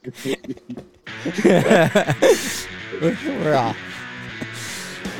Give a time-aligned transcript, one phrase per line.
[3.02, 3.76] We're all,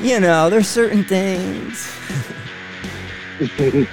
[0.01, 1.87] you know, there's certain things.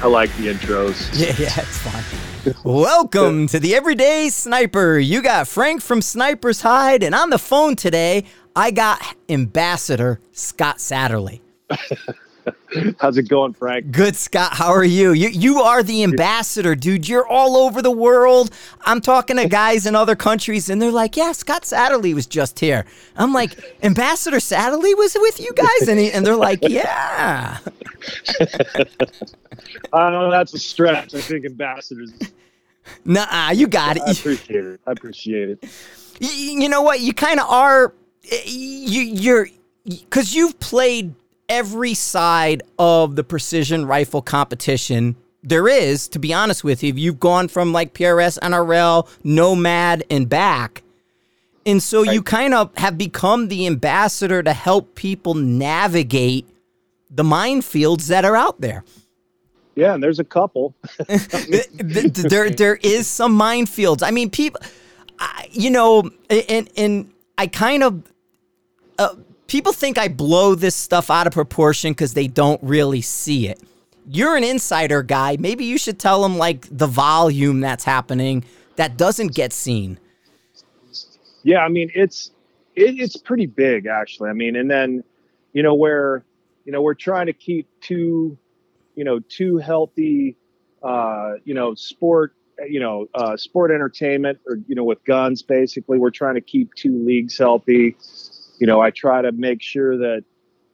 [0.00, 1.10] I like the intros.
[1.18, 2.54] Yeah, yeah, it's fine.
[2.64, 4.98] Welcome to the Everyday Sniper.
[4.98, 8.24] You got Frank from Sniper's Hide, and on the phone today,
[8.56, 11.40] I got Ambassador Scott Satterlee.
[12.98, 13.90] How's it going, Frank?
[13.90, 14.54] Good, Scott.
[14.54, 15.12] How are you?
[15.12, 17.08] You you are the ambassador, dude.
[17.08, 18.50] You're all over the world.
[18.82, 22.58] I'm talking to guys in other countries, and they're like, "Yeah, Scott Satterlee was just
[22.58, 22.84] here."
[23.16, 23.52] I'm like,
[23.82, 27.58] "Ambassador Satterlee was with you guys," and he, and they're like, "Yeah."
[29.92, 30.30] I don't know.
[30.30, 31.14] That's a stretch.
[31.14, 32.12] I think ambassadors.
[33.04, 34.02] Nah, you got it.
[34.06, 34.80] I appreciate it.
[34.86, 35.58] I appreciate it.
[36.20, 36.28] Y-
[36.62, 37.00] you know what?
[37.00, 37.94] You kind of are.
[38.44, 39.48] You you're
[39.84, 41.14] because you've played
[41.52, 46.08] every side of the precision rifle competition there is.
[46.08, 50.82] To be honest with you, If you've gone from like PRS, NRL, Nomad, and back.
[51.66, 56.46] And so you kind of have become the ambassador to help people navigate
[57.08, 58.82] the minefields that are out there.
[59.76, 60.74] Yeah, and there's a couple.
[61.06, 64.02] there, there is some minefields.
[64.02, 64.60] I mean, people,
[65.18, 68.02] I, you know, and and I kind of,
[68.98, 69.14] uh,
[69.52, 73.60] people think I blow this stuff out of proportion because they don't really see it.
[74.08, 75.36] You're an insider guy.
[75.38, 78.44] Maybe you should tell them like the volume that's happening
[78.76, 80.00] that doesn't get seen.
[81.42, 82.30] Yeah, I mean it's
[82.74, 84.30] it, it's pretty big actually.
[84.30, 85.04] I mean, and then
[85.52, 86.24] you know where
[86.64, 88.38] you know we're trying to keep two
[88.94, 90.34] you know two healthy
[90.82, 92.32] uh, you know sport
[92.66, 96.72] you know uh, sport entertainment or you know with guns basically we're trying to keep
[96.74, 97.96] two leagues healthy
[98.58, 100.24] you know i try to make sure that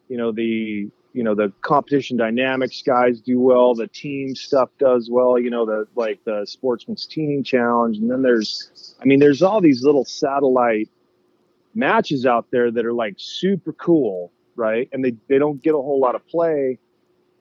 [0.09, 5.09] you know the you know the competition dynamics guys do well the team stuff does
[5.11, 7.98] well you know the like the sportsman's team challenge.
[7.98, 10.89] And then there's i mean there's all these little satellite
[11.75, 14.89] matches out there that are like super cool right?
[14.92, 16.79] And they, they don't get a whole lot of play.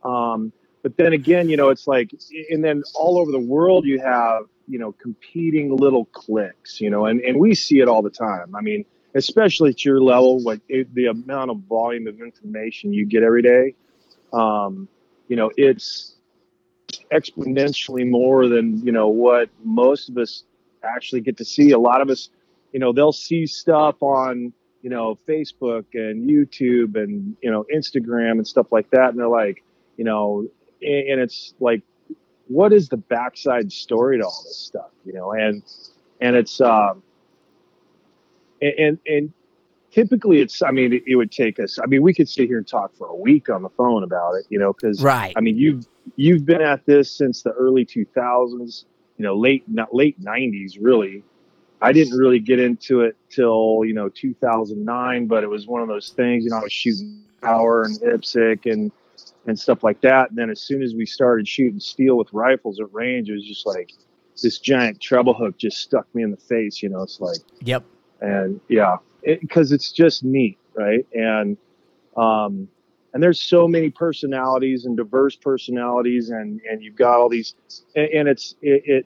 [0.04, 0.54] Um,
[0.84, 2.12] but then again you know it's like
[2.50, 7.08] and then all over the world you have you know competing little cliques you know
[7.08, 8.56] and, and we see it all the time.
[8.56, 8.86] I mean
[9.18, 13.42] especially at your level, like it, the amount of volume of information you get every
[13.42, 13.74] day,
[14.32, 14.88] um,
[15.28, 16.16] you know, it's
[17.12, 20.44] exponentially more than you know what most of us
[20.84, 21.72] actually get to see.
[21.72, 22.30] A lot of us,
[22.72, 28.34] you know, they'll see stuff on you know Facebook and YouTube and you know Instagram
[28.34, 29.64] and stuff like that, and they're like,
[29.98, 30.48] you know,
[30.82, 31.82] and, and it's like,
[32.48, 35.64] what is the backside story to all this stuff, you know, and
[36.22, 36.62] and it's.
[36.62, 37.02] Um,
[38.62, 39.32] and and
[39.92, 42.58] typically it's i mean it, it, would take us i mean we could sit here
[42.58, 45.34] and talk for a week on the phone about it you know because right.
[45.36, 48.86] I mean you've you've been at this since the early 2000s
[49.18, 51.24] you know late not late 90s really.
[51.80, 55.88] I didn't really get into it till you know 2009 but it was one of
[55.88, 58.92] those things you know i was shooting power and IPSC and
[59.46, 60.30] and stuff like that.
[60.30, 63.46] And then as soon as we started shooting steel with rifles at range it was
[63.46, 63.94] just like
[64.42, 67.84] this giant treble hook just stuck me in the face you know it's like yep
[68.22, 71.06] and yeah because it, it's just neat right?
[71.14, 71.58] And
[72.16, 72.70] um
[73.14, 77.56] and there's so many personalities and diverse personalities and and you've got all these
[77.96, 79.06] and, and it's it, it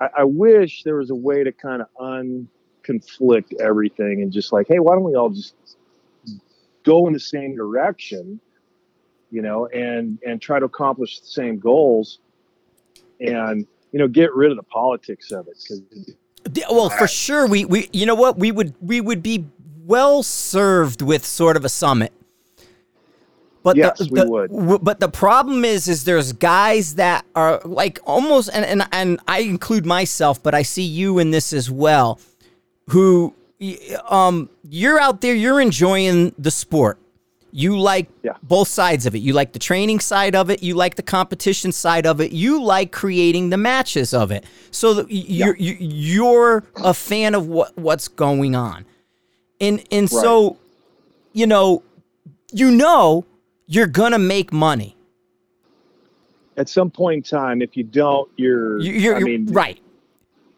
[0.00, 4.66] I, I, wish there was a way to kind of unconflict everything and just like
[4.68, 5.54] hey why don't we all just
[6.84, 8.40] go in the same direction
[9.30, 12.18] you know and and try to accomplish the same goals
[13.20, 15.82] and you know get rid of the politics of it because
[16.70, 19.46] well, for sure, we, we you know what we would we would be
[19.84, 22.12] well served with sort of a summit.
[23.62, 24.50] But yes, the, we the, would.
[24.50, 29.20] W- but the problem is, is there's guys that are like almost, and, and and
[29.28, 32.18] I include myself, but I see you in this as well.
[32.88, 33.34] Who,
[34.08, 36.98] um, you're out there, you're enjoying the sport.
[37.54, 38.32] You like yeah.
[38.42, 39.18] both sides of it.
[39.18, 40.62] You like the training side of it.
[40.62, 42.32] You like the competition side of it.
[42.32, 44.44] You like creating the matches of it.
[44.70, 45.74] So you're yeah.
[45.78, 48.86] you're a fan of what what's going on,
[49.60, 50.22] and and right.
[50.22, 50.56] so,
[51.34, 51.82] you know,
[52.52, 53.26] you know,
[53.66, 54.96] you're gonna make money.
[56.56, 58.78] At some point in time, if you don't, you're.
[58.80, 59.78] You're, I mean, right.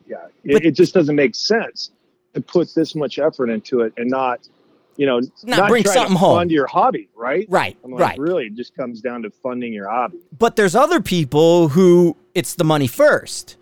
[0.06, 1.90] Yeah, it, but, it just doesn't make sense
[2.35, 4.49] to put this much effort into it and not
[4.96, 6.38] you know, not, not bring something home.
[6.38, 7.46] Fund your hobby, right?
[7.49, 8.19] Right, mean, right.
[8.19, 10.19] Really, it just comes down to funding your hobby.
[10.37, 13.56] But there's other people who it's the money first,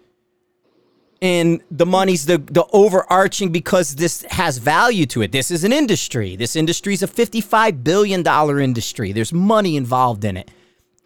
[1.20, 5.32] and the money's the the overarching because this has value to it.
[5.32, 6.36] This is an industry.
[6.36, 9.12] This industry is a 55 billion dollar industry.
[9.12, 10.50] There's money involved in it.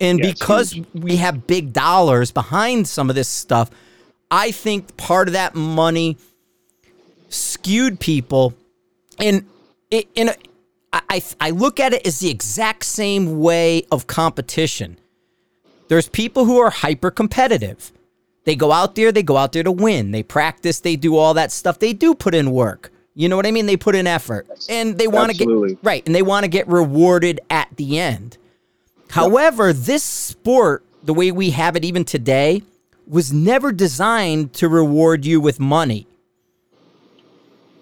[0.01, 3.71] And Yeah, because we have big dollars behind some of this stuff,
[4.31, 6.19] I think part of that money
[7.29, 8.55] skewed people.
[9.19, 9.47] And
[9.91, 10.35] it, in a,
[10.93, 14.99] I, I, look at it as the exact same way of competition.
[15.89, 17.93] There's people who are hyper competitive.
[18.45, 20.13] They go out there, they go out there to win.
[20.13, 21.79] They practice, they do all that stuff.
[21.79, 22.93] They do put in work.
[23.15, 23.67] You know what I mean?
[23.67, 24.47] They put in effort.
[24.69, 28.37] And they want to get right, and they want to get rewarded at the end.
[29.09, 32.63] However, this sport, the way we have it even today,
[33.07, 36.07] was never designed to reward you with money.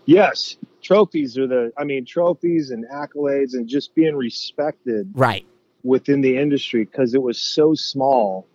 [0.06, 1.72] Yes, trophies are the.
[1.76, 5.44] I mean, trophies and accolades and just being respected Right.
[5.82, 8.46] within the industry because it was so small.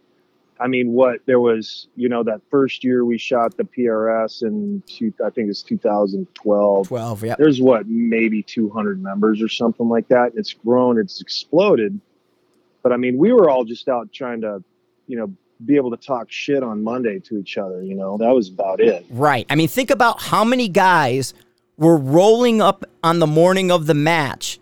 [0.61, 4.83] I mean, what there was, you know, that first year we shot the PRS in,
[4.85, 6.87] two, I think it's 2012.
[6.87, 10.31] 12, yeah There's what, maybe 200 members or something like that.
[10.31, 11.99] And it's grown, it's exploded.
[12.83, 14.61] But I mean, we were all just out trying to,
[15.07, 15.33] you know,
[15.65, 17.81] be able to talk shit on Monday to each other.
[17.81, 19.05] You know, that was about it.
[19.09, 19.45] Right.
[19.49, 21.33] I mean, think about how many guys
[21.79, 24.59] were rolling up on the morning of the match,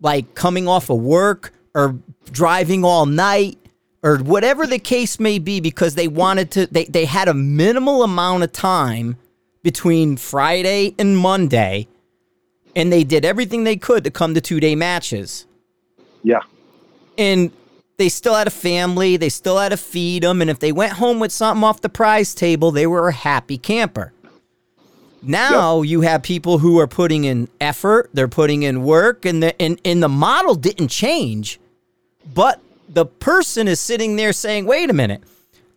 [0.00, 1.98] like coming off of work or
[2.30, 3.58] driving all night
[4.02, 8.02] or whatever the case may be, because they wanted to, they, they had a minimal
[8.02, 9.16] amount of time
[9.62, 11.86] between Friday and Monday,
[12.74, 15.46] and they did everything they could to come to two day matches.
[16.22, 16.40] Yeah.
[17.18, 17.50] and
[17.96, 20.94] they still had a family, they still had to feed them, and if they went
[20.94, 24.14] home with something off the prize table, they were a happy camper.
[25.22, 29.60] Now you have people who are putting in effort, they're putting in work, and the
[29.60, 31.60] and, and the model didn't change,
[32.34, 35.22] but the person is sitting there saying, "Wait a minute,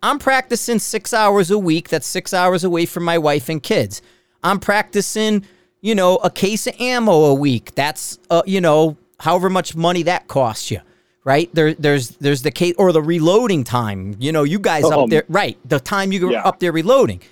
[0.04, 1.88] I'm practicing six hours a week.
[1.88, 4.02] That's six hours away from my wife and kids.
[4.42, 5.46] I'm practicing,
[5.80, 7.74] you know, a case of ammo a week.
[7.74, 10.80] That's, uh, you know, however much money that costs you,
[11.24, 11.48] right?
[11.54, 14.14] There, there's, there's the case or the reloading time.
[14.18, 15.56] You know, you guys up there, right?
[15.64, 16.42] The time you go yeah.
[16.42, 17.22] up there reloading,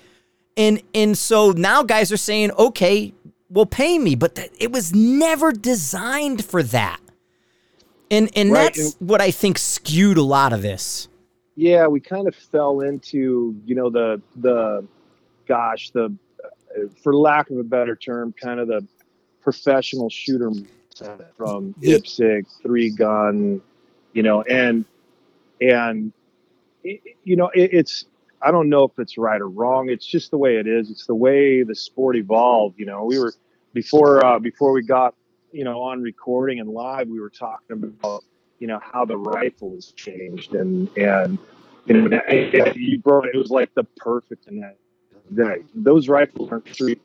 [0.57, 3.13] and and so now guys are saying, okay,
[3.49, 6.99] well, pay me, but th- it was never designed for that.
[8.11, 11.07] And and Right, that's what I think skewed a lot of this.
[11.55, 14.85] yeah we kind of fell into you know the the
[15.47, 16.15] gosh the
[17.03, 18.85] for lack of a better term kind of the
[19.41, 20.51] professional shooter
[21.37, 21.73] from.
[21.81, 23.61] IPSC three gun
[24.13, 24.85] you know and
[25.61, 26.11] and
[26.83, 28.05] it, you know it, it's
[28.43, 31.05] I don't know if it's right or wrong it's just the way it is it's
[31.05, 33.33] the way the sport evolved you know we were
[33.73, 35.15] before uh, before we got
[35.51, 38.23] you know on recording and live we were talking about
[38.59, 41.37] you know how the rifle has changed and and
[41.85, 42.19] you know
[42.75, 44.77] you brought it was like the perfect in that.
[45.73, 47.01] Those rifles aren't street.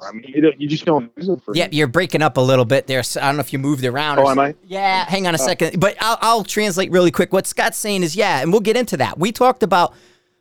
[0.00, 1.54] I mean, you, don't, you just don't use them for.
[1.54, 3.02] Yeah, you're breaking up a little bit there.
[3.02, 4.18] So I don't know if you moved around.
[4.18, 4.54] Oh, or am I?
[4.66, 5.78] Yeah, hang on a second.
[5.78, 7.32] But I'll, I'll translate really quick.
[7.32, 9.18] What Scott's saying is, yeah, and we'll get into that.
[9.18, 9.94] We talked about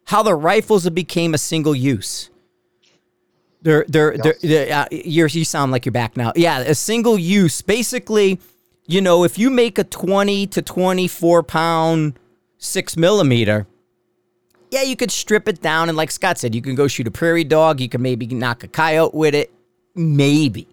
[0.06, 2.30] how the rifles became a single use.
[3.62, 6.34] They're, they're, they're, they're uh, you're, you sound like you're back now.
[6.36, 7.62] Yeah, a single use.
[7.62, 8.40] Basically,
[8.88, 12.20] you know, if you make a 20 to 24 pound
[12.58, 13.68] six millimeter,
[14.72, 15.90] yeah, you could strip it down.
[15.90, 17.80] And like Scott said, you can go shoot a prairie dog.
[17.80, 19.52] You can maybe knock a coyote with it.
[19.94, 20.68] Maybe.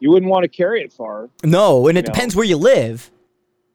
[0.00, 2.12] You wouldn't want to carry it far, No, and it No.
[2.12, 3.10] depends where you live,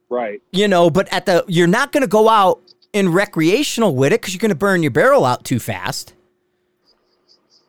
[0.09, 0.41] right?
[0.53, 2.61] you know, but at the you're not going to go out
[2.93, 6.13] in recreational with it cuz you're going to burn your barrel out too fast.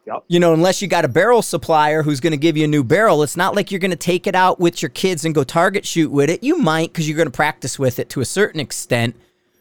[0.07, 0.25] Yep.
[0.28, 2.85] You know, unless you got a barrel supplier who's going to give you a new
[2.85, 5.45] barrel, it's not like you're going to take it out with your kids and go
[5.45, 6.43] target shoot with it.
[6.43, 9.16] You might cuz you're going to practice with it to a certain extent,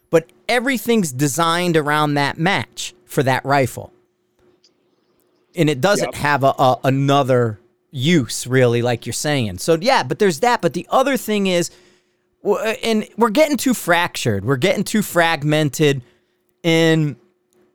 [0.10, 3.94] but everything's designed around that match for that rifle.
[5.56, 6.16] And it doesn't Yep.
[6.16, 7.60] have a, a another
[7.92, 9.60] use really like you're saying.
[9.60, 11.70] So yeah, but there's that, but the other thing is
[12.44, 14.46] and we're getting too fractured.
[14.46, 16.04] We're getting too fragmented
[16.64, 17.16] and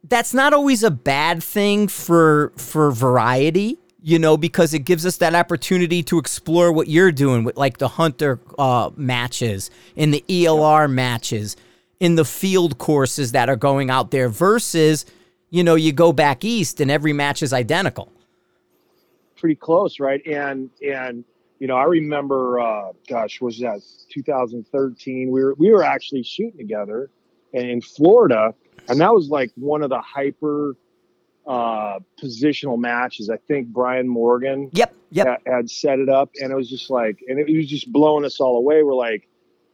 [0.04, 5.18] that's not always a bad thing for for variety, you know, because it gives us
[5.18, 10.24] that opportunity to explore what you're doing with like the hunter uh, matches in the
[10.28, 11.56] ELR matches
[12.00, 15.04] in the field courses that are going out there versus
[15.50, 18.12] you know you go back east and every match is identical.
[19.36, 20.24] Pretty close, right?
[20.26, 21.24] And and
[21.58, 23.80] you know, I remember, uh, gosh, was that
[24.12, 25.30] 2013?
[25.30, 27.10] We were we were actually shooting together
[27.52, 28.54] in Florida,
[28.88, 30.76] and that was like one of the hyper
[31.46, 33.30] uh, positional matches.
[33.30, 35.26] I think Brian Morgan Yep, yep.
[35.26, 38.24] ha- had set it up, and it was just like, and it was just blowing
[38.24, 38.82] us all away.
[38.82, 39.28] We're like,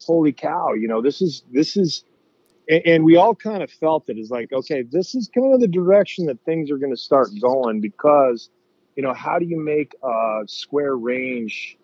[0.06, 2.04] holy cow, you know, this is this is,
[2.68, 4.16] and, and we all kind of felt it.
[4.16, 4.20] it.
[4.20, 7.28] Is like, okay, this is kind of the direction that things are going to start
[7.40, 8.50] going because,
[8.96, 11.76] you know, how do you make a square range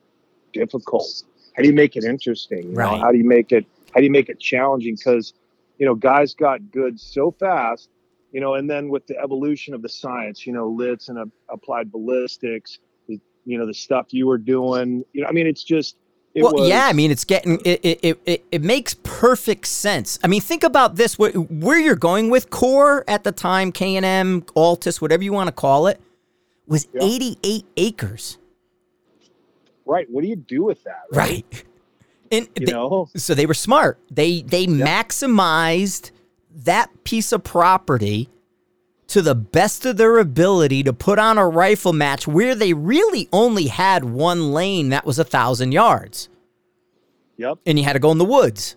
[0.52, 1.22] difficult?
[1.56, 2.70] How do you make it interesting?
[2.70, 2.92] You Right.
[2.92, 4.94] know, how do you make it how do you make it challenging?
[4.94, 5.34] Because
[5.78, 7.88] you know, guys got good so fast,
[8.32, 11.24] you know, and then with the evolution of the science, you know, Litz and uh,
[11.48, 12.78] applied ballistics,
[13.46, 15.96] you know, the stuff you were doing, you know, I mean, it's just.
[16.32, 20.16] It well, was, yeah, I mean, it's getting it, it, it, it makes perfect sense.
[20.22, 23.96] I mean, think about this: where, where you're going with Core at the time, K
[23.96, 26.00] and M, Altus, whatever you want to call it,
[26.70, 27.02] was yeah.
[27.02, 28.38] 88 acres.
[29.84, 30.06] Right.
[30.08, 31.02] What do you do with that?
[31.12, 31.44] Right.
[31.52, 31.64] right.
[32.32, 33.98] And you they, know, so they were smart.
[34.08, 35.02] They they yeah.
[35.02, 36.12] maximized
[36.54, 38.28] that piece of property
[39.08, 43.28] to the best of their ability to put on a rifle match where they really
[43.32, 46.28] only had one lane that was a thousand yards.
[47.36, 47.58] Yep.
[47.66, 48.76] And you had to go in the woods.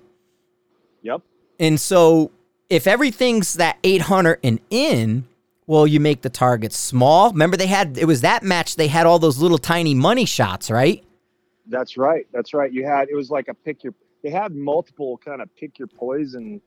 [1.04, 1.22] Yep.
[1.60, 2.32] And so
[2.72, 5.26] if everything's that 800 and in,
[5.66, 7.32] well, you make the target small.
[7.32, 8.76] Remember, they had it was that match.
[8.76, 11.04] They had all those little tiny money shots, right?
[11.68, 12.28] That's right.
[12.34, 12.72] That's right.
[12.72, 13.94] You had it was like a pick your.
[14.24, 16.62] They had multiple kind of pick your poison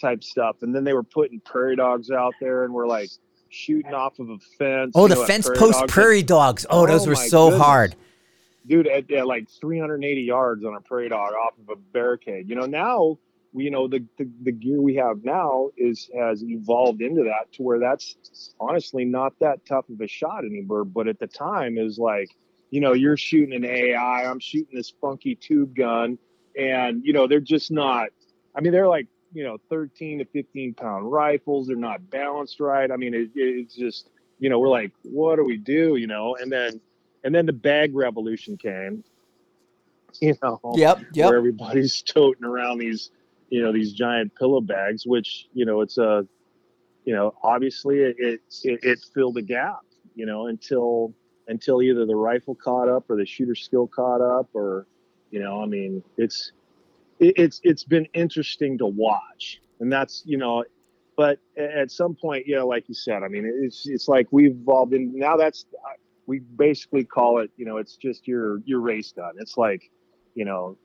[0.00, 3.10] type stuff, and then they were putting prairie dogs out there, and we're like
[3.48, 4.92] shooting off of a fence.
[4.94, 5.92] Oh, the know, fence prairie post dogs.
[5.92, 6.66] prairie dogs.
[6.70, 7.66] Oh, those oh, were so goodness.
[7.66, 7.96] hard.
[8.66, 12.48] Dude, at, at, like 380 yards on a prairie dog off of a barricade.
[12.48, 13.18] You know, now
[13.56, 17.62] you know the, the, the gear we have now is has evolved into that to
[17.62, 18.16] where that's
[18.60, 20.84] honestly not that tough of a shot anymore.
[20.84, 22.30] But at the time, is like
[22.70, 26.18] you know, you're shooting an AI, I'm shooting this funky tube gun,
[26.58, 28.08] and you know, they're just not.
[28.54, 31.66] I mean, they're like you know, 13 to 15 pound rifles.
[31.66, 32.90] They're not balanced right.
[32.90, 34.08] I mean, it, it's just
[34.38, 35.96] you know, we're like, what do we do?
[35.96, 36.80] You know, and then
[37.24, 39.04] and then the bag revolution came.
[40.22, 41.28] You know, yep, yep.
[41.28, 43.10] where everybody's toting around these,
[43.48, 46.26] you know, these giant pillow bags, which you know, it's a,
[47.04, 49.80] you know, obviously it it, it filled a gap,
[50.14, 51.14] you know, until
[51.48, 54.86] until either the rifle caught up or the shooter skill caught up or
[55.30, 56.52] you know i mean it's
[57.18, 59.60] it, it's it's been interesting to watch.
[59.80, 60.64] And that's you know
[61.16, 64.52] but at some point you know like you said i mean it's it's like we've
[64.52, 65.66] evolved in now that's
[66.26, 69.90] we basically call it you know it's just your your race gun it's like
[70.34, 70.76] you know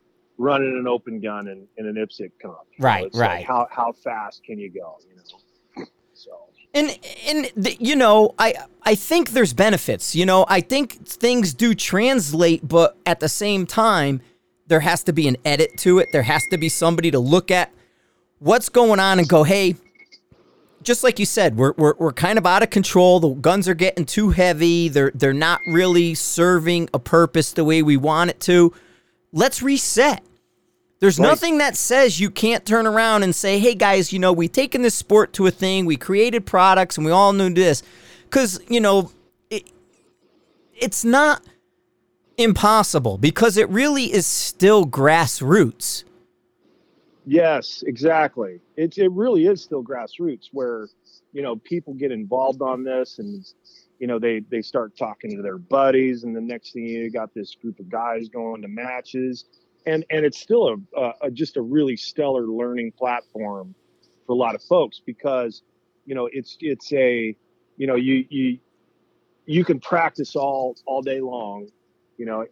[0.41, 3.19] running an open gun in, in an IPSC comp right know?
[3.19, 6.31] right like how how fast can you go you know so
[6.73, 10.15] and and the, you know, I I think there's benefits.
[10.15, 14.21] You know, I think things do translate, but at the same time,
[14.67, 16.07] there has to be an edit to it.
[16.13, 17.71] There has to be somebody to look at
[18.39, 19.75] what's going on and go, hey,
[20.81, 23.19] just like you said, we're, we're, we're kind of out of control.
[23.19, 24.87] The guns are getting too heavy.
[24.87, 28.73] They're they're not really serving a purpose the way we want it to.
[29.33, 30.23] Let's reset.
[31.01, 31.27] There's right.
[31.27, 34.83] nothing that says you can't turn around and say, hey guys, you know, we've taken
[34.83, 37.81] this sport to a thing, we created products, and we all knew this.
[38.25, 39.11] Because, you know,
[39.49, 39.69] it,
[40.75, 41.43] it's not
[42.37, 46.03] impossible because it really is still grassroots.
[47.25, 48.59] Yes, exactly.
[48.77, 50.87] It, it really is still grassroots where,
[51.33, 53.43] you know, people get involved on this and,
[53.97, 56.23] you know, they, they start talking to their buddies.
[56.23, 59.45] And the next thing you got this group of guys going to matches
[59.85, 63.75] and and it's still a, a, just a really stellar learning platform
[64.25, 65.63] for a lot of folks because
[66.05, 67.35] you know it's it's a
[67.77, 68.59] you know you you
[69.45, 71.67] you can practice all all day long.
[72.17, 72.45] You know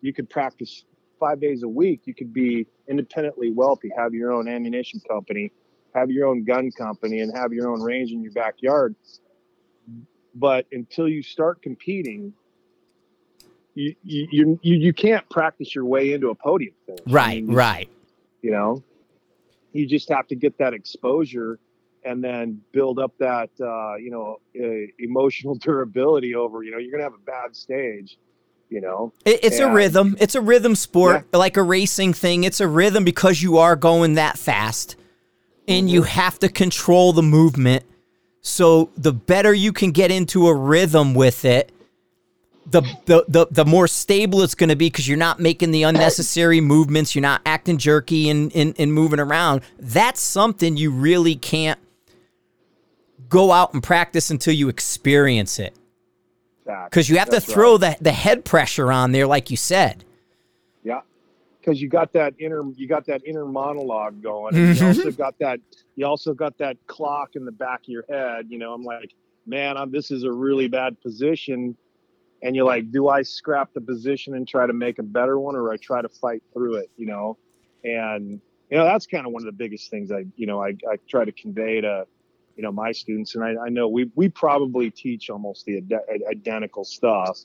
[0.00, 0.84] you could practice
[1.18, 2.02] five days a week.
[2.04, 5.52] You could be independently wealthy have your own ammunition company
[5.94, 8.94] have your own gun company and have your own range in your backyard.
[10.34, 12.32] But until you start competing
[13.74, 17.00] you you you you can't practice your way into a podium finish.
[17.06, 17.88] Right, I mean, right.
[18.42, 18.82] You know,
[19.72, 21.58] you just have to get that exposure
[22.04, 26.62] and then build up that uh, you know uh, emotional durability over.
[26.62, 28.18] You know, you're gonna have a bad stage.
[28.68, 30.16] You know, it, it's and, a rhythm.
[30.20, 31.38] It's a rhythm sport, yeah.
[31.38, 32.44] like a racing thing.
[32.44, 34.96] It's a rhythm because you are going that fast,
[35.66, 35.94] and mm-hmm.
[35.94, 37.84] you have to control the movement.
[38.42, 41.72] So the better you can get into a rhythm with it,
[42.66, 45.82] the, the, the, the more stable it's going to be because you're not making the
[45.82, 47.14] unnecessary movements.
[47.14, 49.62] You're not acting jerky and, and, and moving around.
[49.78, 51.78] That's something you really can't
[53.28, 55.74] go out and practice until you experience it.
[56.64, 57.98] Because you have That's to throw right.
[57.98, 60.04] the, the head pressure on there, like you said.
[60.84, 61.00] Yeah,
[61.58, 64.54] because you got that inner you got that inner monologue going.
[64.54, 64.86] And you mm-hmm.
[64.86, 65.58] also got that
[65.96, 68.46] you also got that clock in the back of your head.
[68.48, 69.12] You know, I'm like,
[69.46, 71.76] man, I'm, this is a really bad position
[72.42, 75.56] and you're like, do I scrap the position and try to make a better one,
[75.56, 76.90] or I try to fight through it?
[76.96, 77.36] You know,
[77.84, 80.68] and you know that's kind of one of the biggest things I you know I,
[80.90, 82.06] I try to convey to
[82.56, 86.22] you know my students, and I, I know we we probably teach almost the ad-
[86.30, 87.38] identical stuff,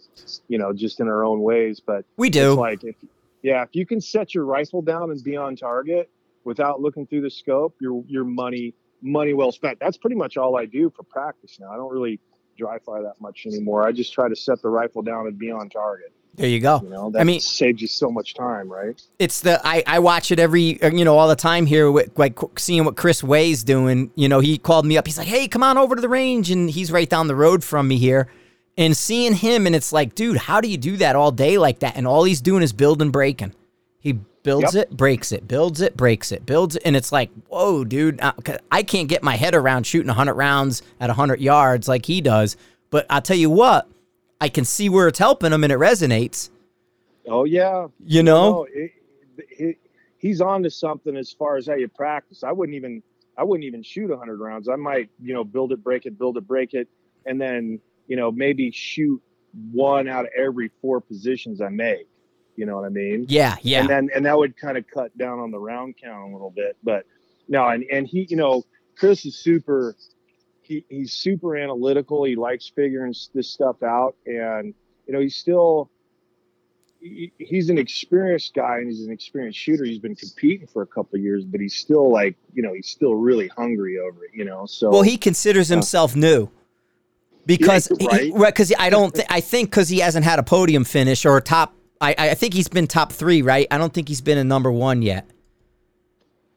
[0.48, 2.96] you know, just in our own ways, but we do like if
[3.42, 6.10] yeah, if you can set your rifle down and be on target,
[6.46, 9.80] without looking through the scope, your your money money well spent.
[9.80, 11.72] That's pretty much all I do for practice now.
[11.72, 12.20] I don't really
[12.58, 13.84] dry fire that much anymore.
[13.84, 16.12] I just try to set the rifle down and be on target.
[16.36, 16.82] There you go.
[16.84, 19.02] You know, that I mean, saves you so much time, right?
[19.20, 22.18] It's the I, I watch it every uh, you know all the time here with
[22.20, 24.12] like seeing what Chris Way's doing.
[24.16, 25.06] You know, he called me up.
[25.06, 27.64] He's like, "Hey, come on over to the range," and he's right down the road
[27.64, 28.28] from me here.
[28.78, 31.80] And seeing him, and it's like, dude, how do you do that all day like
[31.80, 31.96] that?
[31.96, 33.54] And all he's doing is building, breaking.
[34.00, 34.84] He builds yep.
[34.84, 38.22] it, breaks it, builds it, breaks it, builds it, and it's like, whoa, dude,
[38.72, 42.56] I can't get my head around shooting 100 rounds at 100 yards like he does.
[42.92, 43.90] But I'll tell you what,
[44.40, 46.52] I can see where it's helping him, and it resonates.
[47.28, 48.92] Oh yeah, you know, it,
[49.50, 49.78] it,
[50.20, 52.44] he's on to something as far as how you practice.
[52.44, 53.02] I wouldn't even
[53.38, 54.70] I wouldn't even shoot 100 rounds.
[54.70, 56.88] I might you know build it, break it, build it, break it,
[57.26, 59.20] and then you know maybe shoot
[59.72, 62.08] one out of every four positions I make.
[62.56, 63.26] You know what I mean?
[63.28, 63.82] Yeah, yeah.
[63.82, 66.52] And then and that would kind of cut down on the round count a little
[66.52, 66.78] bit.
[66.84, 67.06] But
[67.48, 68.64] no, and and he, you know,
[68.98, 69.96] Chris is super.
[70.62, 72.24] He, he's super analytical.
[72.24, 74.74] He likes figuring this stuff out, and
[75.06, 75.92] you know, he's still
[77.38, 79.86] he's an experienced guy and he's an experienced shooter.
[79.86, 83.16] He's been competing for a couple years, but he's still like, you know, he's still
[83.16, 84.66] really hungry over it, you know.
[84.66, 86.50] So Well, he considers himself uh, new.
[87.46, 88.08] Because yeah,
[88.38, 88.72] right?
[88.80, 91.76] I don't th- I think cuz he hasn't had a podium finish or a top
[92.02, 93.68] I I think he's been top 3, right?
[93.72, 95.30] I don't think he's been a number 1 yet.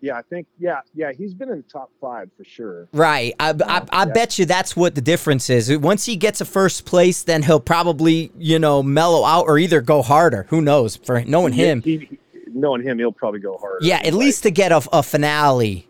[0.01, 2.89] Yeah, I think yeah, yeah, he's been in the top five for sure.
[2.93, 3.35] Right.
[3.41, 4.05] I, I, um, I yeah.
[4.05, 5.77] bet you that's what the difference is.
[5.77, 9.81] Once he gets a first place, then he'll probably you know mellow out or either
[9.81, 10.47] go harder.
[10.51, 10.97] Who knows?
[10.97, 13.79] For knowing him, he, he, knowing him, he'll probably go harder.
[13.81, 15.89] Yeah, at least to get a, a finale.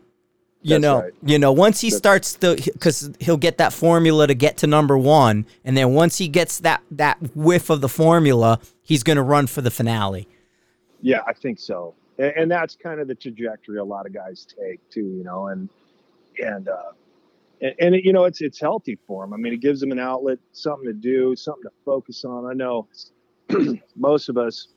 [0.62, 1.12] You that's know, right.
[1.22, 4.66] you know, once he that's starts to, because he'll get that formula to get to
[4.66, 9.16] number one, and then once he gets that that whiff of the formula, he's going
[9.16, 10.26] to run for the finale.
[11.02, 14.46] Yeah, I think so and, and, that's kind of the trajectory a lot of guys
[14.46, 15.68] take too, you know, and
[16.38, 16.92] and uh,
[17.60, 19.32] and, and it, you know it's it's healthy for them.
[19.32, 22.46] I mean, it gives them an outlet, something to do, something to focus on.
[22.46, 22.88] I know
[23.96, 24.68] most of us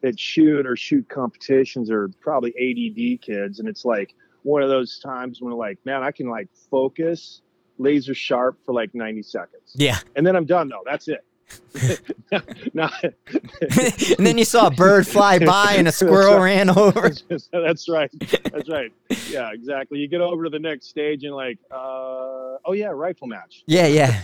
[0.00, 4.98] that shoot or shoot competitions are probably ADD kids, and it's like one of those
[4.98, 7.42] times when like, man, I can like focus
[7.78, 9.72] laser sharp for like 90 seconds.
[9.74, 9.98] Yeah.
[10.14, 10.82] And then I'm done though.
[10.84, 11.24] That's it.
[12.74, 12.88] no.
[13.02, 17.10] and then you saw a bird fly by and a squirrel ran over.
[17.52, 18.10] That's right.
[18.52, 18.92] That's right.
[19.28, 19.98] Yeah, exactly.
[19.98, 23.64] You get over to the next stage and like, uh, oh yeah, rifle match.
[23.66, 24.22] Yeah, yeah.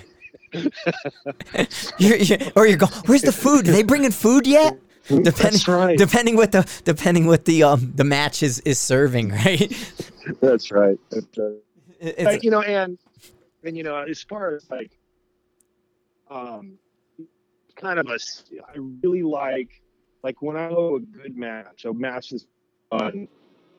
[1.98, 3.68] you're, you're, or you're going, where's the food?
[3.68, 4.78] Are they bringing food yet?
[5.08, 5.96] Depending, right.
[5.96, 9.72] depending what the depending what the um the match is is serving, right?
[10.42, 10.98] That's right.
[11.10, 11.56] That's right.
[11.98, 12.98] It's, you know, and
[13.64, 14.90] and you know, as far as like
[16.30, 16.78] um
[17.78, 18.18] kind of a
[18.68, 19.82] I really like
[20.22, 22.46] like when I go a good match, a match is
[22.90, 23.28] fun.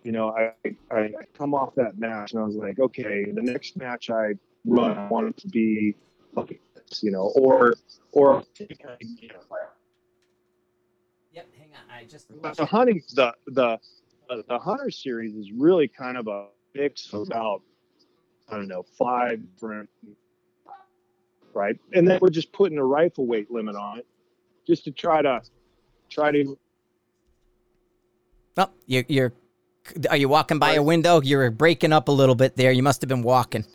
[0.03, 0.53] You know, I,
[0.89, 4.35] I, come off that match and I was like, okay, the next match I
[4.65, 5.95] run, I want it to be
[6.33, 7.75] like this, you know, or
[8.13, 8.43] or
[11.33, 11.95] Yep, hang on.
[11.95, 13.77] I just the hunting the the
[14.29, 17.61] uh, the hunter series is really kind of a mix of about
[18.47, 19.89] I don't know five different
[21.53, 21.77] right?
[21.93, 24.07] And then we're just putting a rifle weight limit on it,
[24.67, 25.41] just to try to
[26.09, 26.57] try to.
[28.57, 29.33] Oh, you're, you're
[30.09, 31.21] are you walking by a window?
[31.21, 32.71] You're breaking up a little bit there.
[32.71, 33.65] You must have been walking.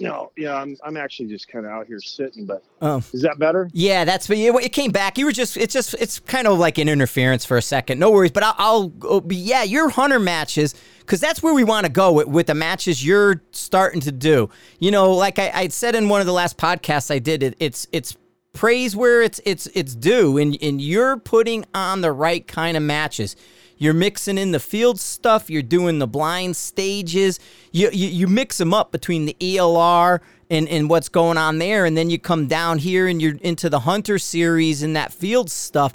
[0.00, 3.02] No, yeah, I'm I'm actually just kind of out here sitting, but oh.
[3.12, 3.68] is that better?
[3.72, 5.18] Yeah, that's but it came back.
[5.18, 7.98] You were just it's just it's kind of like an interference for a second.
[7.98, 11.86] No worries, but I'll, I'll be yeah, your hunter matches because that's where we want
[11.86, 14.48] to go with, with the matches you're starting to do.
[14.78, 17.56] You know, like I, I said in one of the last podcasts I did, it,
[17.60, 18.16] it's it's
[18.52, 22.82] praise where it's it's it's due, and and you're putting on the right kind of
[22.82, 23.36] matches.
[23.76, 25.50] You're mixing in the field stuff.
[25.50, 27.40] You're doing the blind stages.
[27.72, 31.84] You, you, you mix them up between the ELR and, and what's going on there.
[31.84, 35.50] And then you come down here and you're into the Hunter series and that field
[35.50, 35.92] stuff.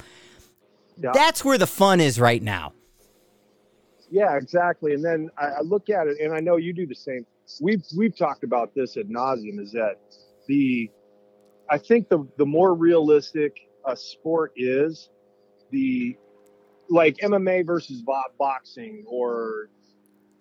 [0.97, 1.11] Yeah.
[1.13, 2.73] That's where the fun is right now.
[4.11, 4.93] Yeah, exactly.
[4.93, 7.25] And then I, I look at it, and I know you do the same.
[7.61, 9.59] We've we've talked about this at nauseum.
[9.59, 9.97] Is that
[10.47, 10.89] the
[11.69, 15.09] I think the the more realistic a sport is,
[15.71, 16.17] the
[16.89, 18.03] like MMA versus
[18.37, 19.69] boxing or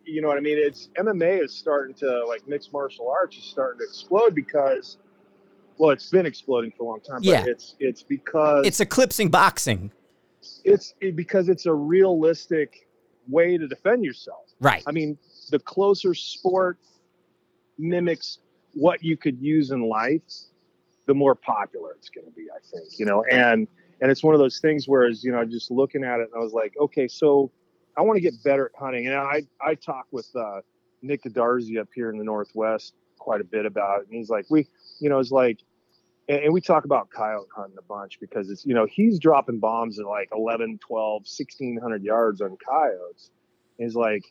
[0.04, 0.56] you know what I mean?
[0.58, 4.96] It's MMA is starting to like mixed martial arts is starting to explode because
[5.76, 7.44] well, it's been exploding for a long time, but yeah.
[7.46, 9.92] it's it's because it's eclipsing boxing.
[10.64, 12.88] It's it, because it's a realistic
[13.28, 14.46] way to defend yourself.
[14.60, 14.82] Right.
[14.86, 15.18] I mean,
[15.50, 16.78] the closer sport
[17.78, 18.38] mimics
[18.74, 20.22] what you could use in life,
[21.06, 23.66] the more popular it's going to be, I think, you know, and
[24.00, 26.38] and it's one of those things whereas you know just looking at it and i
[26.38, 27.50] was like okay so
[27.98, 29.08] I want to get better at hunting.
[29.08, 30.60] And I I talk with uh,
[31.02, 34.46] Nick Darzi up here in the Northwest quite a bit about it, and he's like,
[34.48, 34.68] we,
[35.00, 35.58] you know, it's like,
[36.28, 39.58] and, and we talk about coyote hunting a bunch because it's, you know, he's dropping
[39.58, 43.30] bombs at like 11, 12, 1600 yards on coyotes.
[43.78, 44.24] And he's like,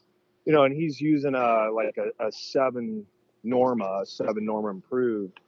[0.45, 3.05] you know, and he's using a like a, a seven
[3.43, 5.41] Norma, seven Norma improved,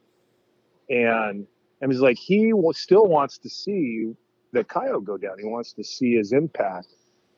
[0.90, 1.46] and
[1.80, 4.12] and he's like, he still wants to see
[4.52, 5.38] the coyote go down.
[5.38, 6.88] He wants to see his impact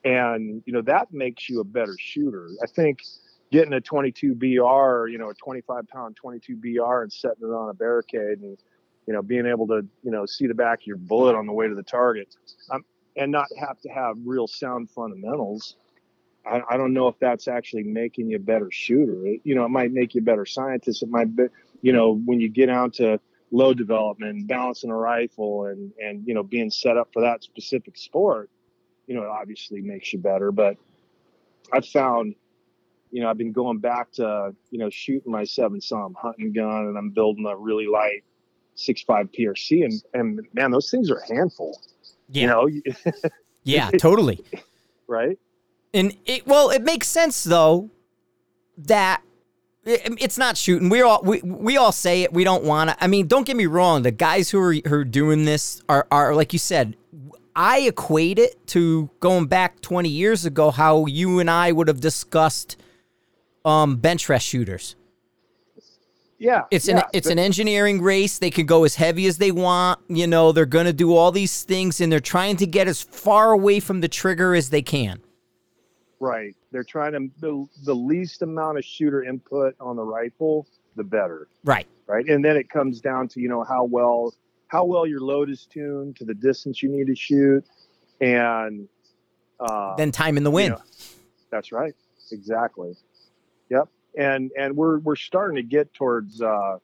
[0.05, 2.49] and you know that makes you a better shooter.
[2.63, 3.03] I think
[3.51, 7.69] getting a 22 BR, you know, a 25 pound 22 BR and setting it on
[7.69, 8.59] a barricade and
[9.07, 11.53] you know being able to you know see the back of your bullet on the
[11.53, 12.35] way to the target,
[12.71, 12.85] um,
[13.17, 15.77] and not have to have real sound fundamentals.
[16.45, 19.25] I, I, don't know if that's actually making you a better shooter.
[19.29, 21.05] It, you know, it might make you a better scientist.
[21.05, 21.45] It might be,
[21.83, 23.21] you know, when you get out to
[23.53, 27.97] load development, balancing a rifle, and and you know being set up for that specific
[27.97, 28.51] sport
[29.07, 30.53] you know, it obviously makes you better.
[30.53, 30.77] But
[31.73, 32.35] I've found,
[33.11, 36.87] you know, I've been going back to, you know, shooting my seven SAUM hunting gun
[36.87, 38.25] and I'm building a really light
[38.75, 41.79] six five PRC and, and man, those things are a handful.
[42.31, 42.41] Yeah.
[42.41, 43.03] You know?
[43.65, 44.43] yeah, totally.
[45.07, 45.39] Right.
[45.93, 47.91] And it, well, it makes sense though
[48.79, 49.23] that
[49.85, 50.89] it's not shooting.
[50.89, 52.33] We all we, we all say it.
[52.33, 53.03] We don't want to.
[53.03, 54.03] I mean, don't get me wrong.
[54.03, 56.97] The guys who are who are doing this are are like you said.
[57.55, 62.01] I equate it to going back 20 years ago, how you and I would have
[62.01, 62.79] discussed
[63.63, 64.97] um, bench rest shooters.
[66.39, 66.99] Yeah, it's yeah.
[66.99, 68.39] an it's an engineering race.
[68.39, 70.01] They can go as heavy as they want.
[70.09, 73.01] You know, they're going to do all these things, and they're trying to get as
[73.03, 75.21] far away from the trigger as they can.
[76.23, 76.55] Right.
[76.71, 81.49] They're trying to the, the least amount of shooter input on the rifle, the better.
[81.65, 81.89] Right.
[82.07, 82.25] Right.
[82.29, 84.33] And then it comes down to you know how well
[84.69, 87.65] how well your load is tuned to the distance you need to shoot,
[88.21, 88.89] and
[89.59, 90.75] uh, then time in the wind.
[90.75, 90.83] You know,
[91.51, 91.95] that's right,
[92.31, 92.95] exactly.
[93.69, 96.41] Yep, and and we're we're starting to get towards.
[96.41, 96.79] Uh,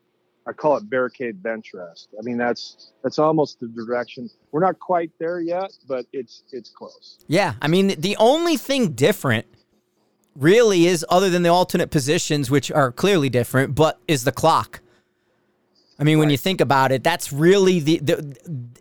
[0.48, 2.08] I call it barricade bench rest.
[2.18, 4.30] I mean that's that's almost the direction.
[4.50, 7.24] We're not quite there yet, but it's it's close.
[7.28, 9.46] Yeah, I mean the only thing different
[10.34, 14.80] really is other than the alternate positions which are clearly different, but is the clock.
[15.98, 16.20] I mean, right.
[16.20, 18.36] when you think about it, that's really the the,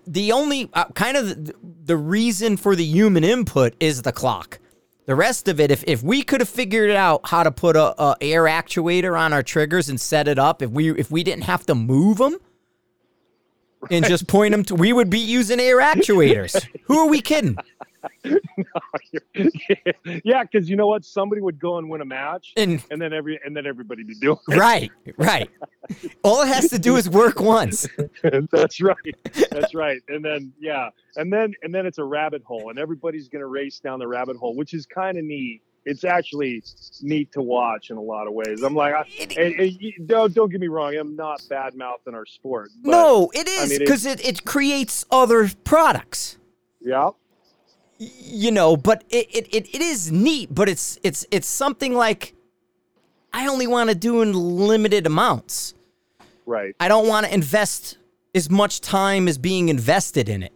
[0.05, 4.59] the only uh, kind of the, the, reason for the human input is the clock.
[5.07, 7.99] The rest of it, if, if we could have figured out how to put a,
[8.01, 11.45] a, air actuator on our triggers and set it up, if we if we didn't
[11.45, 12.35] have to move them
[13.79, 13.91] right.
[13.91, 16.61] and just point them to, we would be using air actuators.
[16.83, 17.57] Who are we kidding?
[18.23, 18.35] No,
[20.23, 21.05] yeah, because you know what?
[21.05, 24.15] Somebody would go and win a match, and, and then every and then everybody be
[24.15, 24.57] doing it.
[24.57, 25.49] right, right.
[26.23, 27.87] All it has to do is work once.
[28.51, 29.15] That's right.
[29.51, 30.01] That's right.
[30.09, 33.79] And then yeah, and then and then it's a rabbit hole, and everybody's gonna race
[33.79, 35.61] down the rabbit hole, which is kind of neat.
[35.85, 36.61] It's actually
[37.01, 38.61] neat to watch in a lot of ways.
[38.61, 39.05] I'm like, I,
[39.39, 40.95] and, and, don't don't get me wrong.
[40.95, 42.69] I'm not bad mouthing our sport.
[42.83, 46.37] But, no, it is because I mean, it, it creates other products.
[46.81, 47.11] Yeah,
[47.99, 52.33] you know, but it, it, it, it is neat, but it's it's it's something like
[53.33, 55.73] I only want to do in limited amounts.
[56.45, 56.75] Right.
[56.79, 57.97] I don't want to invest
[58.33, 60.53] as much time as being invested in it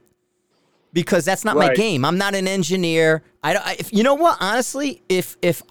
[0.93, 1.69] because that's not right.
[1.69, 2.06] my game.
[2.06, 3.23] I'm not an engineer.
[3.43, 5.62] I, I if you know what, honestly, if if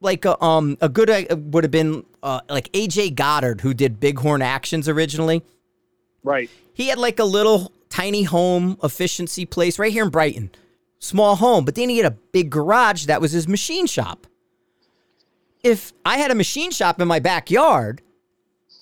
[0.00, 4.00] like a, um a good uh, would have been uh, like AJ Goddard who did
[4.00, 5.44] Bighorn Actions originally.
[6.24, 6.50] Right.
[6.72, 10.50] He had like a little tiny home efficiency place right here in Brighton
[10.98, 14.26] small home, but then he had a big garage that was his machine shop.
[15.62, 18.02] If I had a machine shop in my backyard,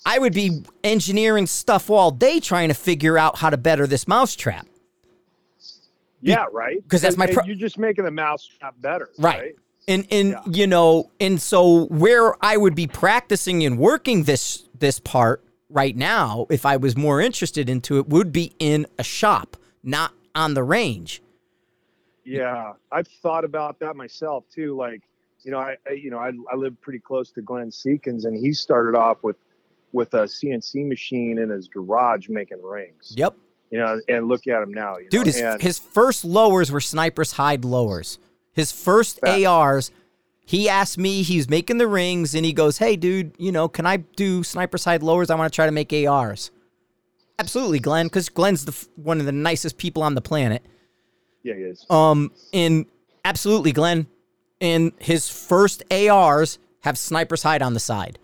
[0.04, 4.06] I would be engineering stuff all day trying to figure out how to better this
[4.06, 4.66] mousetrap.
[6.22, 6.82] Yeah, right.
[6.82, 7.26] Because that's my.
[7.26, 9.38] Pro- you're just making the mousetrap better, right?
[9.38, 9.56] right?
[9.88, 10.42] And and yeah.
[10.46, 15.96] you know, and so where I would be practicing and working this this part right
[15.96, 20.54] now, if I was more interested into it, would be in a shop, not on
[20.54, 21.22] the range.
[22.26, 24.76] Yeah, I've thought about that myself too.
[24.76, 25.02] Like,
[25.42, 28.36] you know, I, I you know I, I live pretty close to Glenn Seekins, and
[28.36, 29.36] he started off with
[29.92, 33.14] with a CNC machine in his garage making rings.
[33.16, 33.36] Yep.
[33.70, 35.12] You know, and look at him now, dude.
[35.12, 35.22] Know?
[35.24, 38.18] His and, his first lowers were Sniper's Hide lowers.
[38.52, 39.90] His first ARs.
[40.48, 43.84] He asked me, he's making the rings, and he goes, "Hey, dude, you know, can
[43.84, 45.28] I do Sniper's Hide lowers?
[45.28, 46.52] I want to try to make ARs."
[47.38, 50.64] Absolutely, Glenn, because Glenn's the one of the nicest people on the planet.
[51.46, 51.86] Yeah, he is.
[51.88, 52.86] Um, and
[53.24, 54.06] absolutely, Glenn,
[54.60, 58.18] and his first ARs have sniper's hide on the side.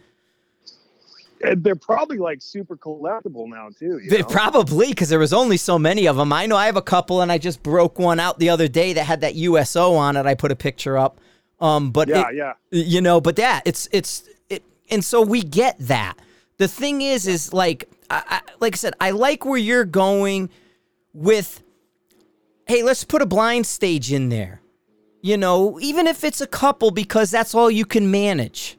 [1.45, 4.01] And they're probably like super collectible now too.
[4.09, 6.33] They probably because there was only so many of them.
[6.33, 8.93] I know I have a couple, and I just broke one out the other day
[8.93, 10.25] that had that USO on it.
[10.27, 11.19] I put a picture up.
[11.61, 12.53] Um, but Yeah, it- yeah.
[12.71, 16.15] you know, but that it's it's it, and so we get that.
[16.59, 20.49] The thing is, is like I, I like I said, I like where you're going
[21.13, 21.61] with.
[22.73, 24.63] Hey, let's put a blind stage in there.
[25.21, 28.79] You know, even if it's a couple, because that's all you can manage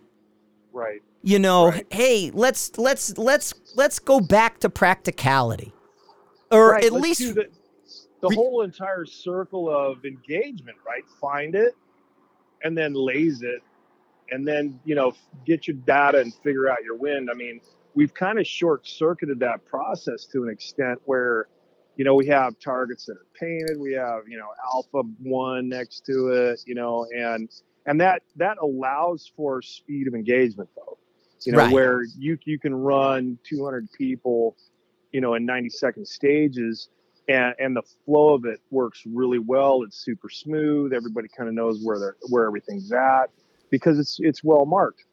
[0.71, 1.03] Right.
[1.21, 1.85] you know Right.
[1.91, 5.71] hey let's let's let's let's go back to practicality
[6.49, 6.83] or right.
[6.83, 7.45] at let's least the,
[8.21, 11.03] the re- whole entire circle of engagement, right?
[11.21, 11.75] Find it
[12.63, 13.61] and then laze it
[14.31, 15.13] and then, you know,
[15.45, 17.29] get your data and figure out your win.
[17.29, 17.61] I mean,
[17.93, 21.47] we've kind of short circuited that process to an extent where,
[21.95, 26.05] you know, we have targets that are painted, we have, you know, alpha one next
[26.05, 27.49] to it, you know, and
[27.85, 30.97] and that that allows for speed of engagement though.
[31.45, 31.73] You know, Right.
[31.73, 34.55] where you you can run 200 people,
[35.11, 36.89] you know, in 90 second stages
[37.27, 39.83] and and the flow of it works really well.
[39.83, 40.93] It's super smooth.
[40.93, 43.29] Everybody kind of knows where they're where everything's at
[43.69, 45.03] because it's it's well marked,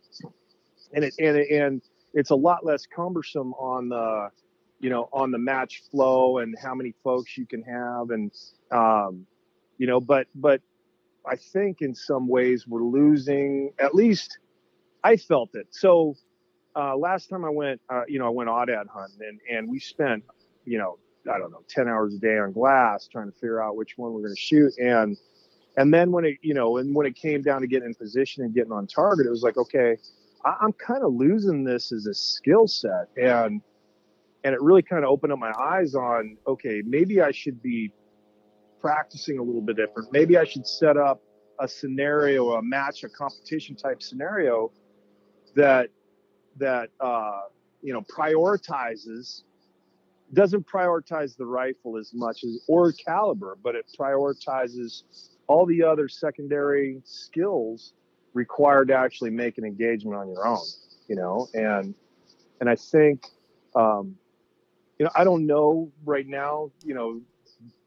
[0.92, 1.82] and it and it, and
[2.14, 4.30] it's a lot less cumbersome on the
[4.80, 8.32] you know on the match flow and how many folks you can have and
[8.70, 9.26] um,
[9.78, 10.60] you know but but
[11.26, 14.38] I think in some ways we're losing at least
[15.02, 15.68] I felt it.
[15.70, 16.14] So
[16.76, 19.78] uh, last time I went, uh, you know, I went aoudad hunting and, and we
[19.80, 20.24] spent,
[20.64, 20.98] you know,
[21.30, 24.12] I don't know, 10 hours a day on glass trying to figure out which one
[24.12, 24.72] we're going to shoot.
[24.78, 25.16] And,
[25.76, 28.44] and then when it, you know, and when it came down to getting in position
[28.44, 29.96] and getting on target, it was like, okay,
[30.44, 33.08] I, I'm kind of losing this as a skill set.
[33.16, 33.62] And,
[34.44, 37.92] and it really kind of opened up my eyes on, okay, maybe I should be
[38.80, 40.12] practicing a little bit different.
[40.12, 41.20] Maybe I should set up
[41.60, 44.72] a scenario, a match, a competition type scenario
[45.54, 45.90] that
[46.56, 47.42] that uh,
[47.82, 49.42] you know prioritizes
[50.32, 55.02] doesn't prioritize the rifle as much as or caliber, but it prioritizes
[55.48, 57.94] all the other secondary skills
[58.32, 60.64] required to actually make an engagement on your own.
[61.08, 61.94] You know, and
[62.60, 63.26] and I think
[63.74, 64.16] um,
[65.00, 66.70] you know I don't know right now.
[66.84, 67.20] You know,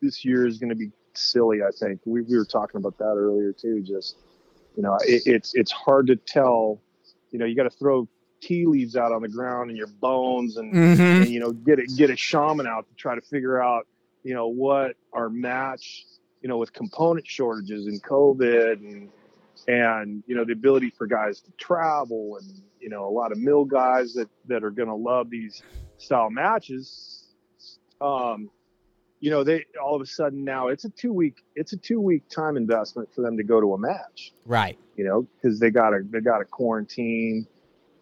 [0.01, 1.61] this year is going to be silly.
[1.61, 3.81] I think we, we were talking about that earlier too.
[3.81, 4.17] Just
[4.75, 6.81] you know, it, it's it's hard to tell.
[7.29, 8.07] You know, you got to throw
[8.41, 11.21] tea leaves out on the ground and your bones, and, Mhm.
[11.21, 13.85] and you know, get it get a shaman out to try to figure out
[14.23, 16.05] you know what our match.
[16.41, 19.09] You know, with component shortages and COVID and
[19.67, 23.37] and you know the ability for guys to travel and you know a lot of
[23.37, 25.61] mill guys that that are going to love these
[25.97, 27.27] style matches
[28.01, 28.49] um
[29.23, 32.01] you know they all of a sudden now it's a two week it's a two
[32.01, 34.33] week time investment for them to go to a match.
[34.45, 34.77] Right.
[34.97, 37.47] You know because they got to they got to quarantine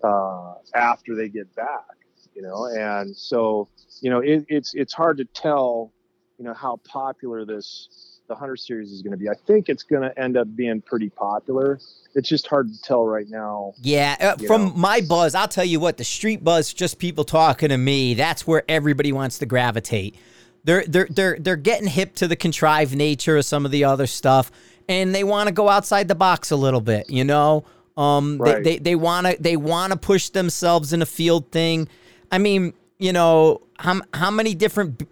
[0.04, 1.86] uh after they get back
[2.34, 3.70] you know and so
[4.02, 5.94] you know it, it's it's hard to tell
[6.40, 9.28] you know how popular this the hunter series is going to be.
[9.28, 11.80] I think it's going to end up being pretty popular.
[12.16, 14.74] It's just hard to tell right now yeah uh, from know.
[14.74, 18.46] my buzz i'll tell you what the street buzz just people talking to me that's
[18.46, 20.16] where everybody wants to gravitate.
[20.64, 24.08] They're they're they're they're getting hip to the contrived nature of some of the other
[24.08, 24.52] stuff
[24.90, 27.66] and they want to go outside the box a little bit you know?
[27.98, 28.64] Um Right.
[28.64, 31.88] they they want to they want to push themselves in a field thing.
[32.32, 35.04] I mean you know how how many different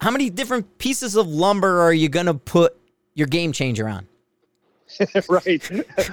[0.00, 2.76] how many different pieces of lumber are you going to put
[3.14, 4.06] your game changer on?
[5.28, 5.62] Right.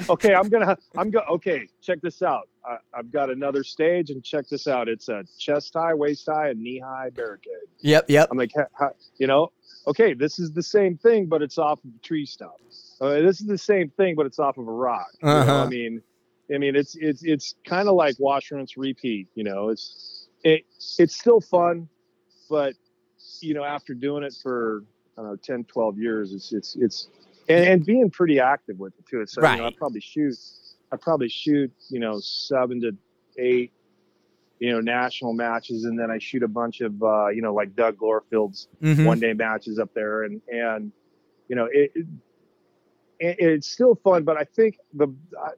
[0.10, 2.48] Okay i'm gonna i'm go okay check this out.
[2.66, 4.88] I, i've got another stage and check this out.
[4.88, 7.54] It's a chest high waist high and knee high barricade.
[7.82, 8.30] Yep yep.
[8.32, 9.52] I'm like ha, ha, you know?
[9.88, 12.54] Okay this is the same thing but it's off of tree stump.
[13.00, 15.36] Uh, this is the same thing but it's off of a rock you know?
[15.36, 15.64] Uh-huh.
[15.64, 16.02] i mean
[16.54, 19.70] i mean it's it's it's kind of like wash rinse repeat you know?
[19.70, 20.64] It's it
[20.98, 21.88] it's still fun
[22.50, 22.74] but
[23.42, 24.84] you know after doing it for
[25.18, 27.10] i don't know 10 12 years it's it's it's
[27.50, 30.36] and, and being pretty active with it too so you know, i probably shoot
[30.92, 32.96] i probably shoot you know seven to
[33.38, 33.72] eight
[34.60, 37.76] you know national matches and then i shoot a bunch of uh you know like
[37.76, 39.06] doug glorfield's Mhm.
[39.06, 40.92] one day matches up there and and
[41.48, 42.06] you know it, it
[43.20, 45.08] it- it's still fun but i think the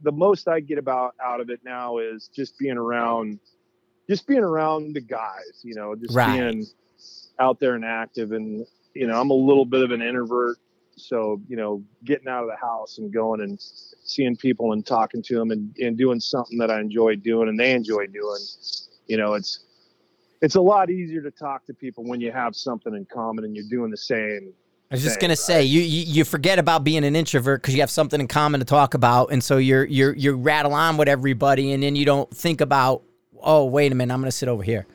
[0.01, 3.39] the most i get about out of it now is just being around
[4.09, 6.39] just being around the guys you know just Right.
[6.39, 6.65] being
[7.39, 10.57] out there and active and you know i'm a little bit of an introvert
[10.95, 15.23] so you know getting out of the house and going and seeing people and talking
[15.23, 18.39] to them and, and doing something that i enjoy doing and they enjoy doing
[19.07, 19.65] you know it's
[20.41, 23.55] it's a lot easier to talk to people when you have something in common and
[23.55, 24.53] you're doing the same
[24.91, 27.81] I was just gonna say you, you you forget about being an introvert because you
[27.81, 31.07] have something in common to talk about, and so you're you're you rattle on with
[31.07, 33.01] everybody, and then you don't think about
[33.41, 34.85] oh wait a minute I'm gonna sit over here.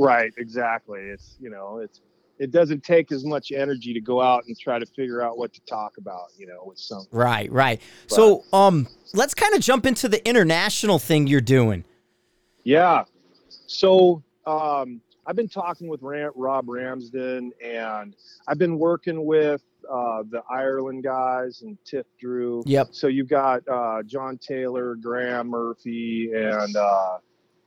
[0.00, 1.00] Right, exactly.
[1.00, 2.00] It's you know, it's
[2.38, 5.52] it doesn't take as much energy to go out and try to figure out what
[5.52, 7.06] to talk about, you know, with some.
[7.12, 7.82] Right, right.
[8.08, 11.84] But, so, um, let's kind of jump into the international thing you're doing.
[12.64, 13.04] Yeah.
[13.66, 18.16] So, um, I've been talking with Rob Ramsden, and
[18.48, 22.62] I've been working with uh, the Ireland guys and Tiff Drew.
[22.64, 22.88] Yep.
[22.92, 27.18] So you've got uh, John Taylor, Graham Murphy, and uh,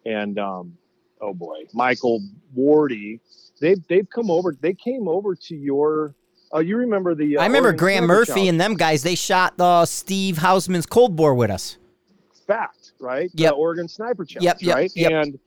[0.05, 0.77] and um,
[1.23, 2.21] oh boy, Michael
[2.57, 3.19] Wardy.
[3.59, 4.55] They've they've come over.
[4.59, 6.15] They came over to your.
[6.51, 7.37] Oh, you remember the?
[7.37, 9.03] Uh, I remember Graham Murphy and them guys.
[9.03, 11.77] They shot the Steve Hausman's Cold Bore with us.
[12.45, 13.31] Fact, right?
[13.33, 13.51] Yeah.
[13.51, 14.91] Oregon Sniper Challenge, yep, yep, right?
[14.95, 15.11] Yep.
[15.11, 15.39] And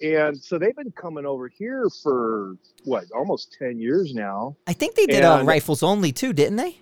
[0.00, 4.94] and so they've been coming over here for what almost 10 years now i think
[4.94, 6.76] they did uh, rifles only too didn't they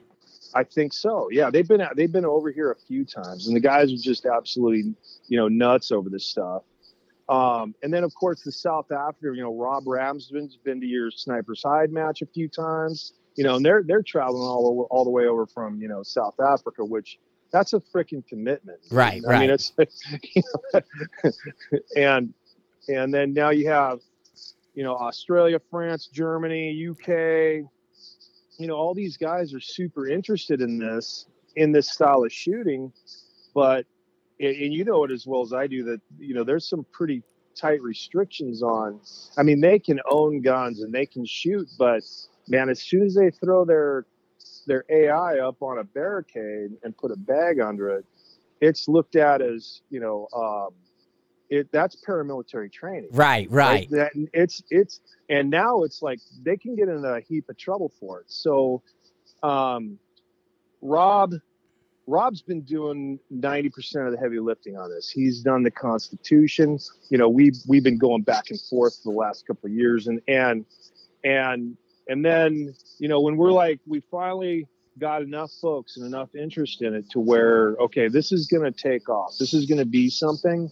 [0.54, 3.60] i think so yeah they've been they've been over here a few times and the
[3.60, 4.94] guys are just absolutely
[5.28, 6.62] you know nuts over this stuff
[7.28, 11.10] um, and then, of course, the South Africa, you know, Rob Ramsden's been to your
[11.10, 15.04] Sniper's Hide match a few times, you know, and they're they're traveling all over, all
[15.04, 17.18] the way over from you know South Africa, which
[17.50, 18.78] that's a freaking commitment.
[18.90, 19.40] Right, I right.
[19.40, 19.72] mean, it's
[20.34, 20.42] you
[21.22, 21.32] know,
[21.96, 22.34] and
[22.88, 24.00] and then now you have
[24.74, 27.70] you know Australia, France, Germany, UK.
[28.58, 32.92] You know, all these guys are super interested in this in this style of shooting,
[33.54, 33.86] but
[34.40, 37.22] and you know it as well as I do that you know there's some pretty
[37.54, 39.00] tight restrictions on.
[39.38, 42.02] I mean, they can own guns and they can shoot, but
[42.48, 44.06] man, as soon as they throw their
[44.66, 48.04] their AI up on a barricade and put a bag under it,
[48.60, 50.70] it's looked at as you know um,
[51.50, 53.10] it that's paramilitary training.
[53.12, 53.88] Right, right.
[53.90, 57.92] That, it's it's and now it's like they can get in a heap of trouble
[58.00, 58.26] for it.
[58.28, 58.82] So,
[59.42, 59.98] um,
[60.80, 61.34] Rob
[62.06, 65.08] Rob's been doing 90% of the heavy lifting on this.
[65.08, 66.78] He's done the Constitution.
[67.10, 70.06] You know, we've we've been going back and forth for the last couple of years,
[70.06, 70.66] and and
[71.24, 71.76] and
[72.08, 74.66] and then you know when we're like we finally
[74.98, 78.72] got enough folks and enough interest in it to where okay, this is going to
[78.72, 79.32] take off.
[79.38, 80.70] This is going to be something.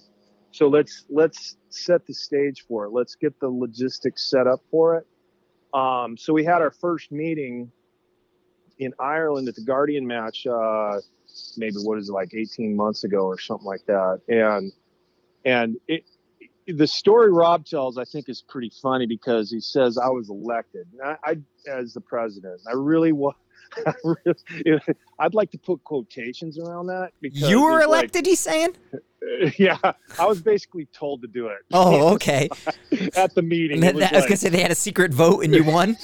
[0.50, 2.90] So let's let's set the stage for it.
[2.90, 5.06] Let's get the logistics set up for it.
[5.72, 7.72] Um, so we had our first meeting
[8.78, 10.46] in Ireland at the Guardian match.
[10.46, 10.98] Uh,
[11.56, 14.72] maybe what is it like 18 months ago or something like that and
[15.44, 16.04] and it
[16.66, 20.86] the story Rob tells, I think, is pretty funny because he says I was elected
[21.04, 21.36] I, I
[21.70, 22.60] as the president.
[22.68, 23.34] I really was.
[25.18, 28.16] I'd like to put quotations around that because you were elected.
[28.16, 28.76] Like, he's saying.
[29.56, 29.78] Yeah,
[30.18, 31.58] I was basically told to do it.
[31.72, 32.48] Oh, okay.
[33.16, 35.54] At the meeting, that, I was like, gonna say they had a secret vote and
[35.54, 35.96] you won.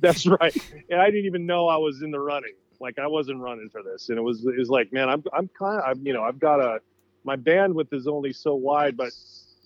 [0.00, 0.54] That's right,
[0.90, 2.52] and I didn't even know I was in the running.
[2.80, 5.48] Like I wasn't running for this, and it was it was like, man, I'm I'm
[5.48, 6.80] kind of you know I've got a
[7.24, 9.12] my bandwidth is only so wide, but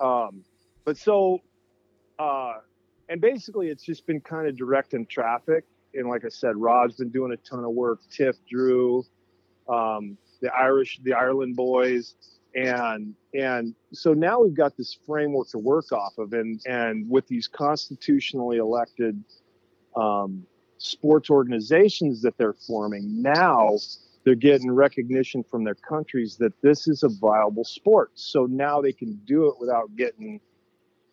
[0.00, 0.44] um,
[0.84, 1.40] but so
[2.18, 2.54] uh,
[3.08, 5.64] and basically it's just been kind of directing traffic.
[5.94, 8.00] And like I said, Rob's been doing a ton of work.
[8.10, 9.04] Tiff, Drew,
[9.68, 12.14] um, the Irish, the Ireland boys,
[12.54, 17.26] and and so now we've got this framework to work off of, and and with
[17.26, 19.22] these constitutionally elected
[19.96, 20.46] um,
[20.80, 23.76] sports organizations that they're forming now
[24.24, 28.10] they're getting recognition from their countries that this is a viable sport.
[28.14, 30.40] So now they can do it without getting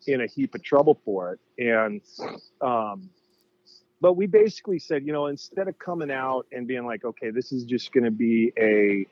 [0.06, 1.40] in a heap of trouble for it.
[1.58, 2.00] And
[2.60, 3.10] um,
[4.00, 7.50] but we basically said you know instead of coming out and being like okay this
[7.50, 9.06] is just going to be a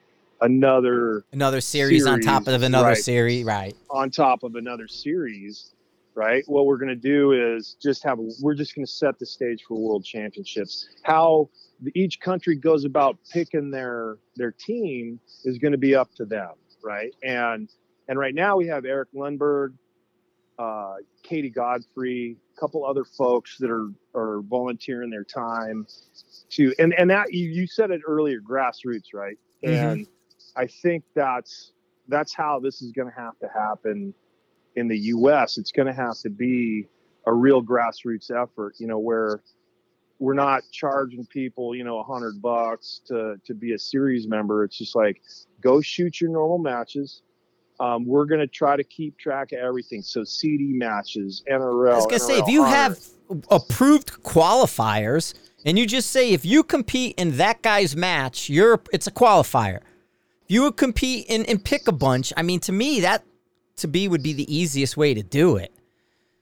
[0.44, 3.74] another another series, series, on top of another right, series right.
[3.90, 5.72] on top of another series
[6.16, 6.42] right?
[6.46, 9.64] What we're going to do is just have, we're just going to set the stage
[9.68, 10.88] for world championships.
[11.02, 11.50] How
[11.94, 16.52] each country goes about picking their, their team is going to be up to them,
[16.82, 17.14] right?
[17.22, 17.68] And,
[18.08, 19.74] and right now we have Eric Lundberg,
[20.58, 25.86] uh, Katie Godfrey, a couple other folks that are, are volunteering their time
[26.48, 29.36] to, and, and that you, you said it earlier, grassroots, right?
[29.62, 29.74] Mm-hmm.
[29.74, 30.06] And
[30.56, 31.72] I think that's,
[32.08, 34.14] that's how this is going to have to happen
[34.76, 36.86] in the U.S., it's going to have to be
[37.26, 38.74] a real grassroots effort.
[38.78, 39.42] You know, where
[40.18, 44.64] we're not charging people, you know, a hundred bucks to to be a series member.
[44.64, 45.20] It's just like
[45.60, 47.22] go shoot your normal matches.
[47.78, 50.00] Um, we're going to try to keep track of everything.
[50.00, 51.92] So CD matches, NRL.
[51.92, 52.98] I was going to say, if you have
[53.50, 55.34] approved qualifiers,
[55.66, 59.78] and you just say if you compete in that guy's match, you're it's a qualifier.
[60.44, 63.24] If you would compete in and pick a bunch, I mean, to me that
[63.76, 65.72] to be would be the easiest way to do it.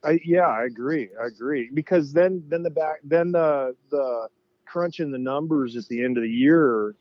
[0.03, 1.09] I, yeah, I agree.
[1.21, 4.29] I agree because then then the back then the the
[4.65, 6.95] crunching the numbers at the end of the year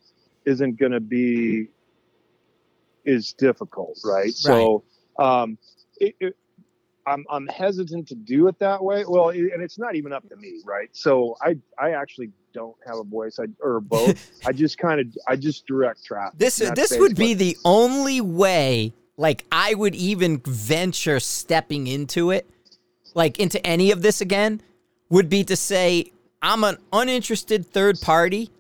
[0.45, 1.69] isn't going to be
[3.05, 4.25] is difficult, right?
[4.25, 4.35] right.
[4.35, 4.85] So
[5.19, 5.59] um,
[5.99, 6.37] it, it,
[7.07, 9.05] I'm I'm hesitant to do it that way.
[9.07, 10.89] Well, it, and it's not even up to me, right?
[10.93, 14.17] So I I actually don't have a voice, I, or both.
[14.47, 16.39] I just kind of I just direct traffic.
[16.39, 18.95] This this would be the only way.
[19.17, 22.49] Like I would even venture stepping into it,
[23.15, 24.61] like into any of this again,
[25.09, 26.11] would be to say
[26.43, 28.51] I'm an uninterested third party.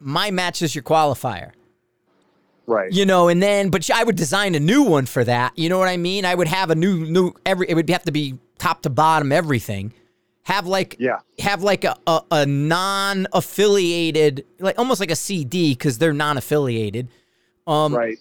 [0.00, 1.52] My match is your qualifier.
[2.66, 2.92] Right.
[2.92, 5.56] You know, and then but I would design a new one for that.
[5.58, 6.24] You know what I mean?
[6.24, 9.30] I would have a new new every it would have to be top to bottom
[9.32, 9.92] everything.
[10.44, 11.18] Have like yeah.
[11.38, 17.08] have like a, a, a non-affiliated like almost like a CD cuz they're non-affiliated.
[17.66, 18.18] Um right.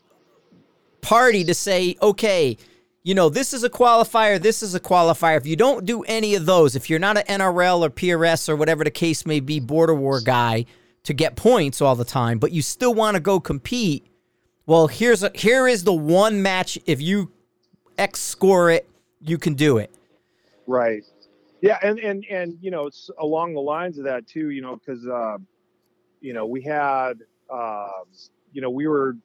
[1.02, 2.58] Party to say, "Okay,
[3.04, 5.38] you know, this is a qualifier, this is a qualifier.
[5.38, 8.56] If you don't do any of those, if you're not an NRL or PRS or
[8.56, 10.66] whatever the case may be, border war guy
[11.04, 14.06] to get points all the time, but you still want to go compete,
[14.68, 16.78] well, here's a here is the one match.
[16.86, 17.32] If you
[17.98, 18.88] X score it,
[19.20, 19.92] you can do it.
[20.68, 21.04] Right.
[21.62, 24.52] Yeah, and and and you know, it's along the lines of that too.
[24.52, 25.38] You know, because uh,
[26.22, 27.14] you know we had
[27.50, 27.90] uh,
[28.54, 29.16] you know we were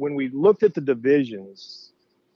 [0.00, 1.92] when we looked at the divisions.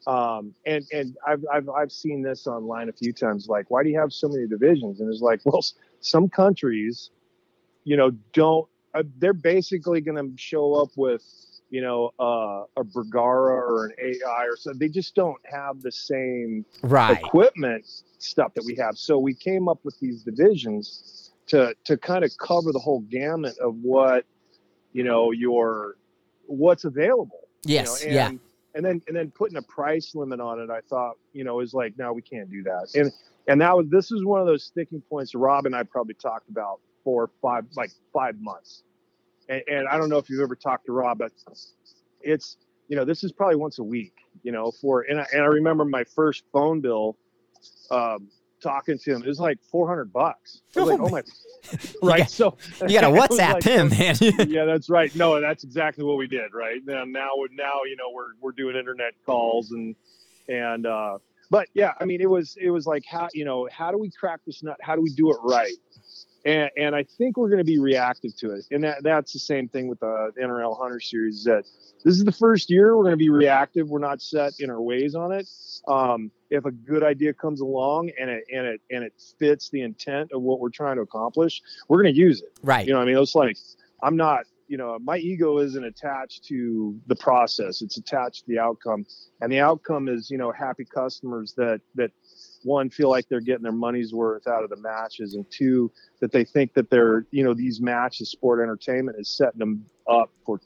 [0.07, 3.49] Um, and and I've, I've I've seen this online a few times.
[3.49, 5.01] Like, why do you have so many divisions?
[5.01, 5.65] And it's like, well,
[6.01, 7.11] some countries,
[7.85, 8.69] you know, don't.
[8.93, 11.25] Uh, they're basically going to show up with
[11.71, 14.79] you know, uh, a Bergara or an AI or something.
[14.79, 17.19] They just don't have the same right.
[17.19, 17.85] equipment
[18.19, 18.97] stuff that we have.
[18.97, 23.59] So we came up with these divisions to to kind of cover the whole gamut
[23.59, 24.25] of what
[24.93, 25.97] you know your
[26.47, 27.44] what's available.
[27.67, 28.05] Yes.
[28.05, 28.39] You know, and, yeah.
[28.77, 31.75] And then and then putting a price limit on it, I thought you know is
[31.75, 32.91] like no, we can't do that.
[32.95, 33.13] And
[33.47, 35.35] and that was this is one of those sticking points.
[35.35, 38.83] Rob and I probably talked about for five like five months
[39.49, 41.33] and, and I don't know if you've ever talked to Rob, but
[42.21, 42.57] it's
[42.89, 44.15] you know this is probably once a week.
[44.43, 47.17] You know, for and I, and I remember my first phone bill.
[47.91, 48.29] Um,
[48.65, 49.23] talking to him.
[49.23, 50.63] It was like 400 bucks.
[50.75, 51.23] Was like, oh my,
[52.03, 52.19] right.
[52.21, 52.57] got, so
[52.89, 54.17] you got to WhatsApp like, him, man.
[54.51, 55.15] yeah, that's right.
[55.15, 56.53] No, that's exactly what we did.
[56.53, 59.95] Right now, now, now, you know, we're, we're doing internet calls and,
[60.49, 61.19] and, uh,
[61.51, 64.11] but yeah, I mean, it was, it was like, how, you know, how do we
[64.11, 64.79] crack this nut?
[64.81, 65.73] How do we do it right?
[66.45, 68.67] And, and I think we're going to be reactive to it.
[68.71, 71.45] And that, that's the same thing with the NRL Hunter Series.
[71.45, 71.65] That
[72.05, 73.89] this is the first year we're going to be reactive.
[73.89, 75.49] We're not set in our ways on it.
[75.89, 79.81] Um, if a good idea comes along and it and it and it fits the
[79.81, 82.59] intent of what we're trying to accomplish, we're going to use it.
[82.63, 82.87] Right.
[82.87, 83.57] You know, I mean, it's like
[84.03, 84.45] I'm not.
[84.67, 89.05] You know, my ego isn't attached to the process; it's attached to the outcome,
[89.43, 92.13] and the outcome is you know happy customers that that
[92.65, 95.91] one feel like they're getting their money's worth out of the matches and two
[96.21, 100.31] that they think that they're you know these matches sport entertainment is setting them up
[100.45, 100.61] for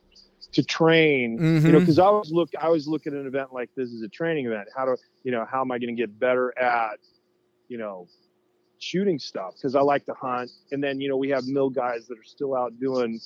[0.53, 1.39] to train.
[1.39, 1.67] Mm-hmm.
[1.67, 4.03] you know because i always look i always look at an event like this as
[4.03, 4.69] a training event.
[4.75, 6.99] How do you know how am i going to get better at
[7.69, 8.07] you know
[8.79, 9.55] shooting stuff?
[9.55, 10.51] Because i like to hunt.
[10.73, 13.21] And then you know we have mill guys that are still out doing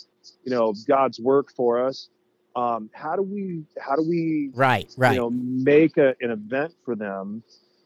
[0.44, 2.08] you know god's work for us.
[2.54, 5.12] Um, how do we how do we right right.
[5.12, 7.42] you know make a, an event for them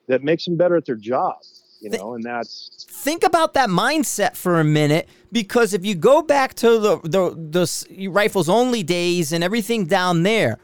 [0.08, 1.36] that makes them better at their job
[1.80, 6.22] you know and that's think about that mindset for a minute because if you go
[6.22, 10.58] back to the the, the rifles only days and everything down there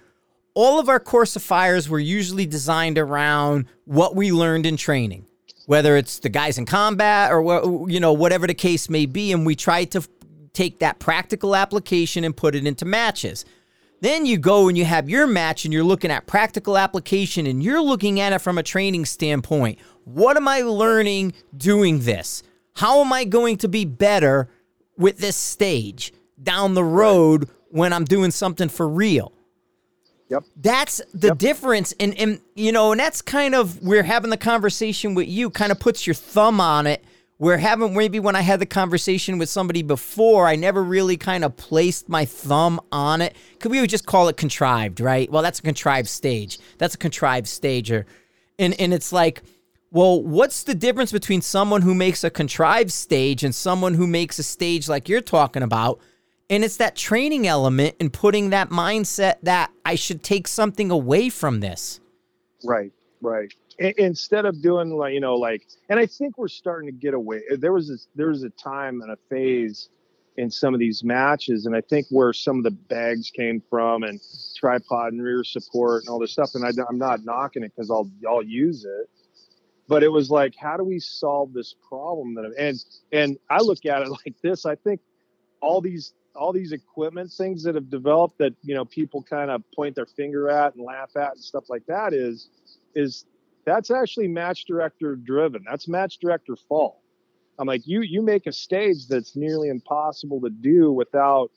[0.54, 5.26] all of our course of fires were usually designed around what we learned in training.
[5.66, 9.46] Whether it's the guys in combat or you know whatever the case may be and
[9.46, 10.06] we tried to
[10.52, 13.44] take that practical application and put it into matches
[14.02, 17.62] then you go and you have your match and you're looking at practical application and
[17.62, 19.78] you're looking at it from a training standpoint.
[20.04, 22.42] What am I learning doing this?
[22.74, 24.48] How am I going to be better
[24.98, 29.32] with this stage down the road when I'm doing something for real?
[30.30, 30.44] Yep.
[30.56, 31.38] That's the Yep.
[31.38, 31.94] difference.
[32.00, 35.70] And, and, you know, and that's kind of, we're having the conversation with you, kind
[35.70, 37.04] of puts your thumb on it.
[37.38, 41.44] Where having maybe when I had the conversation with somebody before, I never really kind
[41.44, 43.34] of placed my thumb on it.
[43.58, 45.30] Could we just call it contrived, right?
[45.30, 46.58] Well, that's a contrived stage.
[46.78, 48.06] That's a contrived stager.
[48.58, 49.42] And and it's like,
[49.90, 54.38] well, what's the difference between someone who makes a contrived stage and someone who makes
[54.38, 56.00] a stage like you're talking about?
[56.48, 61.28] And it's that training element and putting that mindset that I should take something away
[61.28, 61.98] from this.
[62.64, 63.54] right right
[63.98, 67.42] instead of doing like you know like and i think we're starting to get away
[67.58, 69.88] there was this there was a time and a phase
[70.36, 74.02] in some of these matches and i think where some of the bags came from
[74.02, 74.20] and
[74.56, 77.90] tripod and rear support and all this stuff and I, i'm not knocking it because
[77.90, 79.10] i'll i'll use it
[79.88, 82.78] but it was like how do we solve this problem that and
[83.12, 85.00] and i look at it like this i think
[85.60, 89.62] all these all these equipment things that have developed that you know people kind of
[89.74, 92.48] point their finger at and laugh at and stuff like that is
[92.94, 93.26] is
[93.64, 95.64] that's actually match director driven.
[95.68, 96.98] That's match director fault.
[97.58, 101.50] I'm like, you you make a stage that's nearly impossible to do without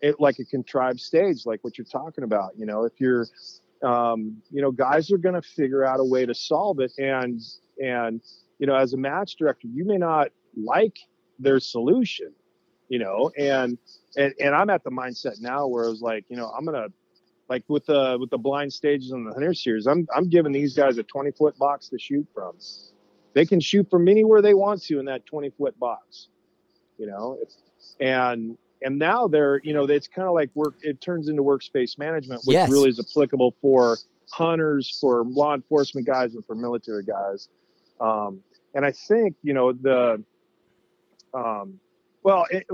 [0.00, 2.52] it like a contrived stage, like what you're talking about.
[2.56, 3.26] You know, if you're
[3.82, 6.92] um, you know, guys are gonna figure out a way to solve it.
[6.98, 7.40] And
[7.82, 8.20] and
[8.58, 10.96] you know, as a match director, you may not like
[11.38, 12.32] their solution,
[12.88, 13.78] you know, and
[14.16, 16.88] and, and I'm at the mindset now where I was like, you know, I'm gonna
[17.48, 20.74] like with the with the blind stages on the hunter series, I'm I'm giving these
[20.74, 22.56] guys a 20 foot box to shoot from.
[23.34, 26.28] They can shoot from anywhere they want to in that 20 foot box,
[26.98, 27.38] you know,
[28.00, 30.74] and and now they're you know it's kind of like work.
[30.82, 32.70] It turns into workspace management, which Yes.
[32.70, 33.98] really is applicable for
[34.30, 37.48] hunters, for law enforcement guys, and for military guys.
[38.00, 38.40] Um,
[38.74, 40.22] and I think you know the
[41.32, 41.78] um,
[42.22, 42.46] well.
[42.50, 42.66] It,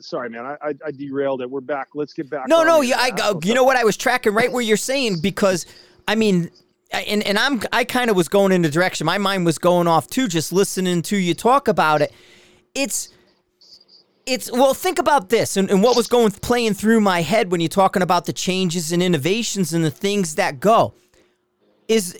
[0.00, 1.50] sorry, man, I, I, I derailed it.
[1.50, 1.88] We're back.
[1.94, 2.48] Let's get back.
[2.48, 3.40] No, no, yeah, I actual go.
[3.48, 3.76] You know what?
[3.76, 5.66] I was tracking right where you're saying because,
[6.06, 6.50] I mean,
[6.90, 9.04] and and I'm I kind of was going in the direction.
[9.04, 12.12] My mind was going off too, just listening to you talk about it.
[12.74, 13.10] It's.
[14.26, 14.74] It's well.
[14.74, 18.02] Think about this, and, and what was going playing through my head when you're talking
[18.02, 20.92] about the changes and innovations and the things that go.
[21.88, 22.14] Is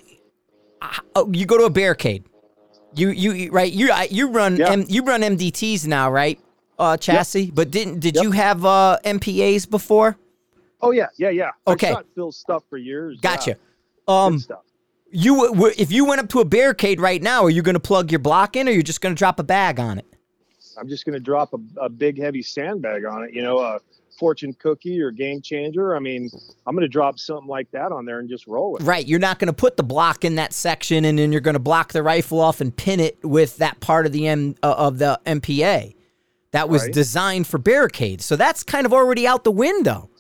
[0.81, 2.25] uh, you go to a barricade,
[2.95, 4.71] you you right you you run Yeah.
[4.71, 6.41] M, you run MDTs now, right?
[6.79, 8.23] Uh, chassis, but didn't did Yep.
[8.25, 10.17] you have uh, MPAs before?
[10.81, 11.51] Oh yeah, yeah, yeah.
[11.67, 11.89] Okay.
[11.89, 13.19] I shot Phil's stuff for years.
[13.21, 13.57] Gotcha.
[14.09, 14.61] Yeah, Um, stuff.
[15.11, 17.75] you w- w- if you went up to a barricade right now, are you going
[17.75, 20.07] to plug your block in, or you're just going to drop a bag on it?
[20.79, 23.35] I'm just going to drop a, a big heavy sandbag on it.
[23.35, 23.81] You know, a
[24.17, 25.97] fortune cookie or game changer.
[25.97, 26.31] I mean,
[26.65, 28.83] I'm going to drop something like that on there and just roll it.
[28.85, 29.05] Right.
[29.07, 31.59] You're not going to put the block in that section, and then you're going to
[31.61, 34.99] block the rifle off and pin it with that part of the M uh, of
[34.99, 35.95] the MPA
[36.53, 36.93] that was Right.
[36.93, 38.25] designed for barricades.
[38.25, 40.11] So that's kind of already out the window,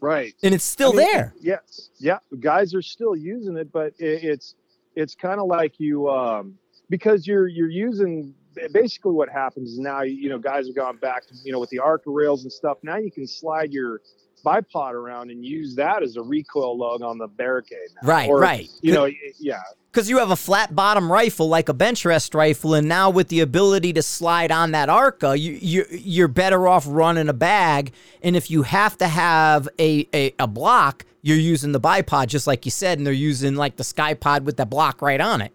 [0.00, 0.34] Right.
[0.42, 1.34] and it's still I mean, there.
[1.40, 1.56] Yeah,
[1.98, 2.18] yeah.
[2.38, 4.54] Guys are still using it, but it, it's
[4.96, 6.56] it's kind of like you um,
[6.88, 8.34] because you're you're using
[8.72, 11.70] basically what happens is now you know guys have gone back to you know with
[11.70, 12.78] the arca rails and stuff.
[12.82, 14.00] Now you can slide your
[14.44, 17.88] bipod around and use that as a recoil lug on the barricade.
[18.02, 18.08] now.
[18.08, 18.68] Right, Or, right.
[18.82, 19.60] You know, yeah,
[19.90, 23.28] Because you have a flat bottom rifle like a bench rest rifle, and now with
[23.28, 27.92] the ability to slide on that ARCA, you, you you're better off running a bag.
[28.22, 32.46] And if you have to have a, a, a block, you're using the bipod, just
[32.46, 35.40] like you said, and they're using like the sky pod with the block right on
[35.40, 35.52] it.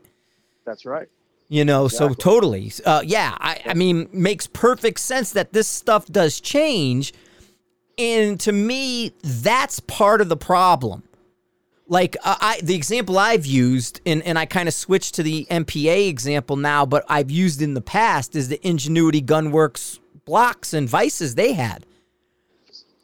[0.65, 1.07] that's right.
[1.47, 2.71] You know, so totally.
[2.83, 7.13] Uh, yeah, I, I mean, makes perfect sense that this stuff does change.
[7.97, 11.03] And to me, that's part of the problem.
[11.87, 15.45] Like uh, I, the example I've used, and, and I kind of switched to the
[15.51, 20.89] MPA example now, but I've used in the past is the Ingenuity Gunworks blocks and
[20.89, 21.85] vices they had.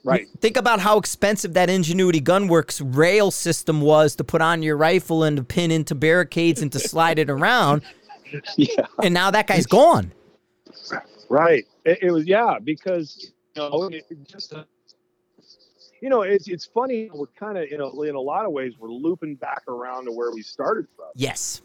[0.04, 0.28] Right.
[0.39, 5.24] Think about how expensive that Ingenuity Gunworks rail system was to put on your rifle
[5.24, 7.84] and to pin into barricades and to slide it around.
[8.58, 8.88] yeah.
[9.04, 10.12] And now that guy's gone.
[11.30, 11.66] Right.
[11.86, 14.54] It, it was yeah because you know it, just
[16.02, 18.74] you know it's it's funny we're kind of you know in a lot of ways
[18.80, 21.62] we're looping back around to where we started from Yes.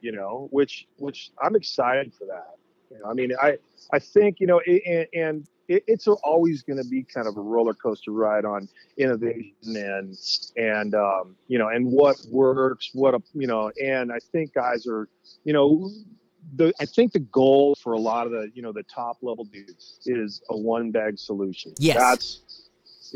[0.00, 2.56] you know which which I'm excited for that
[2.90, 3.58] you know I mean I
[3.92, 7.36] I think you know it, and, and it, it's always going to be kind of
[7.36, 10.16] a roller coaster ride on innovation and
[10.56, 14.86] and um, you know and what works what a you know and I think guys
[14.86, 15.08] are
[15.44, 15.90] you know
[16.54, 19.44] the I think the goal for a lot of the you know the top level
[19.44, 21.72] dudes is a one bag solution.
[21.78, 21.96] Yes.
[21.96, 22.42] That's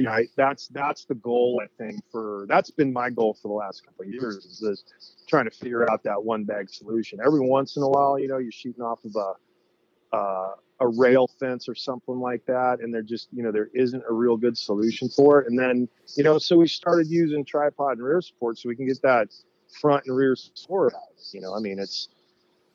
[0.00, 3.48] you know, I- that's that's the goal I think for that's been my goal for
[3.48, 4.82] the last couple of years is this
[5.28, 7.20] trying to figure out that one bag solution.
[7.24, 11.28] Every once in a while, you know, you're shooting off of a uh, a rail
[11.38, 14.56] fence or something like that, and there just you know there isn't a real good
[14.56, 15.48] solution for it.
[15.50, 15.86] And then
[16.16, 19.28] you know, so we started using tripod and rear support so we can get that
[19.82, 20.94] front and rear support.
[20.94, 21.02] out.
[21.32, 22.08] You know, I mean, it's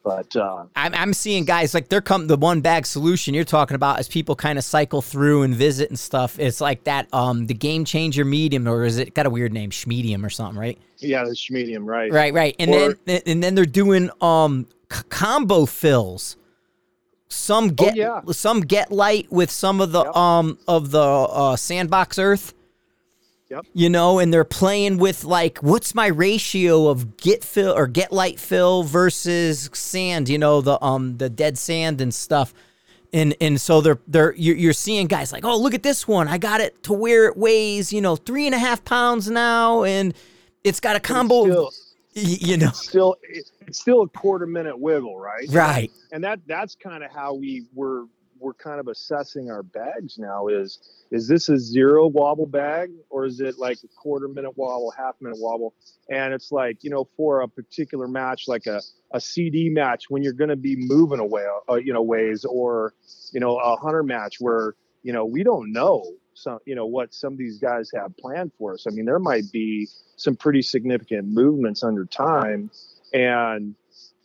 [0.05, 3.75] but uh, I'm, I'm seeing guys like they're come the one bag solution you're talking
[3.75, 6.39] about as people kind of cycle through and visit and stuff.
[6.39, 9.71] It's like that um the game changer medium or is it got a weird name
[9.71, 10.77] schmedium or something right?
[10.99, 12.11] yeah, the medium, right?
[12.11, 12.55] Right, right.
[12.59, 16.37] And Or- then and then they're doing um c- combo fills.
[17.27, 18.21] Some get Oh, yeah.
[18.31, 20.15] some get light with some of the Yep.
[20.15, 22.53] um of the uh, sandbox earth.
[23.55, 23.65] Yep.
[23.73, 28.11] You know, and they're playing with like, what's my ratio of get fill or get
[28.11, 30.27] light fill versus sand?
[30.27, 32.53] You know, the um the dead sand and stuff.
[33.13, 36.27] And and so they're they're you're, you're seeing guys like, oh look at this one,
[36.27, 39.83] I got it to where it weighs you know three and a half pounds now,
[39.83, 40.13] and
[40.65, 41.69] it's got a combo.
[42.17, 45.45] You know, still, it's still a quarter minute wiggle, right?
[45.49, 45.91] right?
[46.13, 48.05] and that that's kind of how we were
[48.45, 50.77] we're kind of assessing our bags now is
[51.09, 55.15] is this a zero wobble bag or is it like a quarter minute wobble, half
[55.19, 55.73] minute wobble?
[56.11, 58.81] And it's like you know for a particular match, like a
[59.11, 62.93] a CD match when you're going to be moving away, uh, you know, ways, or
[63.31, 67.15] you know a hunter match where you know we don't know some you know what
[67.15, 68.85] some of these guys have planned for us.
[68.87, 69.87] I mean, there might be
[70.17, 72.69] some pretty significant movements under time,
[73.11, 73.73] and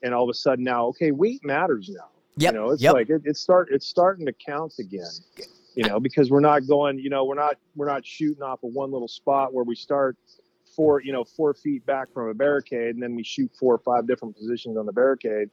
[0.02, 2.19] and all of a sudden now, okay, weight matters now.
[2.36, 2.94] Yep, You know, it's yep.
[2.94, 5.10] like it, it's start it's starting to count again.
[5.74, 8.72] You know, because we're not going, you know, we're not we're not shooting off of
[8.72, 10.16] one little spot where we start
[10.74, 13.78] four, you know, four feet back from a barricade and then we shoot four or
[13.78, 15.50] five different positions on the barricade.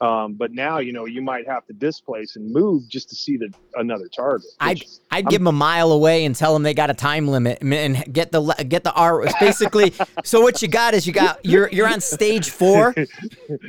[0.00, 3.36] Um, but now, you know, you might have to displace and move just to see
[3.36, 4.46] the another target.
[4.60, 7.58] I'd I'd give them a mile away and tell them they got a time limit
[7.60, 9.24] and- and get the get the R.
[9.40, 9.92] Basically,
[10.24, 12.94] so what you got is you got you're you're on stage four.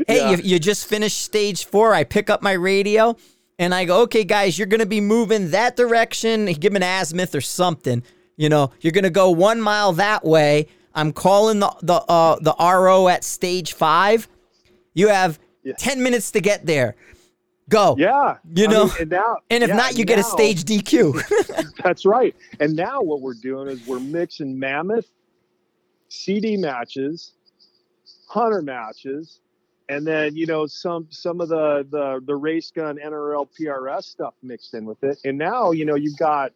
[0.08, 0.32] Hey, Yeah.
[0.32, 1.94] you, you just finished stage four.
[1.94, 3.16] I pick up my radio
[3.58, 6.46] and I go, okay, guys, you're gonna be moving that direction.
[6.46, 8.04] Give them an azimuth or something.
[8.38, 10.68] You know, you're gonna go one mile that way.
[10.94, 14.28] I'm calling the the uh, the RO at stage five.
[14.94, 15.40] You have
[15.70, 15.76] Yeah.
[15.78, 16.96] ten minutes to get there.
[17.70, 17.96] Go.
[18.00, 20.64] yeah, You I know, mean, and now, And if yeah, not, you get a stage
[20.64, 21.76] DQ.
[21.84, 22.36] That's right.
[22.60, 25.06] And now what we're doing is we're mixing mammoth
[26.08, 27.34] CD matches,
[28.28, 29.42] hunter matches,
[29.88, 34.34] and then you know some some of the the the race gun NRL PRS stuff
[34.42, 35.20] mixed in with it.
[35.24, 36.52] And now you know you've got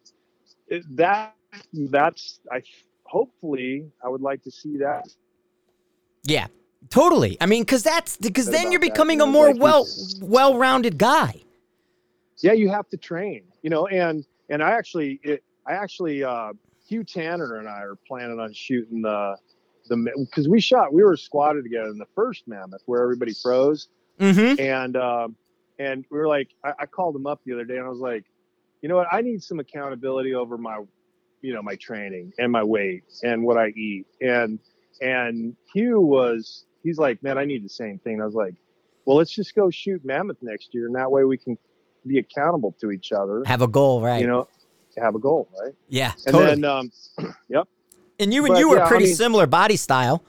[0.70, 1.34] eh, that.
[1.72, 2.62] That's I
[3.04, 5.04] hopefully I would like to see that.
[6.24, 6.48] Yeah,
[6.90, 7.36] totally.
[7.40, 9.86] I mean, because that's because then you're becoming you a more like well
[10.20, 11.40] well rounded guy.
[12.42, 16.52] yeah you have to train you know and and i actually it, i actually uh
[16.88, 19.36] hugh tanner and i are planning on shooting the
[19.88, 23.88] the because we shot we were squatted together in the first mammoth where everybody froze
[24.20, 24.60] Mm-hmm.
[24.60, 25.34] and um
[25.80, 27.98] and we were like I, I called him up the other day and i was
[27.98, 28.24] like
[28.80, 30.78] you know what i need some accountability over my
[31.42, 34.60] you know my training and my weight and what i eat and
[35.00, 38.54] and hugh was he's like man i need the same thing and i was like
[39.06, 41.58] well let's just go shoot mammoth next year and that way we can
[42.06, 44.20] be accountable to each other Have a goal, right?
[44.20, 44.46] you know
[44.96, 46.60] have a goal right yeah, and totally.
[46.60, 46.92] then um
[47.48, 47.66] yep
[48.20, 50.22] and you and but you were yeah, I pretty mean- similar body style.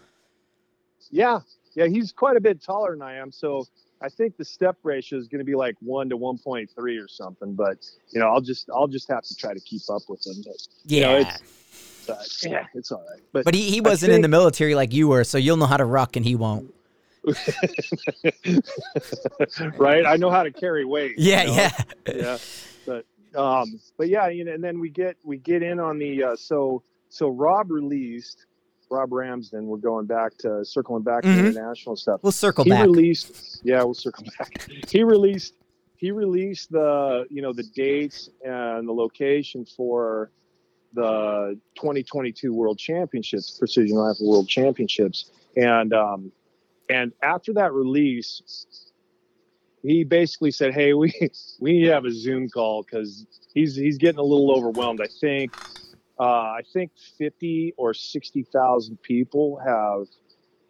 [1.11, 1.39] yeah
[1.75, 3.65] yeah he's quite a bit taller than i am so
[4.01, 6.67] i think the step ratio is going to be like 1 to 1.3
[7.03, 7.77] or something but
[8.11, 10.55] you know i'll just i'll just have to try to keep up with him but,
[10.85, 11.29] you Yeah, know,
[12.09, 15.07] uh, yeah it's all right but, but he, he wasn't in the military like you
[15.07, 16.73] were, so you'll know how to rock and he won't.
[19.77, 21.53] right i know how to carry weight Yeah, you know?
[21.55, 21.71] yeah,
[22.15, 22.37] yeah
[22.85, 23.05] but
[23.39, 26.35] um but yeah you know and then we get we get in on the uh
[26.35, 28.45] so so rob released
[28.91, 31.33] rob ramsden we're going back to circling back Mhm.
[31.35, 32.83] to international stuff We'll circle he back.
[32.85, 35.53] released yeah we'll circle back he released
[35.97, 40.29] he released the you know the dates and the location for
[40.95, 45.31] the 2022 world championships precision rifle world championships.
[45.55, 46.31] And um
[46.89, 48.65] and after that release
[49.83, 51.13] he basically said hey we
[51.59, 55.01] we need to have a zoom call because he's he's getting a little overwhelmed.
[55.01, 55.55] I think
[56.19, 60.07] uh, i think 50 or 60,000 people have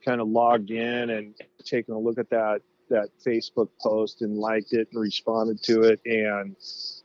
[0.03, 4.73] kind of logged in and taken a look at that that Facebook post and liked
[4.73, 6.55] it and responded to it and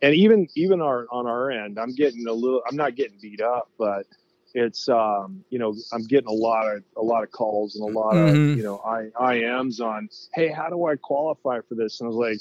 [0.03, 3.41] and even even our on our end I'm getting a little I'm not getting beat
[3.41, 4.07] up but
[4.55, 7.99] it's um you know I'm getting a lot of a lot of calls and a
[7.99, 12.07] lot of you know I IMs on hey how do I qualify for this and
[12.07, 12.41] I was like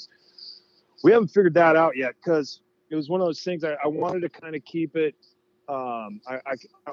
[1.02, 2.60] we haven't figured that out yet because
[2.90, 5.14] it was one of those things I, I wanted to kind of keep it
[5.68, 6.92] um I, I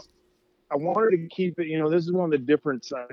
[0.69, 3.07] I wanted to keep it you know this is one of the difference uh,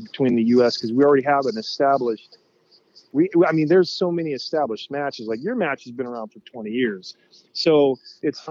[0.00, 0.76] between the U.S.
[0.76, 2.38] because we already have an established.
[3.12, 5.26] We, I mean, there's so many established matches.
[5.28, 7.14] Like your match has been around for 20 years,
[7.52, 8.48] so it's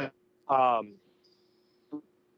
[0.49, 0.93] um,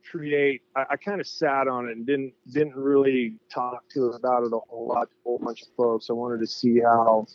[0.09, 0.61] create.
[0.75, 4.53] I, I kind of sat on it and didn't didn't really talk to about it
[4.53, 6.09] a whole lot to a whole bunch of folks.
[6.09, 7.25] I wanted to see how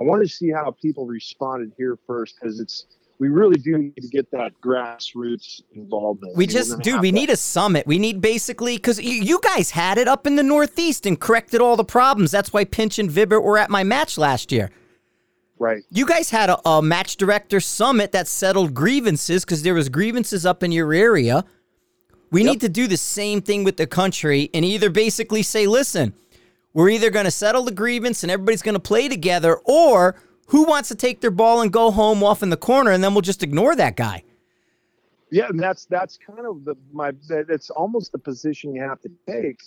[0.00, 2.86] I wanted to see how people responded here first because it's
[3.20, 6.34] we really do need to get that grassroots involvement.
[6.36, 7.86] We I mean, we're just, dude, we to- need a summit.
[7.86, 11.60] We need basically because you, you guys had it up in the Northeast and corrected
[11.60, 12.30] all the problems.
[12.32, 14.70] That's why Pinch and Vibert were at my match last year.
[15.58, 15.82] right.
[15.90, 20.44] You guys had a, a match director summit that settled grievances because there was grievances
[20.46, 21.44] up in your area.
[22.30, 22.50] We Yep.
[22.52, 26.14] need to do the same thing with the country and either basically say, listen,
[26.72, 30.14] we're either going to settle the grievance and everybody's going to play together, or
[30.50, 33.14] who wants to take their ball and go home off in the corner and then
[33.14, 34.22] we'll just ignore that guy.
[35.30, 39.00] Yeah, and that's that's kind of the my that, it's almost the position you have
[39.02, 39.60] to take.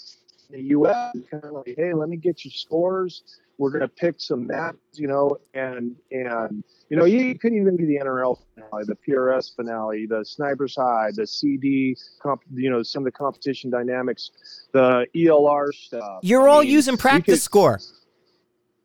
[0.49, 1.15] in The U.S.
[1.31, 3.23] kind of like, hey, let me get your scores.
[3.57, 7.85] we're gonna pick some maps, you know, and and you know, you could even be
[7.85, 13.03] the NRL finale, the PRS finale, the Snipers Hide, the CD, comp, you know, some
[13.03, 14.31] of the competition dynamics,
[14.73, 16.19] the ELR stuff.
[16.23, 17.79] You're I all mean, using you practice could- score.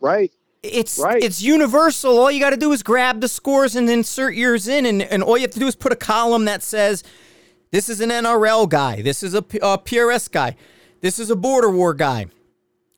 [0.01, 0.33] right?
[0.63, 1.23] It's Right.
[1.23, 2.19] it's universal.
[2.19, 5.23] All you got to do is grab the scores and insert yours in, and, and
[5.23, 7.05] all you have to do is put a column that says,
[7.71, 9.01] "This is an NRL guy.
[9.03, 10.57] This is a, a PRS guy.
[11.01, 12.27] This is a Border War guy.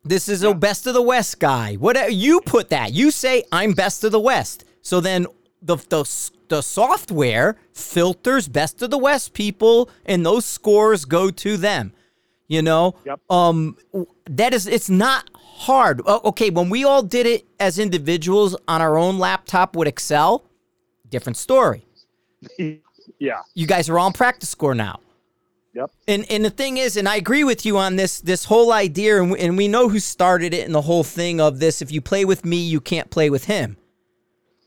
[0.03, 1.75] This is a Best of the West guy.
[1.75, 4.63] Whatever you put that, you say I'm Best of the West.
[4.81, 5.27] So then
[5.61, 6.03] the the
[6.47, 11.93] the software filters Best of the West people, and those scores go to them.
[12.51, 13.21] You know, Yep.
[13.29, 13.77] um,
[14.29, 16.01] that is it's not hard.
[16.05, 20.43] Okay, when we all did it as individuals on our own laptop with Excel,
[21.09, 21.85] different story.
[23.19, 23.39] yeah.
[23.53, 24.99] You guys are all on PractiScore now.
[25.73, 25.91] Yep.
[26.09, 29.21] And and the thing is, and I agree with you on this this whole idea,
[29.21, 31.89] and we, and we know who started it, and the whole thing of this: if
[31.89, 33.77] you play with me, you can't play with him.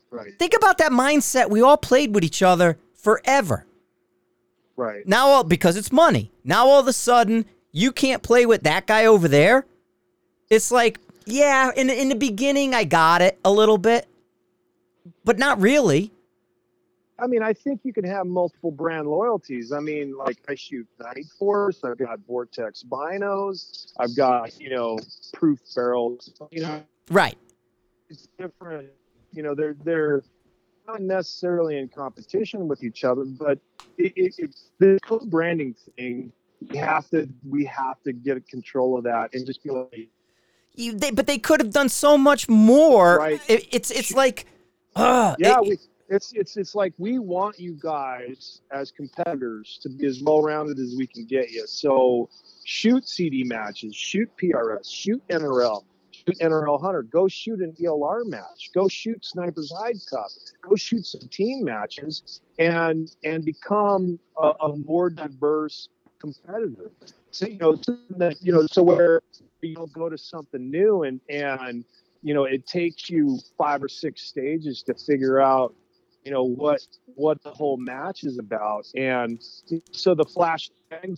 [0.09, 0.31] Right.
[0.39, 1.51] Think about that mindset.
[1.51, 3.67] We all played with each other forever.
[4.75, 5.07] Right.
[5.07, 6.31] Now, all because it's money.
[6.43, 9.65] Now all of a sudden, you can't play with that guy over there.
[10.49, 14.07] It's like, yeah, in in the beginning, I got it a little bit,
[15.25, 16.11] but not really.
[17.19, 19.73] I mean, I think you can have multiple brand loyalties.
[19.73, 24.97] I mean, like I shoot Night Force, I've got Vortex Binos, I've got you know
[25.33, 26.31] Proof Barrels.
[26.51, 27.37] You know, Right.
[28.09, 28.87] it's different.
[29.33, 30.23] You know, they're they're
[30.87, 33.59] not necessarily in competition with each other, but
[33.97, 36.31] it, it, it's the co-branding thing.
[36.69, 40.09] We have to we have to get control of that and just be like,
[40.75, 43.17] You, they, but they could have done so much more.
[43.17, 43.41] Right.
[43.47, 44.45] It, it's it's like,
[44.95, 49.89] uh, yeah, it- we, it's it's it's like we want you guys as competitors to
[49.89, 51.65] be as well rounded as we can get you.
[51.67, 52.29] So
[52.63, 58.69] shoot CD matches, shoot PRS, shoot NRL, shoot NRL Hunter, go shoot an ELR match,
[58.75, 60.27] go shoot Snipers Hide Cup,
[60.61, 65.89] go shoot some team matches, and and become a, a more diverse
[66.33, 66.91] competitor.
[67.31, 67.75] So you know,
[68.17, 69.21] that you know, so where
[69.61, 71.83] you don't go to something new and and
[72.21, 75.73] you know it takes you five or six stages to figure out
[76.23, 79.41] you know what what the whole match is about and
[79.91, 80.69] so the flash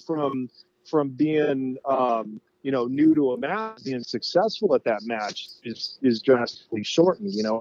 [0.06, 0.50] from
[0.86, 5.98] from being um you know new to a match being successful at that match is
[6.02, 7.60] is drastically shortened you know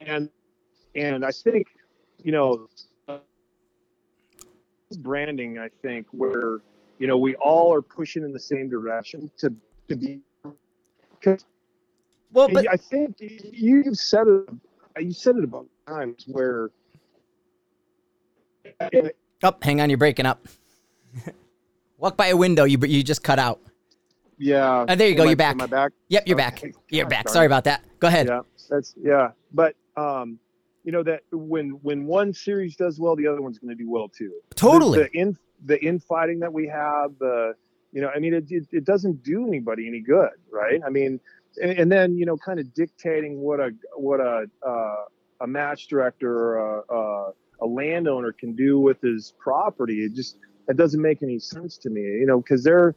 [0.00, 0.28] and,
[0.94, 1.66] and i think
[2.22, 2.68] you know
[4.96, 6.58] branding i think where
[6.98, 9.54] you know we all are pushing in the same direction to
[9.88, 10.20] to be
[12.32, 14.48] well, but I think you've said it.
[15.00, 16.70] You said it about times where.
[18.80, 20.46] oh, hang on, you're breaking up.
[21.98, 22.64] Walk by a window.
[22.64, 23.60] You you just cut out.
[24.38, 24.86] Yeah.
[24.88, 25.54] Oh, there you go, Am I- you're back.
[25.54, 25.92] Am I back?
[26.08, 26.44] Yep, you're Okay.
[26.44, 26.74] back.
[26.90, 27.28] You're back.
[27.28, 27.34] sorry.
[27.34, 27.84] Sorry about that.
[28.00, 28.26] Go ahead.
[28.28, 29.30] Yeah, that's yeah.
[29.52, 30.38] But um,
[30.84, 33.90] you know that when when one series does well, the other one's going to do
[33.90, 34.32] well too.
[34.54, 34.98] Totally.
[34.98, 37.54] The, the in the infighting that we have, the
[37.92, 40.80] you know, I mean, it, it it doesn't do anybody any good, right?
[40.84, 41.20] I mean,
[41.62, 45.04] and, and then you know, kind of dictating what a what a uh,
[45.40, 50.04] a match director or a, a a landowner can do with his property.
[50.04, 52.94] It just it doesn't make any sense to me, you know, because they're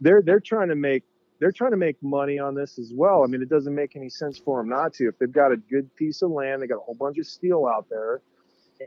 [0.00, 1.02] they're they're trying to make
[1.40, 3.24] they're trying to make money on this as well.
[3.24, 5.08] I mean, it doesn't make any sense for them not to.
[5.08, 7.66] If they've got a good piece of land, they got a whole bunch of steel
[7.66, 8.20] out there,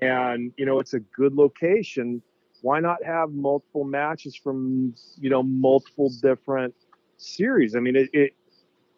[0.02, 2.22] and you know it's a good location.
[2.62, 6.74] Why not have multiple matches from you know multiple different
[7.18, 7.76] series?
[7.76, 8.34] I mean, it, it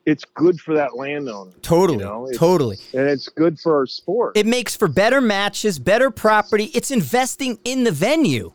[0.06, 2.00] it's good for that landowner, Totally.
[2.00, 2.78] You know, it's- totally.
[2.94, 4.38] and it's good for our sport.
[4.38, 6.66] It makes for better matches, better property.
[6.74, 8.52] It's investing in the venue.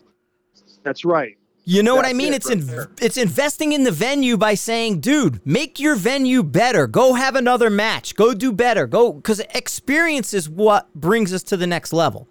[0.83, 1.37] That's right.
[1.67, 2.33] You know what I mean?
[2.35, 2.91] it It's right in, there.
[3.01, 6.87] it's investing in the venue by saying, "Dude, make your venue better.
[6.87, 8.15] Go have another match.
[8.17, 8.87] Go do better.
[8.87, 12.29] Go cuz experience is what brings us to the next level."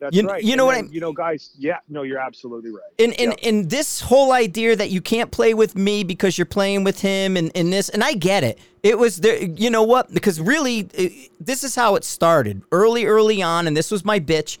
[0.00, 0.42] That's You- right.
[0.42, 1.50] you And know what then, I- You know, guys.
[1.58, 1.76] Yeah.
[1.88, 2.80] No, you're absolutely right.
[2.98, 3.48] And and, Yeah.
[3.48, 7.36] and this whole idea that you can't play with me because you're playing with him
[7.36, 8.58] and, and this and I get it.
[8.82, 10.12] It was there you know what?
[10.12, 12.62] Because really it, this is how it started.
[12.72, 14.56] Early early on and this was my bitch.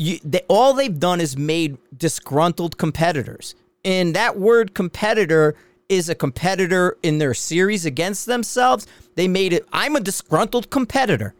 [0.00, 3.56] You, they, all they've done is made disgruntled competitors.
[3.84, 5.56] And that word competitor
[5.88, 8.86] is a competitor in their series against themselves.
[9.16, 11.34] They made it I'm a disgruntled competitor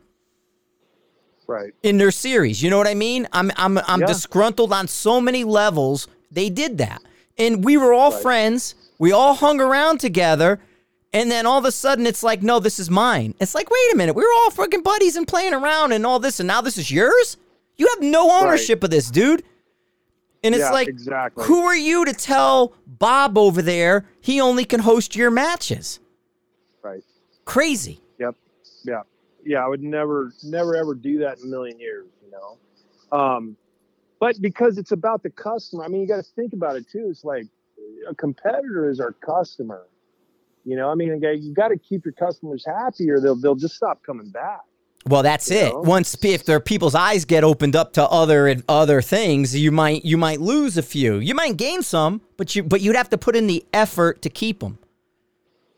[1.46, 1.72] Right.
[1.84, 2.60] in their series.
[2.60, 3.28] You know what I mean?
[3.32, 4.06] I'm I'm I'm Yeah.
[4.08, 6.08] disgruntled on so many levels.
[6.32, 7.00] They did that.
[7.38, 8.74] And we were all friends.
[8.98, 10.58] We all hung around together.
[11.12, 13.34] And then all of a sudden it's like, no, this is mine.
[13.40, 16.18] It's like, wait a minute, we were all fucking buddies and playing around and all
[16.18, 17.36] this, and now this is yours?
[17.78, 19.44] You have no ownership of this, dude.
[20.44, 21.44] And it's Yeah, like, exactly.
[21.46, 26.00] who are you to tell Bob over there he only can host your matches?
[26.82, 27.02] Right.
[27.44, 28.00] Crazy.
[28.18, 28.36] Yep.
[28.84, 29.02] Yeah.
[29.44, 29.64] Yeah.
[29.64, 32.06] I would never, never, ever do that in a million years.
[32.24, 33.18] You know.
[33.18, 33.56] Um,
[34.20, 37.06] but because it's about the customer, I mean, you got to think about it too.
[37.10, 37.46] It's like
[38.08, 39.86] a competitor is our customer.
[40.64, 43.74] You know, I mean, you got to keep your customers happy, or they'll they'll just
[43.74, 44.60] stop coming back.
[45.08, 45.72] Well, that's it.
[45.72, 45.80] Know?
[45.80, 50.16] Once if their people's eyes get opened up to other other things, you might you
[50.16, 51.16] might lose a few.
[51.16, 54.30] You might gain some, but you but you'd have to put in the effort to
[54.30, 54.78] keep them.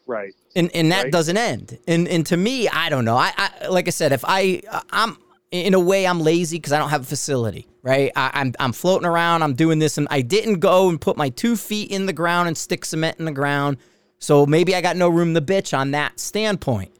[0.06, 0.34] Right.
[0.56, 1.12] And and that right.
[1.12, 1.78] doesn't end.
[1.86, 3.16] And and to me, I don't know.
[3.16, 5.16] I, I like I said, if I I'm
[5.50, 7.66] in a way I'm lazy because I don't have a facility.
[7.82, 8.10] Right.
[8.16, 9.42] I, I'm I'm floating around.
[9.42, 12.48] I'm doing this, and I didn't go and put my two feet in the ground
[12.48, 13.78] and stick cement in the ground.
[14.18, 16.92] So maybe I got no room to bitch on that standpoint.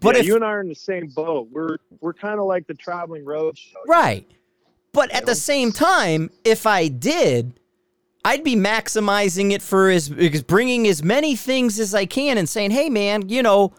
[0.00, 1.48] But yeah, if, you and I are in the same boat.
[1.50, 3.78] We're we're kind of like the traveling road show.
[3.86, 4.26] Right.
[4.92, 7.60] But at the same time, if I did,
[8.24, 12.70] I'd be maximizing it for as bringing as many things as I can and saying,
[12.70, 13.72] "Hey man, you know,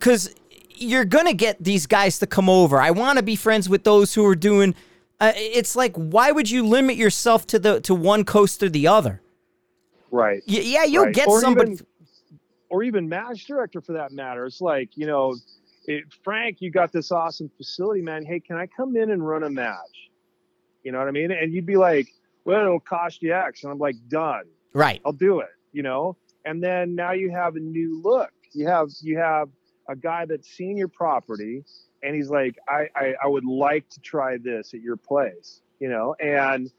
[0.00, 0.34] cuz
[0.74, 2.80] you're going to get these guys to come over.
[2.80, 4.74] I want to be friends with those who are doing
[5.20, 8.86] uh, it's like why would you limit yourself to the to one coast or the
[8.86, 9.20] other?
[10.10, 10.42] Right.
[10.48, 11.14] Y- yeah, you'll right.
[11.14, 11.86] get or somebody even,
[12.70, 14.46] or even match director for that matter.
[14.46, 15.36] It's like, you know,
[15.86, 18.24] it, Frank, you got this awesome facility, man.
[18.24, 20.10] Hey, can I come in and run a match?
[20.82, 21.30] You know what I mean?
[21.32, 22.08] And you'd be like,
[22.44, 23.64] well, it'll cost you X.
[23.64, 24.44] And I'm like, done.
[24.72, 25.00] Right.
[25.04, 26.16] I'll do it, you know?
[26.44, 28.30] And then now you have a new look.
[28.52, 29.48] You have, you have
[29.88, 31.64] a guy that's seen your property
[32.02, 35.88] and he's like, I, I, I would like to try this at your place, you
[35.88, 36.14] know?
[36.18, 36.70] And,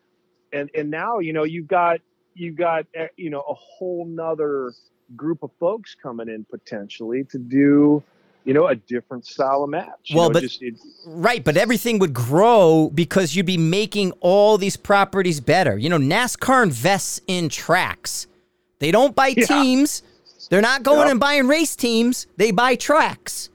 [0.52, 2.00] and, and now, you know, you've got,
[2.34, 4.74] you've got, eh, you know, a whole nother
[5.16, 8.04] group of folks coming in potentially to do
[8.44, 10.64] you know a different style of match well know, but just,
[11.06, 15.78] right but everything would grow because you'd be making all these properties better.
[15.78, 18.28] You know nascar invests in tracks.
[18.80, 19.46] They don't buy yeah.
[19.46, 20.04] teams.
[20.50, 22.28] They're not going and buying race teams.
[22.36, 23.50] They buy tracks.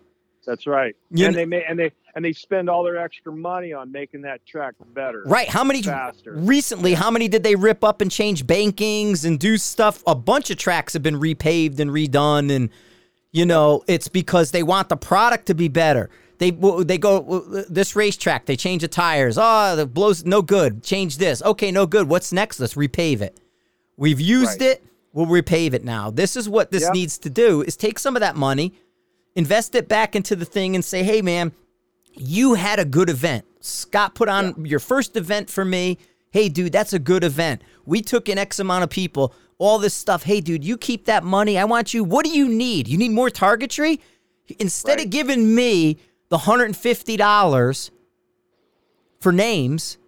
[0.47, 0.95] That's right.
[1.11, 4.23] You and they may and they and they spend all their extra money on making
[4.23, 5.23] that track better.
[5.27, 5.49] Right.
[5.49, 6.33] How many faster.
[6.33, 10.03] recently, how many did they rip up and change bankings and do stuff?
[10.07, 12.71] A bunch of tracks have been repaved and redone and
[13.33, 16.09] you know, it's because they want the product to be better.
[16.39, 19.37] They they go this racetrack, they change the tires.
[19.39, 20.83] Oh, the blows no good.
[20.83, 21.43] Change this.
[21.43, 22.09] Okay, no good.
[22.09, 22.59] What's next?
[22.59, 23.39] Let's repave it.
[23.99, 24.71] We've used right.
[24.71, 24.85] it.
[25.13, 26.11] We'll repave it now.
[26.11, 26.95] This is what this yep.
[26.95, 28.73] needs to do is take some of that money,
[29.35, 31.53] invest it back into the thing and say, "Hey man,
[32.17, 33.45] you had a good event.
[33.61, 34.71] Scott put on yeah.
[34.71, 35.99] your first event for me.
[36.31, 37.63] Hey, dude, that's a good event.
[37.85, 40.23] We took in X amount of people, all this stuff.
[40.23, 41.59] Hey, dude, you keep that money.
[41.59, 42.05] I want you.
[42.05, 42.89] What do you need?
[42.89, 44.01] You need more targetry?
[44.59, 45.05] Instead right.
[45.07, 45.99] of giving me
[46.29, 47.91] the $150
[49.21, 49.99] for names,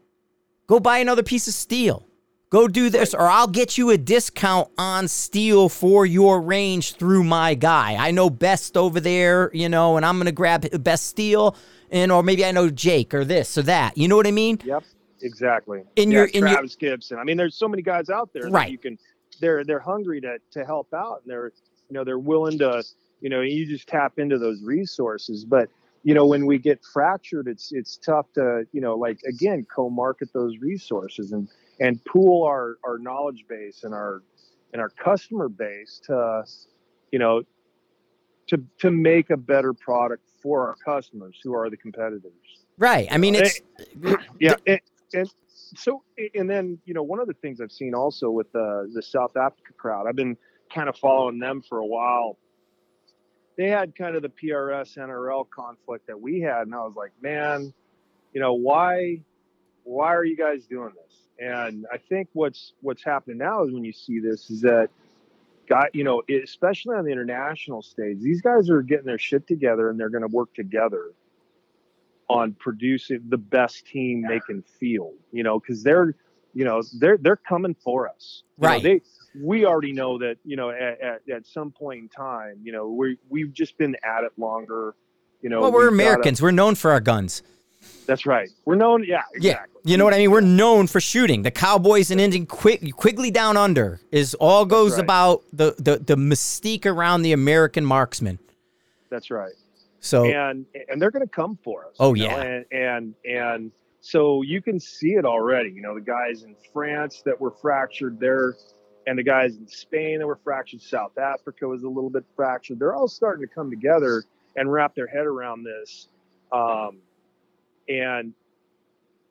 [0.67, 2.05] go buy another piece of steel.
[2.51, 7.25] Go do this, or I'll get you a discount on steel for your range through
[7.25, 7.95] my guy.
[7.99, 11.57] I know best over there, you know, and I'm going to grab best steel
[11.91, 13.97] and or maybe I know Jake or this or that.
[13.97, 14.61] You know what I mean?
[14.65, 14.85] Yep,
[15.23, 15.83] exactly.
[15.97, 17.19] In yeah, your in Travis your, Gibson.
[17.19, 18.71] I mean, there's so many guys out there right.
[18.71, 18.99] you can.
[19.41, 21.53] They're they're hungry to to help out, and they're
[21.89, 22.83] you know they're willing to
[23.21, 25.69] you know you just tap into those resources, but
[26.05, 30.33] you know when we get fractured it's it's tough to you know like again co-market
[30.33, 31.49] those resources and
[31.81, 34.23] and pool our our knowledge base and our
[34.73, 36.45] and our customer base to
[37.13, 37.43] you know
[38.47, 42.33] to to make a better product for our customers who are the competitors.
[42.79, 43.09] Right.
[43.11, 43.61] I mean, it's
[44.41, 44.81] yeah, and,
[45.13, 45.31] and,
[45.77, 46.03] so
[46.35, 49.37] and then you know one of the things I've seen also with the the South
[49.37, 50.37] Africa crowd, I've been
[50.73, 52.39] kind of following them for a while.
[53.57, 57.11] They had kind of the PRS NRL conflict that we had, and I was like,
[57.21, 57.73] man,
[58.33, 59.21] you know why
[59.85, 61.19] why are you guys doing this?
[61.41, 64.91] And I think what's what's happening now is when you see this is that
[65.69, 69.91] guy, you know, especially on the international stage, these guys are getting their shit together
[69.91, 71.13] and they're going to work together
[72.29, 76.15] on producing the best team they can field, you know, because they're,
[76.55, 78.43] you know, they're they're coming for us.
[78.59, 78.83] You right.
[78.83, 79.01] Know, they
[79.41, 82.89] we already know that, you know, at, at, at, some point in time, you know,
[82.89, 84.95] we we've just been at it longer.
[85.43, 86.43] You know, well, we're Americans.
[86.43, 87.43] we're known for our guns.
[88.07, 88.49] That's right.
[88.65, 89.05] We're known.
[89.05, 89.81] Yeah, exactly.
[89.85, 89.91] Yeah.
[89.91, 90.31] You know what I mean?
[90.31, 91.43] We're known for shooting.
[91.43, 95.01] The Cowboys and Indian Quig, Quigley Down Under is all goes right.
[95.05, 98.39] about the, the the mystique around the American marksman.
[99.11, 99.53] That's right.
[100.01, 101.97] So and and they're going to come for us.
[102.01, 102.29] Oh yeah.
[102.29, 102.41] Know?
[102.41, 105.71] And and and so you can see it already.
[105.71, 108.55] You know, the guys in France that were fractured there,
[109.07, 110.81] and the guys in Spain that were fractured.
[110.81, 112.79] South Africa was a little bit fractured.
[112.79, 114.25] They're all starting to come together
[114.57, 116.09] and wrap their head around this.
[116.53, 116.99] Um,
[117.89, 118.33] and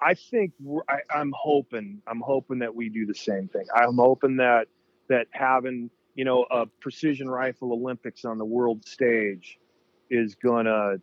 [0.02, 0.54] I think
[0.90, 3.66] I, am hoping I'm hoping that we do the same thing.
[3.76, 4.68] I'm hoping that
[5.10, 9.60] that having you know, a precision rifle Olympics on the world stage
[10.10, 10.96] is gonna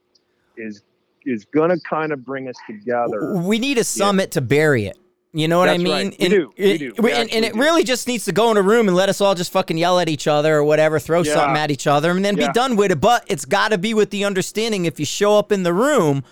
[0.57, 0.83] is
[1.25, 3.37] is gonna kind of bring us together.
[3.37, 4.33] We need a summit yeah.
[4.33, 4.99] to bury it.
[5.33, 5.93] You know what That's I mean?
[5.93, 6.17] Right.
[6.19, 6.53] We and, do.
[6.59, 6.95] We do.
[6.99, 9.21] We and, and, it really just needs to go in a room and let us
[9.21, 11.35] all just fucking yell at each other or whatever, throw yeah.
[11.35, 12.49] something at each other, and then yeah.
[12.49, 13.01] be done with it.
[13.01, 16.25] But it's got to be with the understanding if you show up in the room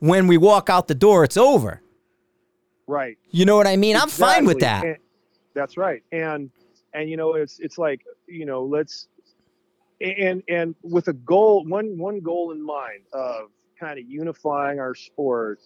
[0.00, 1.82] when we walk out the door, it's over.
[2.86, 3.18] Right.
[3.30, 3.96] You know what I mean?
[3.96, 4.24] Exactly.
[4.24, 4.84] I'm fine with that.
[4.84, 4.96] And,
[5.54, 6.02] that's right.
[6.12, 6.50] And
[6.94, 9.08] and you know, it's it's like you know, let's
[10.00, 14.94] and and with a goal, one one goal in mind of kind of unifying our
[14.94, 15.60] sport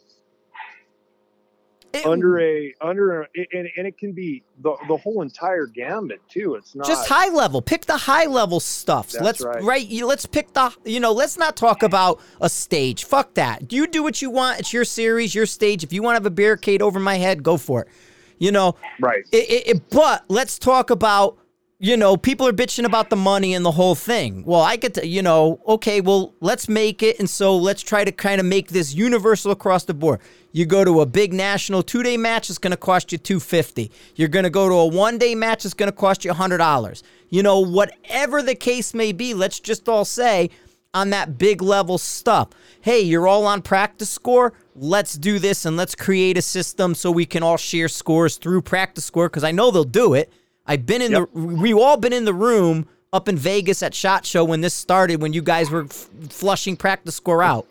[1.94, 6.20] it, under a under a, and, and it can be the the whole entire gambit
[6.28, 6.54] too.
[6.54, 7.60] It's not just high level.
[7.62, 9.14] Pick the high level stuff.
[9.20, 9.62] let's right.
[9.62, 9.90] right.
[9.90, 11.12] Let's pick the you know.
[11.12, 13.04] Let's not talk about a stage.
[13.04, 13.72] Fuck that.
[13.72, 14.60] You do what you want.
[14.60, 15.84] It's your series, your stage.
[15.84, 17.88] If you want to have a barricade over my head, go for it.
[18.38, 18.76] You know.
[19.00, 19.24] Right.
[19.30, 21.38] It, it, but let's talk about
[21.82, 24.44] you know, people are bitching about the money and the whole thing.
[24.44, 27.18] Well, I get to, you know, okay, well, let's make it.
[27.18, 30.20] And so let's try to kind of make this universal across the board.
[30.52, 33.90] You go to a big national two day match, it's going to cost you 250
[34.14, 37.02] You're going to go to a one day match, it's going to cost you $100.
[37.30, 40.50] You know, whatever the case may be, let's just all say
[40.94, 42.50] on that big level stuff.
[42.80, 44.52] Hey, you're all on PractiScore.
[44.76, 48.62] Let's do this and let's create a system so we can all share scores through
[48.62, 50.32] PractiScore because I know they'll do it
[50.66, 51.28] I've been in yep.
[51.32, 54.74] the we've all been in the room up in Vegas at Shot Show when this
[54.74, 57.66] started when you guys were f- flushing PractiScore out.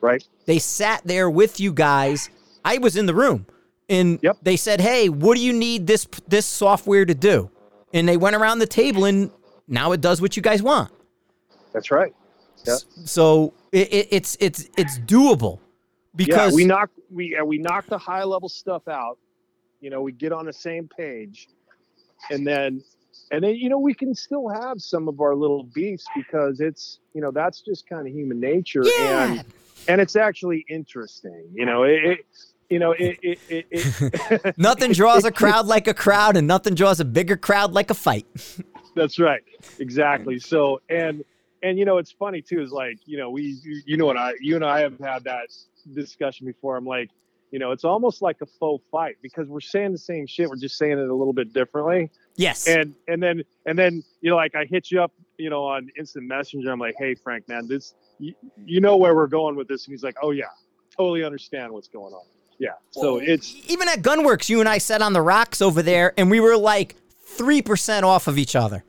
[0.00, 0.24] Right.
[0.46, 2.30] They sat there with you guys.
[2.64, 3.46] I was in the room
[3.88, 4.38] and yep.
[4.42, 7.50] they said, "Hey, what do you need this this software to do?"
[7.92, 9.30] And they went around the table and
[9.66, 10.92] now it does what you guys want.
[11.72, 12.14] That's right.
[12.66, 12.78] Yep.
[13.04, 15.58] So it, it, it's it's it's doable
[16.14, 19.18] because yeah, we knock we we knock the high level stuff out.
[19.80, 21.48] You know, we get on the same page
[22.30, 22.82] and then
[23.30, 27.00] and then you know we can still have some of our little beefs because it's
[27.14, 29.32] you know that's just kind of human nature yeah.
[29.32, 29.44] and
[29.88, 32.18] and it's actually interesting you know it, it
[32.68, 36.74] you know it, it, it, it nothing draws a crowd like a crowd and nothing
[36.74, 38.26] draws a bigger crowd like a fight.
[38.96, 39.42] That's right.
[39.78, 40.38] Exactly.
[40.38, 41.24] So and
[41.62, 44.32] and you know it's funny too is like you know we you know what i
[44.40, 45.48] you and i have had that
[45.94, 46.76] discussion before.
[46.76, 47.10] I'm like
[47.50, 50.48] you know, it's almost like a faux fight because we're saying the same shit.
[50.48, 52.10] We're just saying it a little bit differently.
[52.36, 52.66] Yes.
[52.66, 55.90] And and then and then you know, like I hit you up, you know, on
[55.98, 56.70] instant messenger.
[56.70, 58.34] I'm like, hey, Frank, man, this you,
[58.64, 60.44] you know where we're going with this, and he's like, oh yeah,
[60.96, 62.24] totally understand what's going on.
[62.58, 62.70] Yeah.
[62.90, 66.12] So well, it's even at Gunwerks, you and I sat on the rocks over there,
[66.16, 66.94] and we were like
[67.24, 68.84] three percent off of each other.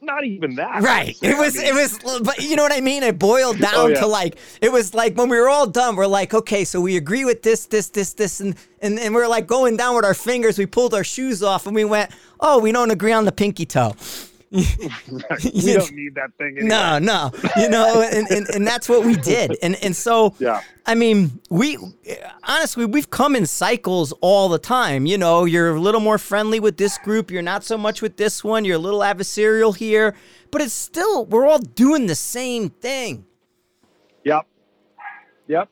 [0.00, 0.82] Not even that.
[0.82, 1.16] Right.
[1.22, 3.02] It was, it was, but you know what I mean?
[3.02, 4.00] It boiled down oh, yeah.
[4.00, 6.96] to like, it was like when we were all done, we're like, okay, so we
[6.96, 10.14] agree with this, this, this, this, and, and, and we're like going down with our
[10.14, 10.58] fingers.
[10.58, 12.10] We pulled our shoes off and we went,
[12.40, 13.94] oh, we don't agree on the pinky toe.
[14.52, 16.58] We don't need that thing.
[16.58, 16.68] Anymore.
[16.68, 19.56] No, no, you know, and, and, and that's what we did.
[19.62, 20.60] And and so, yeah.
[20.86, 21.76] I mean, we
[22.44, 25.04] honestly we've come in cycles all the time.
[25.06, 27.30] You know, you're a little more friendly with this group.
[27.30, 28.64] You're not so much with this one.
[28.64, 30.14] You're a little adversarial here,
[30.52, 33.26] but it's still we're all doing the same thing.
[34.24, 34.46] Yep.
[35.48, 35.68] Yep.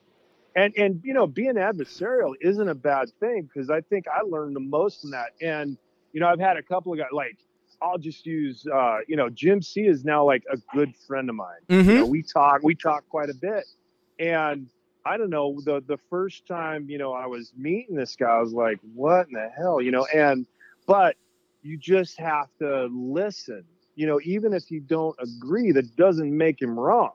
[0.57, 4.55] And and you know, being adversarial isn't a bad thing because I think I learned
[4.55, 5.31] the most from that.
[5.41, 5.77] And
[6.11, 7.37] you know, I've had a couple of guys like
[7.85, 11.35] I'll just use, uh, you know, Jim See is now like a good friend of
[11.35, 11.61] mine.
[11.69, 11.89] Mm-hmm.
[11.89, 13.65] You know, we talk, we talk quite a bit,
[14.17, 14.67] and
[15.05, 18.41] I don't know the the first time you know I was meeting this guy, I
[18.41, 20.47] was like, what in the hell, you know, and
[20.87, 21.15] but
[21.61, 23.63] you just have to listen,
[23.95, 27.11] you know, even if you don't agree, that doesn't make him wrong.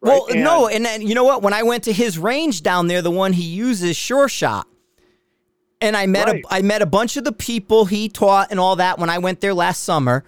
[0.00, 0.10] Right?
[0.10, 1.42] Well, and, no, and then you know what?
[1.42, 4.66] When I went to his range down there, the one he uses, Sure Shot,
[5.84, 6.44] and I met right.
[6.50, 9.18] a I met a bunch of the people he taught and all that when I
[9.18, 10.24] went there last summer.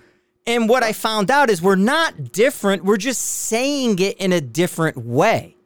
[0.46, 2.84] And what I found out is we're not different.
[2.84, 5.56] We're just saying it in a different way.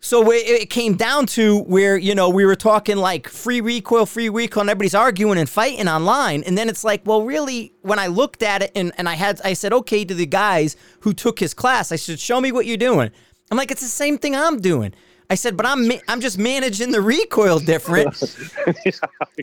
[0.00, 4.06] So it, it came down to where you know we were talking like free recoil,
[4.06, 6.42] free recoil, and everybody's arguing and fighting online.
[6.44, 9.40] And then it's like, well, really, when I looked at it and, and I had
[9.44, 12.66] I said, okay, to the guys who took his class, I said, show me what
[12.66, 13.10] you're doing.
[13.50, 14.94] I'm like, it's the same thing I'm doing.
[15.34, 18.14] I said, but I'm I'm just managing the recoil different.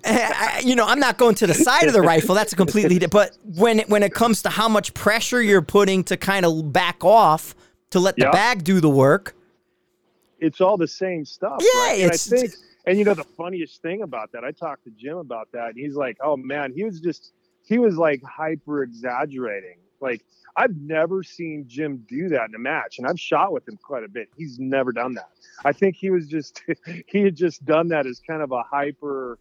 [0.03, 2.33] Eh, I, you know, I'm not going to the side of the rifle.
[2.33, 2.97] That's a completely.
[3.05, 6.71] But when it, when it comes to how much pressure you're putting to kind of
[6.71, 7.53] back off
[7.89, 8.31] to let the yep.
[8.31, 9.35] bag do the work,
[10.39, 11.59] it's all the same stuff.
[11.59, 11.99] Yeah, right?
[11.99, 12.31] it's.
[12.31, 12.53] And I think,
[12.85, 15.77] and you know, the funniest thing about that, I talked to Jim about that, and
[15.77, 17.33] he's like, "Oh man, he was just
[17.63, 20.23] he was like hyper exaggerating, like."
[20.57, 24.03] I've never seen Jim do that in a match, and I've shot with him quite
[24.03, 24.27] a bit.
[24.35, 25.29] He's never done that.
[25.65, 26.61] I think he was just
[27.07, 29.37] he had just done that as kind of a hyper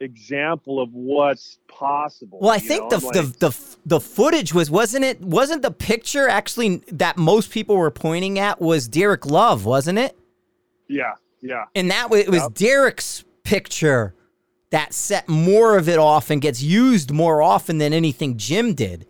[0.00, 2.38] example of what's possible.
[2.40, 6.28] Well, I think the, like, the the the footage was wasn't it wasn't the picture
[6.28, 10.16] actually that most people were pointing at was Derek Love, wasn't it?
[10.88, 11.12] yeah,
[11.42, 12.54] yeah, And that was, it was Yep.
[12.54, 14.14] Derek's picture
[14.70, 19.06] that set more of it off and gets used more often than anything Jim did.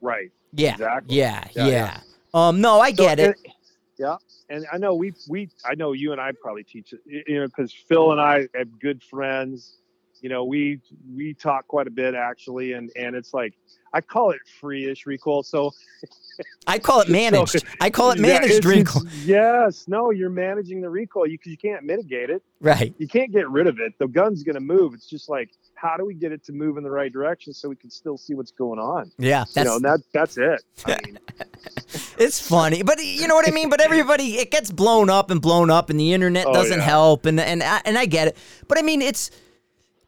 [0.00, 0.30] right.
[0.52, 1.16] Yeah, Exactly.
[1.16, 1.66] yeah, yeah.
[1.66, 2.00] Yeah,
[2.34, 3.36] Um, no, I So, get it.
[3.44, 3.54] and-
[3.98, 4.16] yeah,
[4.48, 7.46] and I know we we I know you and I probably teach it, you know,
[7.46, 9.78] because Phil and I have good friends.
[10.22, 10.80] You know, we
[11.14, 13.52] we talk quite a bit actually, and and it's like
[13.92, 15.42] I call it free-ish recoil.
[15.42, 15.72] So
[16.66, 17.64] I call it managed.
[17.80, 19.02] I call it managed it's- recoil.
[19.24, 22.42] Yes, no, you're managing the recoil because you can't mitigate it.
[22.60, 22.94] Right.
[22.98, 23.92] You can't get rid of it.
[23.98, 24.94] The gun's going to move.
[24.94, 27.68] It's just like how do we get it to move in the right direction so
[27.68, 29.12] we can still see what's going on?
[29.18, 29.40] Yeah.
[29.40, 30.62] you That's know, and that that's it.
[30.86, 31.18] I mean,
[32.18, 33.68] it's funny, but you know what I mean.
[33.70, 36.84] But everybody, it gets blown up and blown up, and the internet Oh, doesn't yeah.
[36.84, 38.36] help, and and I, and I get it.
[38.68, 39.30] But I mean, it's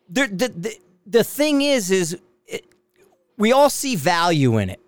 [0.08, 2.64] the the the, the thing is, is it,
[3.36, 4.80] we all see value in it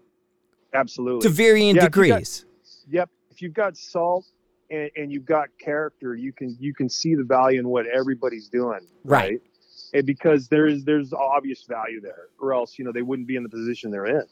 [0.75, 1.21] absolutely.
[1.23, 2.45] to varying Yeah, if got- degrees.
[2.91, 3.11] Yep.
[3.31, 4.27] If you've got salt
[4.71, 8.49] and, and you've got character, you can you can see the value in what everybody's
[8.49, 8.81] doing.
[9.05, 9.31] Right.
[9.31, 9.41] Right.
[9.93, 13.37] And because there is there's obvious value there, or else you know they wouldn't be
[13.37, 14.23] in the position they're in.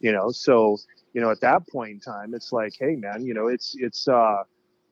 [0.00, 0.78] You know, so
[1.12, 4.08] you know at that point in time, it's like, hey man, you know, it's it's
[4.08, 4.42] uh,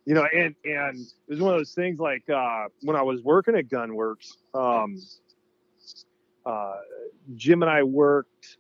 [0.05, 3.23] you know, and and it was one of those things like uh, when I was
[3.23, 5.01] working at Gunwerks, um,
[6.45, 6.77] uh,
[7.35, 8.59] Jim and I worked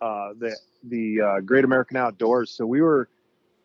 [0.00, 3.08] uh, the the uh, Great American Outdoors, so we were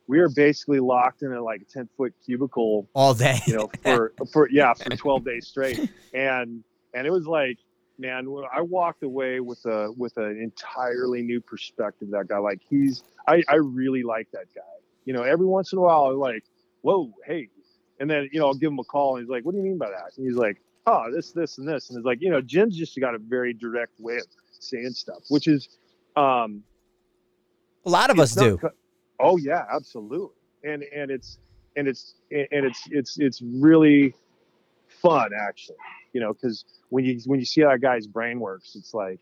[0.08, 3.40] we were basically locked in a like a 10 foot cubicle All day.
[3.46, 6.64] you know for for yeah for 12 days straight and
[6.94, 7.58] and it was like
[7.98, 13.04] man i walked away with a with an entirely new perspective that guy like he's
[13.28, 14.62] i i really like that guy
[15.06, 16.44] you know every once in a while i'm like
[16.82, 17.48] whoa hey
[18.00, 19.64] and then you know i'll give him a call and he's like what do you
[19.64, 22.30] mean by that and he's like oh this this and this and it's like you
[22.30, 24.26] know jim's just got a very direct way of
[24.60, 25.70] saying stuff which is
[26.16, 26.64] um
[27.86, 28.58] A lot of us do.
[28.58, 28.72] co-
[29.20, 30.36] Oh yeah, absolutely.
[30.64, 31.40] And and it's
[31.76, 34.14] and it's and it's it's it's really
[35.02, 35.78] fun actually.
[36.14, 39.20] You know, because when you when you see how a guy's brain works, it's like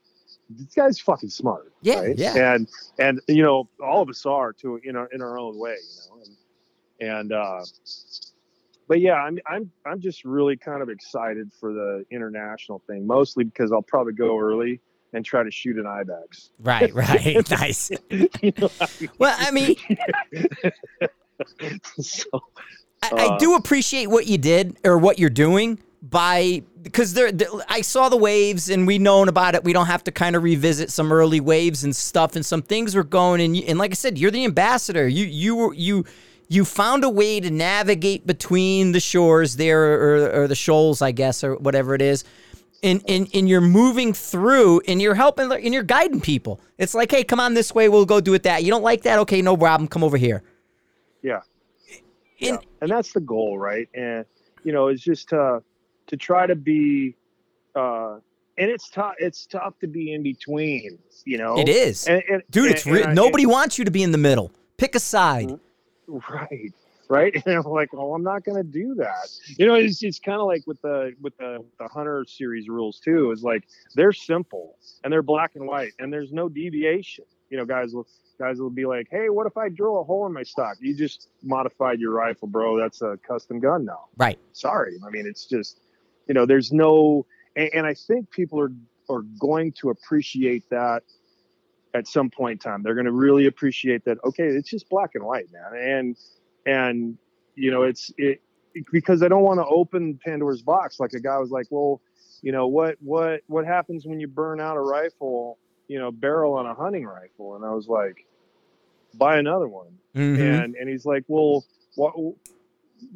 [0.49, 1.73] this guy's fucking smart.
[1.81, 2.17] Yeah, right?
[2.17, 2.53] yeah.
[2.55, 2.67] And
[2.99, 5.75] and you know, all of us are too in our in our own way.
[5.75, 7.65] You know, and and uh,
[8.87, 13.43] but yeah, I'm I'm I'm just really kind of excited for the international thing, mostly
[13.43, 14.79] because I'll probably go early
[15.13, 16.51] and try to shoot an ibex.
[16.59, 16.93] Right.
[16.95, 17.49] Right.
[17.49, 17.91] nice.
[18.09, 19.75] you know, I mean, Well, I mean,
[21.99, 22.25] so
[23.03, 27.31] I, I Uh, do appreciate what you did or what you're doing by because there,
[27.31, 29.63] there- I saw the waves and we known about it.
[29.63, 32.95] We don't have to kind of revisit some early waves and stuff and some things
[32.95, 35.07] were going and and like I said, you're the ambassador.
[35.07, 36.05] You you were you
[36.47, 41.11] you found a way to navigate between the shores there or, or the shoals, I
[41.11, 42.23] guess, or whatever it is.
[42.83, 46.59] And, and, and you're moving through and you're helping and you're guiding people.
[46.77, 48.63] It's like, hey, come on this way, we'll go do it that.
[48.63, 49.17] You don't like that?
[49.19, 49.87] Okay, no problem.
[49.87, 50.43] Come over here.
[51.23, 51.41] yeah,
[52.45, 53.87] yeah, And and that's the goal, right?
[53.93, 54.25] And
[54.63, 55.61] you know, it's just to
[56.07, 57.15] to try to be,
[57.75, 58.15] uh,
[58.57, 59.13] and it's tough.
[59.19, 60.99] It's tough to be in between.
[61.25, 62.07] You know, it is.
[62.07, 64.51] And, and, Dude, and- it's re- and nobody wants you to be in the middle.
[64.77, 65.51] Pick a side.
[66.07, 66.73] right
[67.07, 69.27] right and i'm like oh i'm not going to do that
[69.57, 72.99] you know it's, it's kind of like with the with the the hunter series rules
[72.99, 73.63] too is like
[73.95, 78.07] they're simple and they're black and white and there's no deviation you know guys will
[78.39, 80.77] guys will be like hey what if i drill a hole in my stock?
[80.79, 82.77] You just modified your rifle bro.
[82.77, 84.05] That's a custom gun now.
[84.17, 84.39] Right.
[84.53, 84.97] sorry.
[85.05, 85.79] I mean it's just
[86.27, 87.25] you know there's no
[87.55, 88.71] and, and i think people are
[89.09, 91.03] are going to appreciate that
[91.93, 92.83] at some point in time.
[92.83, 95.81] They're going to really appreciate that okay it's just black and white man.
[95.81, 96.17] And
[96.65, 97.17] and
[97.55, 98.41] you know it's it
[98.91, 100.99] because i don't want to open pandora's box.
[100.99, 102.01] Like a guy was like well
[102.41, 105.57] you know what what what happens when you burn out a rifle
[105.87, 108.25] you know barrel on a hunting rifle and i was like
[109.15, 110.39] buy another one Mhm.
[110.63, 112.11] and and he's like, well, why,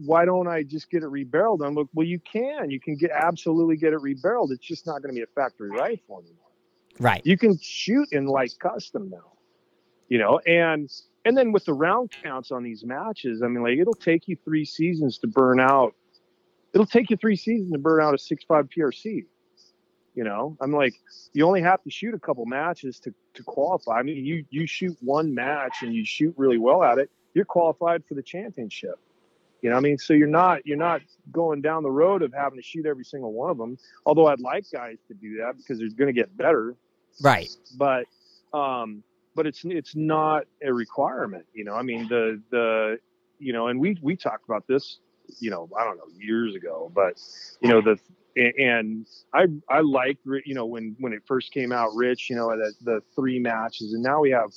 [0.06, 1.66] why don't I just get it rebarreled?
[1.66, 4.52] I'm like, well, you can, you can get absolutely get it rebarreled.
[4.52, 6.52] It's just not going to be a factory rifle anymore.
[7.00, 7.26] Right.
[7.26, 9.32] You can shoot in like custom now,
[10.10, 10.90] you know, and
[11.24, 14.36] and then with the round counts on these matches, I mean, like it'll take you
[14.44, 15.96] three seasons to burn out.
[16.74, 19.26] It'll take you three seasons to burn out a six five PRC.
[20.20, 20.96] You know, I'm like,
[21.32, 24.00] you only have to shoot a couple matches to, to qualify.
[24.00, 27.46] I mean, you you shoot one match and you shoot really well at it, you're
[27.46, 29.00] qualified for the championship.
[29.62, 31.00] You know, I mean, so you're not you're not
[31.32, 33.78] going down the road of having to shoot every single one of them.
[34.06, 36.76] Although I'd like guys to do that because they're going to get better,
[37.22, 37.50] Right.
[37.78, 38.04] but
[38.54, 39.04] um,
[39.36, 41.46] but it's it's not a requirement.
[41.54, 43.00] You know, I mean the the
[43.40, 45.00] you know, and we we talked about this,
[45.40, 47.14] you know, I don't know years ago, but
[47.62, 47.98] you know the
[48.36, 52.50] and, I I liked you know when when it first came out, Rich, you know
[52.50, 54.52] the the three matches, and now we have,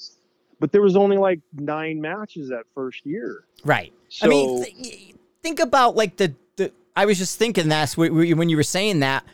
[0.61, 3.45] but there was only like nine matches that first year.
[3.65, 3.93] Right.
[4.09, 8.49] So, I mean, th- think about like the, the I was just thinking that when
[8.49, 9.25] you were saying that.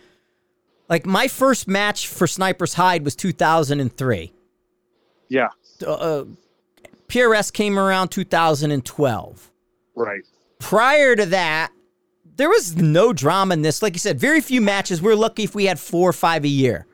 [0.88, 4.32] Like my first match for Snipers Hide was 2003.
[5.28, 5.48] Yeah.
[5.86, 6.24] Uh,
[7.08, 9.50] PRS came around 2012.
[9.94, 10.22] Right.
[10.58, 11.72] Prior to that,
[12.38, 13.82] there was no drama in this.
[13.82, 15.02] Like you said, very few matches.
[15.02, 16.86] We're lucky if we had four or five a year.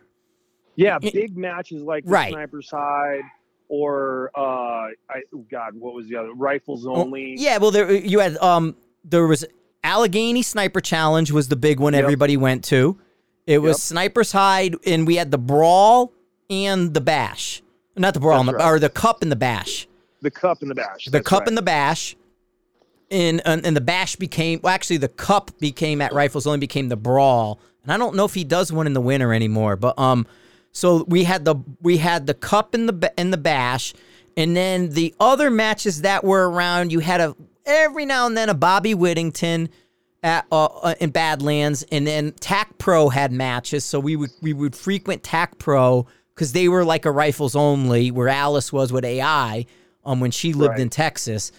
[0.75, 2.33] Yeah, big matches like the Right.
[2.33, 3.23] Snipers Hide
[3.69, 6.33] or uh, I oh God, what was the other?
[6.33, 7.37] Rifles only.
[7.39, 9.45] Oh, Yeah, well, there you had um, there was
[9.85, 12.03] Allegheny Sniper Challenge was the big one Yep.
[12.03, 12.99] everybody went to.
[13.47, 13.81] It was Yep.
[13.81, 16.13] Snipers Hide, and we had the Brawl
[16.51, 17.63] and the Bash.
[17.97, 18.67] Not the Brawl, the, right.
[18.67, 19.87] or the Cup and the Bash.
[20.23, 21.05] The cup and the bash.
[21.05, 21.49] The Cup right.
[21.49, 22.17] and the Bash.
[23.15, 26.89] And, and and the Bash became well, actually the Cup became at Rifles only became
[26.89, 29.77] the Brawl, and I don't know if he does one in the winter anymore.
[29.77, 30.27] But um,
[30.73, 33.95] so we had the we had the Cup and the and the Bash,
[34.37, 38.49] and then the other matches that were around, you had a every now and then
[38.49, 39.69] a Bobby Whittington
[40.25, 44.53] at uh, uh, in Badlands, and then Tac Pro had matches, so we would we
[44.53, 49.05] would frequent Tac Pro because they were like a rifles only, where Alice was with
[49.05, 49.67] AI,
[50.05, 50.81] um, when she lived Right.
[50.81, 51.53] in Texas.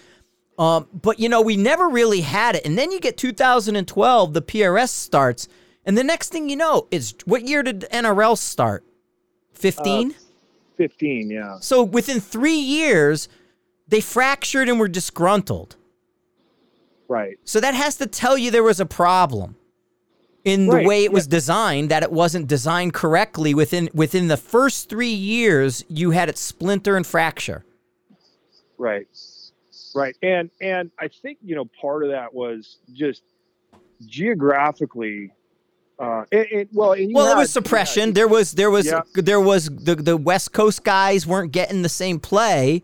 [0.57, 4.41] Um, but you know, we never really had it, and then you get 2012, the
[4.41, 5.47] PRS starts,
[5.85, 8.83] and the next thing you know, it's what year did NRL start?
[9.53, 10.11] 15.
[10.11, 10.13] Uh,
[10.77, 11.29] Fifteen.
[11.29, 11.57] Yeah.
[11.59, 13.29] So within three years,
[13.87, 15.77] they fractured and were disgruntled.
[17.07, 17.37] Right.
[17.45, 19.55] So that has to tell you there was a problem
[20.43, 23.53] in the Right, way it was designed, that it wasn't designed correctly.
[23.53, 27.63] Within within the first three years, you had it splinter and fracture.
[28.77, 29.07] Right.
[29.95, 30.15] Right.
[30.21, 33.23] And and I think you know part of that was just
[34.05, 35.31] geographically.
[35.97, 38.13] Uh, it, it well, Well, it was suppression.
[38.13, 39.01] There was there was Yeah.
[39.15, 42.83] there was the the West Coast guys weren't getting the same play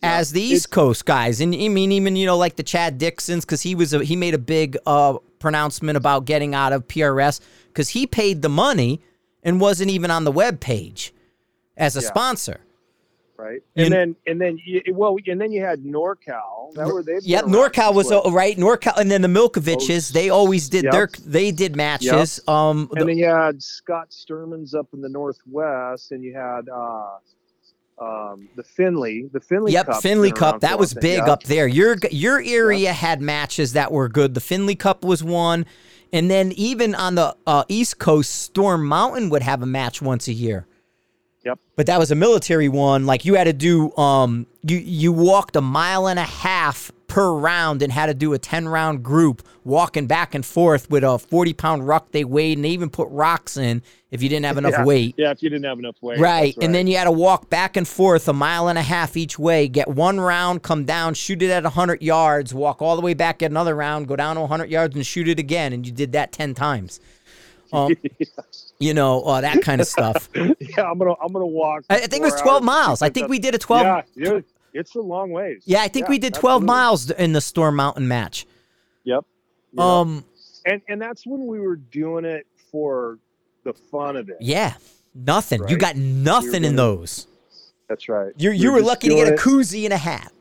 [0.00, 3.44] as the East Coast guys, and I mean even you know like the Chad Dixons
[3.44, 7.40] because he was a, he made a big uh, pronouncement about getting out of PRS
[7.66, 9.00] because he paid the money
[9.42, 11.12] and wasn't even on the web page
[11.76, 12.06] as a Yeah.
[12.06, 12.60] sponsor.
[13.38, 13.60] Right.
[13.74, 16.74] You And then and then you, well, and then you had NorCal.
[16.74, 17.18] That were they?
[17.22, 18.56] Yep, NorCal was uh, right.
[18.56, 20.92] NorCal, and then the Milkoviches, they always did Yep.
[20.92, 22.40] their they did matches.
[22.48, 26.68] Um, the- And then you had Scott Sturman's up in the northwest, and you had
[26.68, 27.16] uh,
[28.00, 30.02] um, the Finley, the Finley Yep, Cup.
[30.02, 30.60] Finley Cup.
[30.60, 31.66] That was a big up there.
[31.66, 34.34] Your your area had matches that were good.
[34.34, 35.66] The Finley Cup was one,
[36.12, 40.28] and then even on the uh, East Coast, Storm Mountain would have a match once
[40.28, 40.66] a year.
[41.48, 41.58] Yep.
[41.76, 43.06] But that was a military one.
[43.06, 47.32] Like you had to do, um, you you walked a mile and a half per
[47.32, 51.18] round and had to do a ten round group walking back and forth with a
[51.18, 54.58] forty pound ruck they weighed, and they even put rocks in if you didn't have
[54.58, 54.84] enough yeah.
[54.84, 55.14] weight.
[55.16, 56.18] Yeah, if you didn't have enough weight.
[56.18, 56.54] Right.
[56.54, 59.16] that's And then you had to walk back and forth a mile and a half
[59.16, 63.02] each way, get one round, come down, shoot it at 100 yards, walk all the
[63.02, 65.72] way back, get another round, go down to 100 yards and shoot it again.
[65.72, 67.00] And you did that 10 times.
[67.72, 67.94] Um,
[68.80, 70.28] You know, uh, that kind of stuff.
[70.34, 71.84] yeah, I'm gonna I'm gonna walk.
[71.90, 73.02] I, I think it was 12 miles.
[73.02, 73.84] I think we did a 12.
[73.84, 74.40] Yeah, yeah,
[74.72, 75.62] it's a long ways.
[75.64, 76.66] Yeah, I think we did 12 absolutely.
[76.66, 78.46] miles in the Storm Mountain match.
[79.04, 79.24] Yep.
[79.72, 80.00] Yeah.
[80.00, 80.24] Um,
[80.66, 83.18] and and that's when we were doing it for
[83.64, 84.36] the fun of it.
[84.40, 84.74] yeah,
[85.14, 85.66] nothing.
[85.68, 87.26] You got nothing in those.
[87.88, 88.32] That's right.
[88.36, 90.32] You you were just lucky to get a koozie and a hat.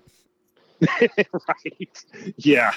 [1.02, 2.06] right.
[2.38, 2.72] Yeah.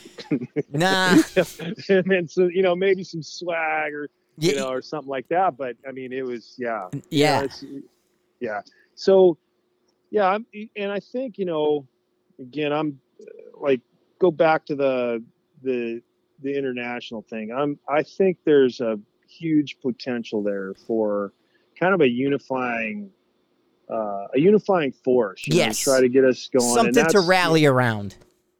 [0.73, 1.19] Nah.
[1.89, 4.09] and then so you know maybe some swag or
[4.41, 5.57] you know or something like that.
[5.57, 6.89] But I mean it was yeah.
[6.93, 7.47] You know, yeah.
[8.41, 8.61] yeah.
[8.95, 9.39] So,
[10.11, 10.47] yeah, I'm,
[10.77, 11.87] and I think you know,
[12.39, 13.25] again, I'm uh,
[13.59, 13.81] like
[14.19, 15.23] go back to the
[15.63, 16.03] the
[16.43, 17.53] the international thing.
[17.53, 18.99] I'm I think there's a
[19.29, 21.33] huge potential there for
[21.79, 23.11] kind of a unifying
[23.91, 25.47] uh, a unifying force.
[25.47, 25.79] You know, to Yes.
[25.81, 26.65] try to get us going.
[26.87, 28.17] and Something to rally around.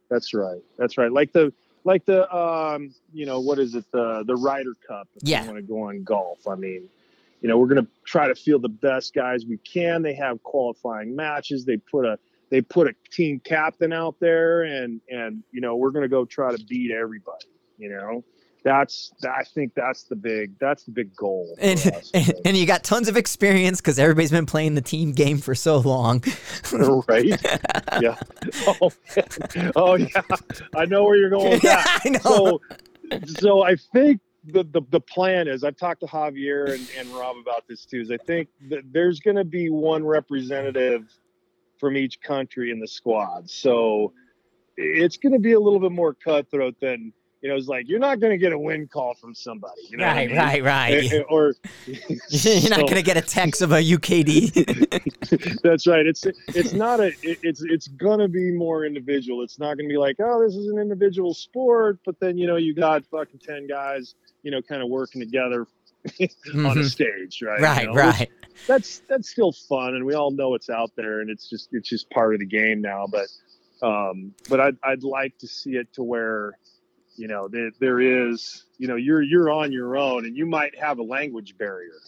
[0.09, 0.61] That's right.
[0.77, 1.11] That's right.
[1.11, 1.53] Like the
[1.83, 5.07] like the um you know what is it the the Ryder Cup?
[5.15, 5.41] If Yeah.
[5.41, 6.47] you want to go on golf.
[6.47, 6.89] I mean,
[7.41, 10.01] you know, we're gonna try to field the best guys we can.
[10.01, 11.65] They have qualifying matches.
[11.65, 15.91] They put a they put a team captain out there, and and you know we're
[15.91, 17.45] gonna go try to beat everybody.
[17.77, 18.23] You know,
[18.63, 21.55] that's I think that's the big that's the big goal.
[21.59, 22.11] And, us.
[22.13, 25.55] and, and you got tons of experience because everybody's been playing the team game for
[25.55, 26.23] so long.
[27.07, 27.39] right?
[28.01, 28.15] Yeah.
[28.81, 28.91] Oh,
[29.75, 30.21] oh yeah.
[30.75, 32.01] I know where you're going with that.
[32.05, 32.19] I know.
[32.19, 32.61] so
[33.39, 37.35] so I think the, the the plan is I've talked to Javier and, and Rob
[37.37, 41.09] about this too, is I think that there's gonna be one representative
[41.79, 43.49] from each country in the squad.
[43.49, 44.13] So
[44.77, 48.19] it's gonna be a little bit more cutthroat than you know, it's like you're not
[48.19, 49.81] going to get a win call from somebody.
[49.89, 50.37] You know what I right, mean?
[50.37, 51.11] right, right.
[51.11, 51.53] Eh, eh, Or
[51.87, 55.61] You're not so- gonna get a text of a UKD.
[55.63, 56.05] That's right.
[56.05, 59.41] It's it's not a it- it's it's gonna be more individual.
[59.43, 62.57] It's not gonna be like oh this is an individual sport, but then you know
[62.57, 65.67] you got fucking ten guys you know kind of working together
[66.05, 66.89] on a Mhm.
[66.89, 67.59] stage, right?
[67.61, 68.29] Right, You know, right.
[68.67, 71.89] That's that's still fun, and we all know it's out there, and it's just it's
[71.89, 73.07] just part of the game now.
[73.09, 73.27] But
[73.81, 76.57] um, but I'd I'd like to see it to where
[77.15, 80.77] you know there, there is you know you're you're on your own, and you might
[80.79, 81.99] have a language barrier,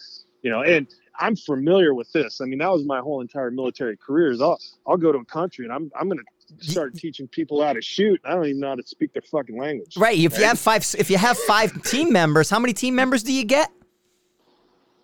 [0.42, 0.88] you know, and
[1.20, 2.42] I'm familiar with this.
[2.42, 4.32] I mean, that was my whole entire military career.
[4.32, 6.22] Is I'll I'll go to a country and I'm I'm gonna
[6.60, 8.20] start teaching people how to shoot.
[8.24, 9.96] I don't even know how to speak their fucking language.
[9.98, 10.18] Right.
[10.18, 13.32] If you have five, if you have five team members, how many team members do
[13.34, 13.72] you get?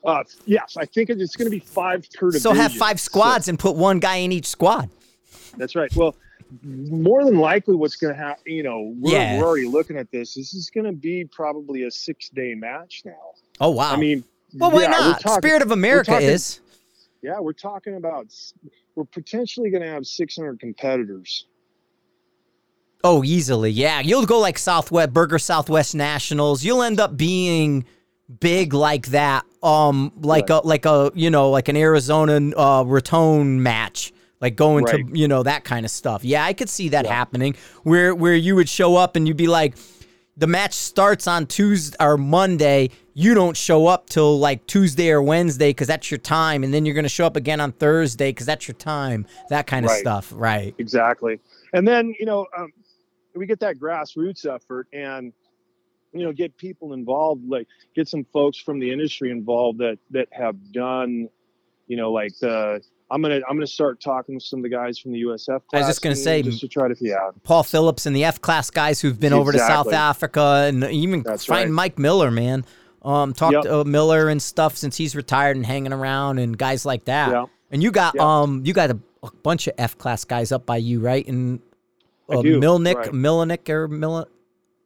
[0.04, 2.40] Uh, yes, I think it's going to be five per division.
[2.42, 4.90] So have five So- squads and put one guy in each squad.
[5.58, 5.94] that's right.
[5.96, 6.16] Well,
[6.64, 9.38] more than likely, what's going to happen, you know, we're, Yeah.
[9.40, 10.34] we're already looking at this.
[10.36, 13.14] This is going to be probably a six day match now.
[13.60, 13.92] Oh wow.
[13.92, 14.24] I mean,
[14.56, 15.22] well, why yeah, not?
[15.22, 16.60] talking- Spirit of America talking- is.
[17.22, 18.28] Yeah, we're talking about,
[18.96, 21.46] we're potentially going to have 600 competitors.
[23.04, 23.72] Oh, easily.
[23.72, 26.64] Yeah, you'll go like Southwest Berger Southwest Nationals.
[26.64, 27.86] You'll end up being
[28.40, 29.46] big like that.
[29.64, 34.12] Um, like a like a you know like an Arizona uh, Raton match.
[34.42, 35.06] Like going Right.
[35.08, 36.24] to you know that kind of stuff.
[36.24, 37.14] Yeah, I could see that Yeah.
[37.14, 37.56] happening.
[37.84, 39.76] Where where you would show up and you'd be like,
[40.38, 42.92] the match starts on Tuesday or Monday.
[43.14, 46.86] You don't show up till like Tuesday or Wednesday because that's your time, and then
[46.86, 49.26] you're gonna show up again on Thursday because that's your time.
[49.50, 50.00] That kind of Right.
[50.00, 50.74] stuff, right?
[50.78, 51.40] Exactly.
[51.74, 52.72] And then, you know, um,
[53.36, 55.34] we get that grassroots effort and,
[56.14, 60.30] you know, get people involved, like get some folks from the industry involved that, that
[60.32, 61.28] have done,
[61.88, 64.70] you know, like the, I'm going to, I'm to start talking with some of the
[64.70, 65.62] guys from the USF.
[65.74, 68.40] I was just gonna say- just to try to, yeah, Paul Phillips and the F
[68.42, 71.74] class guys who've been over to South Africa and even That's find right.
[71.74, 72.66] Mike Miller, man.
[73.02, 73.64] Um, talked Yep.
[73.64, 77.32] to Miller and stuff since he's retired and hanging around and guys like that.
[77.32, 77.46] Yeah.
[77.72, 80.78] And you got um you got a, a bunch of F class guys up by
[80.78, 81.26] you, right?
[81.28, 81.62] And
[82.30, 83.12] uh, Milnick, right.
[83.12, 84.28] Milnick or Mil.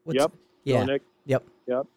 [0.03, 0.31] What's, Yep.
[0.63, 0.83] Yeah.
[0.85, 1.01] Nick.
[1.25, 1.43] Yep.
[1.67, 1.87] Yep.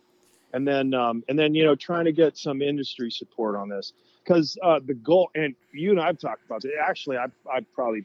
[0.52, 3.92] And then, um, and then, you know, trying to get some industry support on this
[4.26, 6.72] because uh, the goal, and you and I've talked about it.
[6.82, 8.04] Actually, I I probably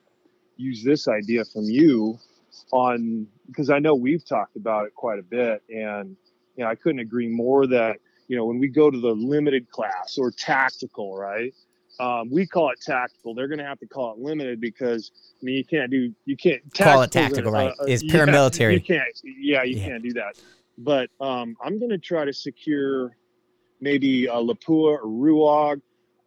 [0.57, 2.19] use this idea from you
[2.71, 6.15] on because I know we've talked about it quite a bit, and
[6.55, 9.69] you know, I couldn't agree more that you know when we go to the limited
[9.71, 11.53] class or tactical, right?
[11.99, 13.35] Um, we call it tactical.
[13.35, 15.11] They're going to have to call it limited because
[15.41, 17.73] I mean you can't do you can't Call it tactical, right.
[17.81, 18.73] It's paramilitary.
[18.73, 19.07] You can't.
[19.23, 19.87] Yeah, you Yeah.
[19.87, 20.41] can't do that.
[20.77, 23.11] But um, I'm going to try to secure
[23.81, 25.81] maybe a Lapua or Ruag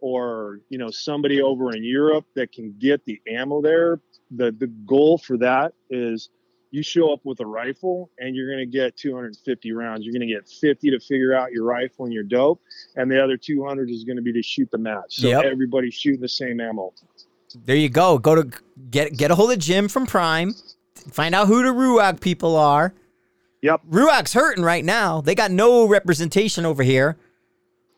[0.04, 4.00] or you know somebody over in Europe that can get the ammo there.
[4.30, 6.28] The the goal for that is
[6.72, 10.04] you show up with a rifle and you're going to get 250 rounds.
[10.04, 12.60] You're going to get 50 to figure out your rifle and your dope,
[12.96, 15.16] and the other 200 is going to be to shoot the match.
[15.16, 15.44] So Yep.
[15.44, 16.92] everybody's shooting the same ammo.
[17.64, 18.18] There you go.
[18.18, 18.50] Go to
[18.90, 20.52] get get a hold of Jim from Prime.
[21.12, 22.92] Find out who the Ruag people are.
[23.62, 23.80] Yep.
[23.90, 25.22] Ruag's hurting right now.
[25.22, 27.16] They got no representation over here.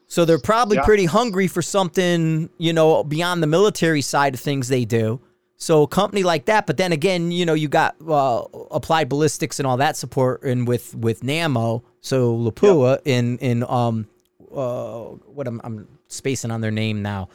[0.09, 0.85] So they're probably Yeah.
[0.85, 5.21] pretty hungry for something, you know, beyond the military side of things they do.
[5.57, 9.59] So a company like that, but then again, you know, you got uh, applied ballistics
[9.59, 14.07] and all that support and with with Nammo, So Lapua in in um
[14.55, 15.01] uh
[15.35, 17.29] what I'm I'm spacing on their name now.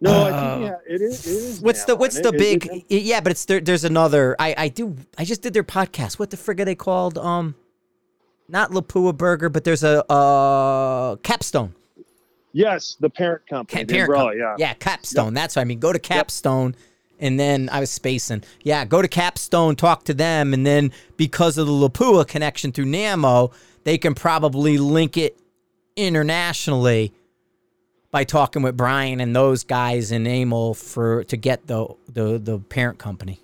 [0.00, 1.26] No, I Uh, think yeah, it is.
[1.26, 2.84] It is What's the what's the it- big?
[2.88, 3.60] it- yeah, but it's there.
[3.60, 4.34] There's another.
[4.38, 4.96] I I do.
[5.16, 6.18] I just did their podcast.
[6.18, 7.16] What the frig are they called?
[7.18, 7.54] Um,
[8.48, 11.74] not Lapua Berger, but there's a uh Capstone.
[12.52, 14.30] Yes, the parent company, Ca- parent umbrella.
[14.30, 14.54] com- Yeah.
[14.58, 15.34] yeah, Capstone.
[15.34, 15.78] That's what I mean.
[15.78, 16.74] Go to Capstone,
[17.20, 18.42] and then I was spacing.
[18.62, 22.86] Yeah, go to Capstone, talk to them, and then because of the Lapua connection through
[22.86, 23.52] Nammo,
[23.84, 25.38] they can probably link it
[25.96, 27.12] internationally
[28.10, 32.58] by talking with Brian and those guys in Amel for to get the the the
[32.58, 33.40] parent company.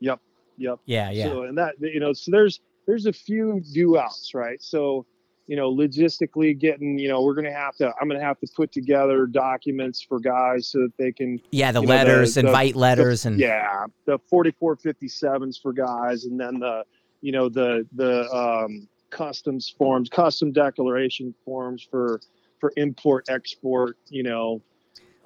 [0.00, 0.20] Yep.
[0.58, 0.78] Yep.
[0.84, 1.24] Yeah, yeah.
[1.26, 4.62] So and that you know, so there's there's a few do outs, right?
[4.62, 5.06] So
[5.46, 7.92] you know, logistically getting, you know, we're gonna have to.
[8.00, 11.40] I'm gonna have to put together documents for guys so that they can.
[11.52, 15.72] yeah, the you know, the- letters, the- invite the- letters, and yeah, the 4457s for
[15.72, 16.84] guys, and then the,
[17.20, 22.20] you know, the the um, customs forms, custom declaration forms for
[22.58, 23.96] for import export.
[24.08, 24.62] You know.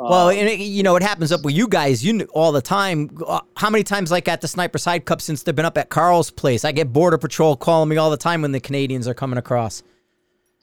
[0.03, 2.03] Well, um, and it, you know, it happens up with you guys.
[2.05, 3.11] You kn- all the time.
[3.27, 5.91] Uh, How many times, like at the Snipers Hide Cup, since they've been up at
[5.91, 9.15] Carl's place, I get Border Patrol calling me all the time when the Canadians are
[9.15, 9.83] coming across.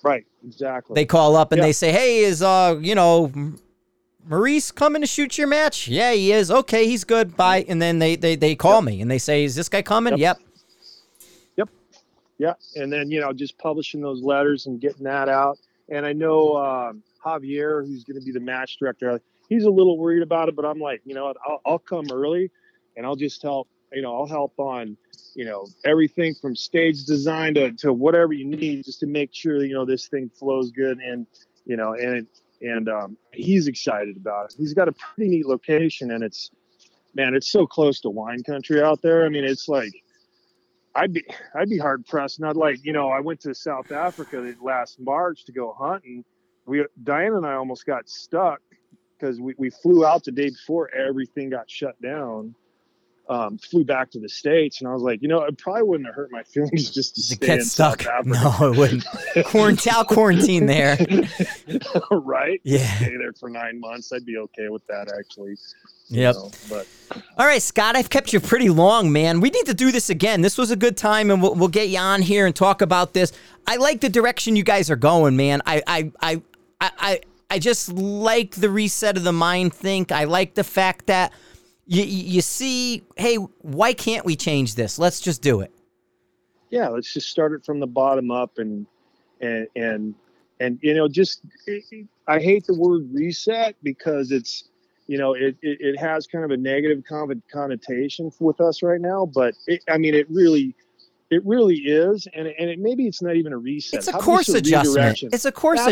[0.03, 0.95] right, exactly.
[0.95, 1.65] They call up and Yeah.
[1.67, 3.31] they say, "Hey, is uh, you know,
[4.27, 5.87] Maurice coming to shoot your match?
[5.87, 6.49] Yeah, he is.
[6.49, 7.35] Okay, he's good.
[7.37, 10.17] Bye." And then they they they call me and they say, "Is this guy coming?"
[10.17, 10.39] Yep.
[11.57, 11.69] Yep.
[12.37, 15.57] yeah, and then you know just publishing those letters and getting that out.
[15.89, 19.97] And I know um, Javier, who's going to be the match director, he's a little
[19.97, 22.51] worried about it, but I'm like, you know, I'll, I'll come early,
[22.95, 23.67] and I'll just help.
[23.93, 24.97] You know, I'll help on,
[25.33, 29.63] you know, everything from stage design to, to whatever you need, just to make sure
[29.63, 31.25] you know this thing flows good, and
[31.65, 32.27] you know, and
[32.61, 34.55] and um, he's excited about it.
[34.57, 36.51] He's got a pretty neat location, and it's
[37.13, 39.25] man, it's so close to wine country out there.
[39.25, 39.93] I mean, it's like
[40.95, 41.23] I'd be
[41.55, 42.39] I'd be hard pressed.
[42.39, 46.25] Not like you know, I went to South Africa last March to go hunting.
[46.67, 48.61] We Diane and I almost got stuck
[49.17, 52.53] because we, we flew out the day before everything got shut down.
[53.29, 56.07] Um, flew back to the states, and I was like, you know, it probably wouldn't
[56.07, 58.05] have hurt my feelings just to, get stuck.
[58.23, 59.05] No, it wouldn't.
[59.47, 60.97] Quarantine, I'll quarantine there.
[62.11, 62.61] right?
[62.63, 62.89] Yeah.
[62.95, 64.13] Stay there for nine months.
[64.13, 65.57] I'd be okay with that, actually.
[66.07, 66.35] you Yep.
[66.35, 66.87] know, but
[67.37, 69.41] All right, Scott, I've kept you pretty long, man.
[69.41, 70.39] We need to do this again.
[70.39, 73.13] This was a good time, and we'll, we'll get you on here and talk about
[73.13, 73.33] this.
[73.67, 75.61] I like the direction you guys are going, man.
[75.65, 76.41] I, I, I,
[76.79, 80.11] I, I, I just like the reset of the mind think.
[80.11, 81.31] I like the fact that
[81.85, 84.99] you, you see, hey, why can't we change this?
[84.99, 85.73] Let's just do it.
[86.69, 88.85] yeah, let's just start it from the bottom up and
[89.41, 90.15] and and
[90.59, 91.41] and you know just
[92.27, 94.65] I hate the word reset because it's
[95.07, 97.03] you know it it, it has kind of a negative
[97.51, 100.75] connotation with us right now, but it, I mean it really
[101.29, 103.99] it really is, and and it, maybe it's not even a reset.
[103.99, 104.95] It's a How course just adjustment.
[104.97, 105.29] redirection?
[105.33, 105.91] It's a course Absolutely.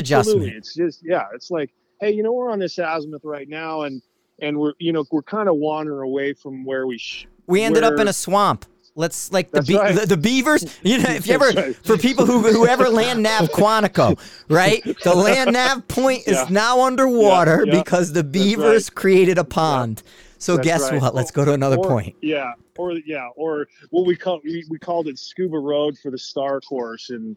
[0.50, 0.54] adjustment.
[0.56, 1.72] It's just yeah, it's like
[2.02, 4.02] hey, you know we're on this azimuth right now, and
[4.42, 7.84] and we're you know we're kind of wandering away from where we sh- We ended
[7.84, 8.66] up in a swamp.
[8.98, 9.94] Let's like the, be- right.
[9.94, 10.64] the the beavers.
[10.82, 11.76] You know, if you ever right.
[11.76, 14.18] for people who whoever land nav Quantico,
[14.50, 14.82] right?
[15.04, 16.48] The land nav point is Yeah.
[16.50, 17.84] now underwater Yeah, yeah.
[17.84, 20.02] because the beavers created a pond.
[20.46, 21.02] So That's guess right.
[21.02, 21.16] what?
[21.16, 22.16] Let's go to another or, point.
[22.22, 26.20] Yeah, or yeah, or what we call we, we called it scuba road for the
[26.20, 27.36] star course in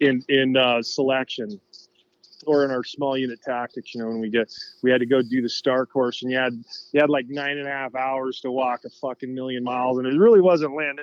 [0.00, 1.60] in in uh, selection,
[2.46, 3.94] or in our small unit tactics.
[3.94, 4.50] You know, when we get
[4.82, 6.54] we had to go do the star course, and you had
[6.92, 10.06] you had like nine and a half hours to walk a fucking million miles, and
[10.06, 10.98] it really wasn't land.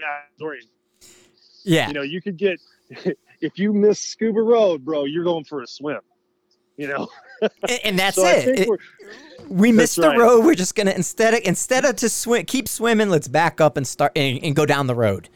[1.64, 1.88] Yeah.
[1.88, 2.60] You know, you could get
[3.42, 6.02] if you miss scuba road, bro, you're going for a swim.
[6.78, 7.08] You know,
[7.42, 8.68] and, and that's so it.
[9.48, 10.18] we're missed the right.
[10.18, 10.46] road.
[10.46, 13.10] We're just gonna instead of instead of to swim, keep swimming.
[13.10, 15.30] Let's back up and start and, and go down the road.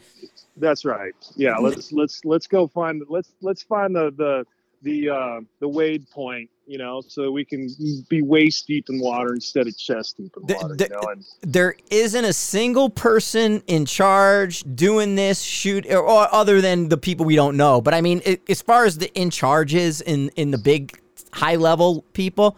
[0.56, 1.14] That's right.
[1.36, 4.46] Yeah, let's let's let's go find let's let's find the the
[4.82, 7.68] the uh, the wade point, you know, so we can
[8.08, 10.74] be waist deep in water instead of chest deep in The- water.
[10.76, 16.00] the- you know, and there isn't a single person in charge doing this shoot or,
[16.00, 18.98] or other than the people we don't know but i mean it, as far as
[18.98, 20.98] the in charges in in the big
[21.32, 22.56] high level people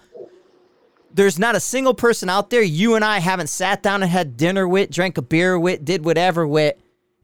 [1.12, 4.36] there's not a single person out there you and i haven't sat down and had
[4.36, 6.74] dinner with drank a beer with did whatever with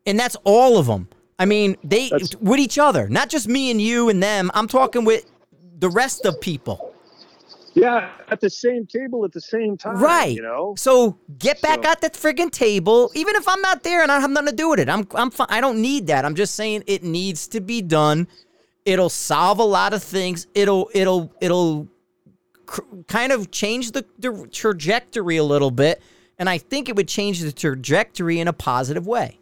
[0.06, 1.08] and that's all of them
[1.38, 4.68] i mean they That's- with each other not just me and you and them i'm
[4.68, 5.24] talking with
[5.78, 6.86] the rest of people
[7.72, 9.96] yeah, at the same table at the same time.
[9.96, 10.34] Right.
[10.34, 10.74] You know.
[10.76, 14.18] So get back So- at that friggin' table, even if I'm not there and I
[14.18, 14.88] have nothing to do with it.
[14.88, 15.46] I'm I'm fine.
[15.50, 16.24] I don't need that.
[16.24, 18.26] I'm just saying it needs to be done.
[18.90, 20.48] It'll solve a lot of things.
[20.52, 21.86] It'll it'll it'll
[22.66, 26.02] cr- kind of change the, the trajectory a little bit,
[26.40, 29.38] and I think it would change the trajectory in a positive way.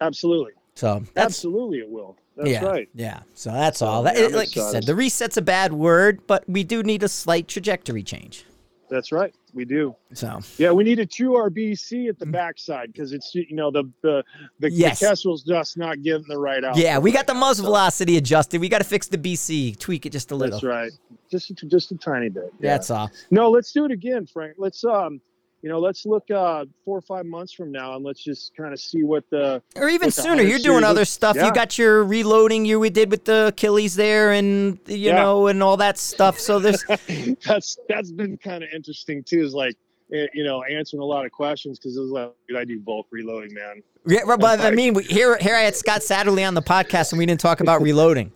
[0.00, 0.52] Absolutely.
[0.74, 2.16] So that's Absolutely, it will.
[2.36, 2.88] That's yeah, right.
[2.94, 3.20] yeah.
[3.34, 4.02] So that's all.
[4.02, 7.46] That, like you said, the reset's a bad word, but we do need a slight
[7.46, 8.44] trajectory change.
[8.90, 9.32] That's right.
[9.54, 9.94] We do.
[10.12, 13.84] So Yeah, we need a true RBC at the backside because it's you know the
[14.02, 14.24] the
[14.58, 14.98] the, Yes.
[15.00, 16.76] the Kestrel's just not getting the right out.
[16.76, 18.60] Yeah, we got the muzzle velocity adjusted.
[18.60, 20.58] We got to fix the BC, tweak it just a little.
[20.58, 20.92] That's right.
[21.30, 22.52] Just a- just a tiny bit.
[22.60, 22.72] Yeah.
[22.72, 23.10] That's all.
[23.30, 24.54] No, let's do it again, Frank.
[24.58, 25.20] Let's um,
[25.64, 28.74] you know, let's look uh four or five months from now and let's just kind
[28.74, 30.42] of see what the Or even sooner.
[30.42, 31.36] You're doing other stuff.
[31.36, 35.22] You got your reloading you we did with the Achilles there, and you Yeah.
[35.22, 36.38] know, and all that stuff.
[36.38, 36.84] So there's
[37.46, 39.42] that's that's been kind of interesting too.
[39.42, 39.74] Is like
[40.12, 42.78] eh, you know answering a lot of questions because it was like dude, I do
[42.78, 43.82] bulk reloading, man.
[44.06, 47.24] yeah, but I mean, here here I had Scott Satterlee on the podcast, and we
[47.24, 48.30] didn't talk about reloading.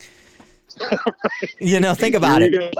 [1.58, 2.76] You know, think about it.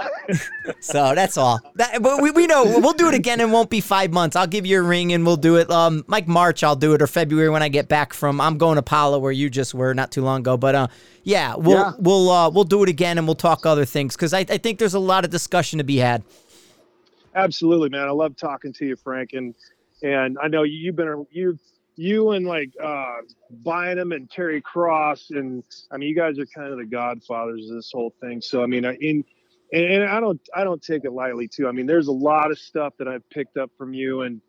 [0.79, 1.59] So that's all.
[1.75, 3.39] That, but we, we know we'll do it again.
[3.39, 4.35] It won't be five months.
[4.35, 5.69] I'll give you a ring and we'll do it.
[5.69, 8.39] Um, like March, I'll do it or February when I get back from.
[8.39, 10.57] I'm going to Pala where you just were not too long ago.
[10.57, 10.87] But uh,
[11.23, 11.91] yeah, we'll Yeah.
[11.99, 14.79] we'll uh, we'll do it again and we'll talk other things because I, I think
[14.79, 16.23] there's a lot of discussion to be had.
[17.35, 18.07] Absolutely, man.
[18.07, 19.53] I love talking to you, Frank, and
[20.01, 21.59] and I know you've been you
[21.99, 23.17] you and like uh
[23.51, 27.75] Bynum and Terry Cross, and I mean you guys are kind of the godfathers of
[27.75, 28.41] this whole thing.
[28.41, 29.23] So I mean, I- in
[29.71, 31.67] and, and I don't I don't take it lightly too.
[31.67, 34.41] I mean, there's a lot of stuff that I've picked up from you, and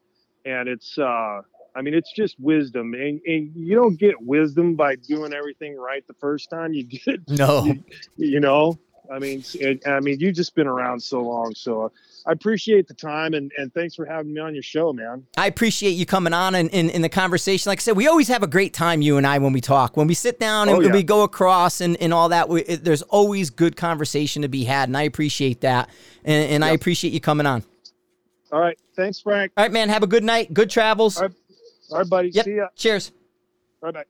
[0.45, 1.41] and it's uh
[1.75, 6.05] I mean, it's just wisdom, and, and you don't get wisdom by doing everything right
[6.07, 6.73] the first time.
[6.73, 7.85] You get no, you,
[8.17, 8.79] you know.
[9.11, 11.89] I mean, it, I mean, you've just been around so long, so uh,
[12.27, 15.27] I appreciate the time and, and thanks for having me on your show, man.
[15.37, 17.69] I appreciate you coming on and in, in, the conversation.
[17.71, 19.97] Like I said, we always have a great time, you and I, when we talk.
[19.97, 20.93] When we sit down and, oh, yeah.
[20.93, 24.65] we go across and, and all that, we, it, there's always good conversation to be
[24.65, 25.91] had, and I appreciate that.
[26.25, 26.71] And, and yep.
[26.71, 27.65] I appreciate you coming on.
[28.53, 28.79] All right.
[28.97, 29.53] Thanks, Frank.
[29.57, 29.89] All right, man.
[29.89, 30.53] Have a good night.
[30.53, 31.17] Good travels.
[31.17, 31.35] All right,
[31.91, 32.31] all right buddy.
[32.31, 32.45] Yep.
[32.45, 32.69] See ya.
[32.77, 33.13] Cheers.
[33.81, 34.05] Bye bye.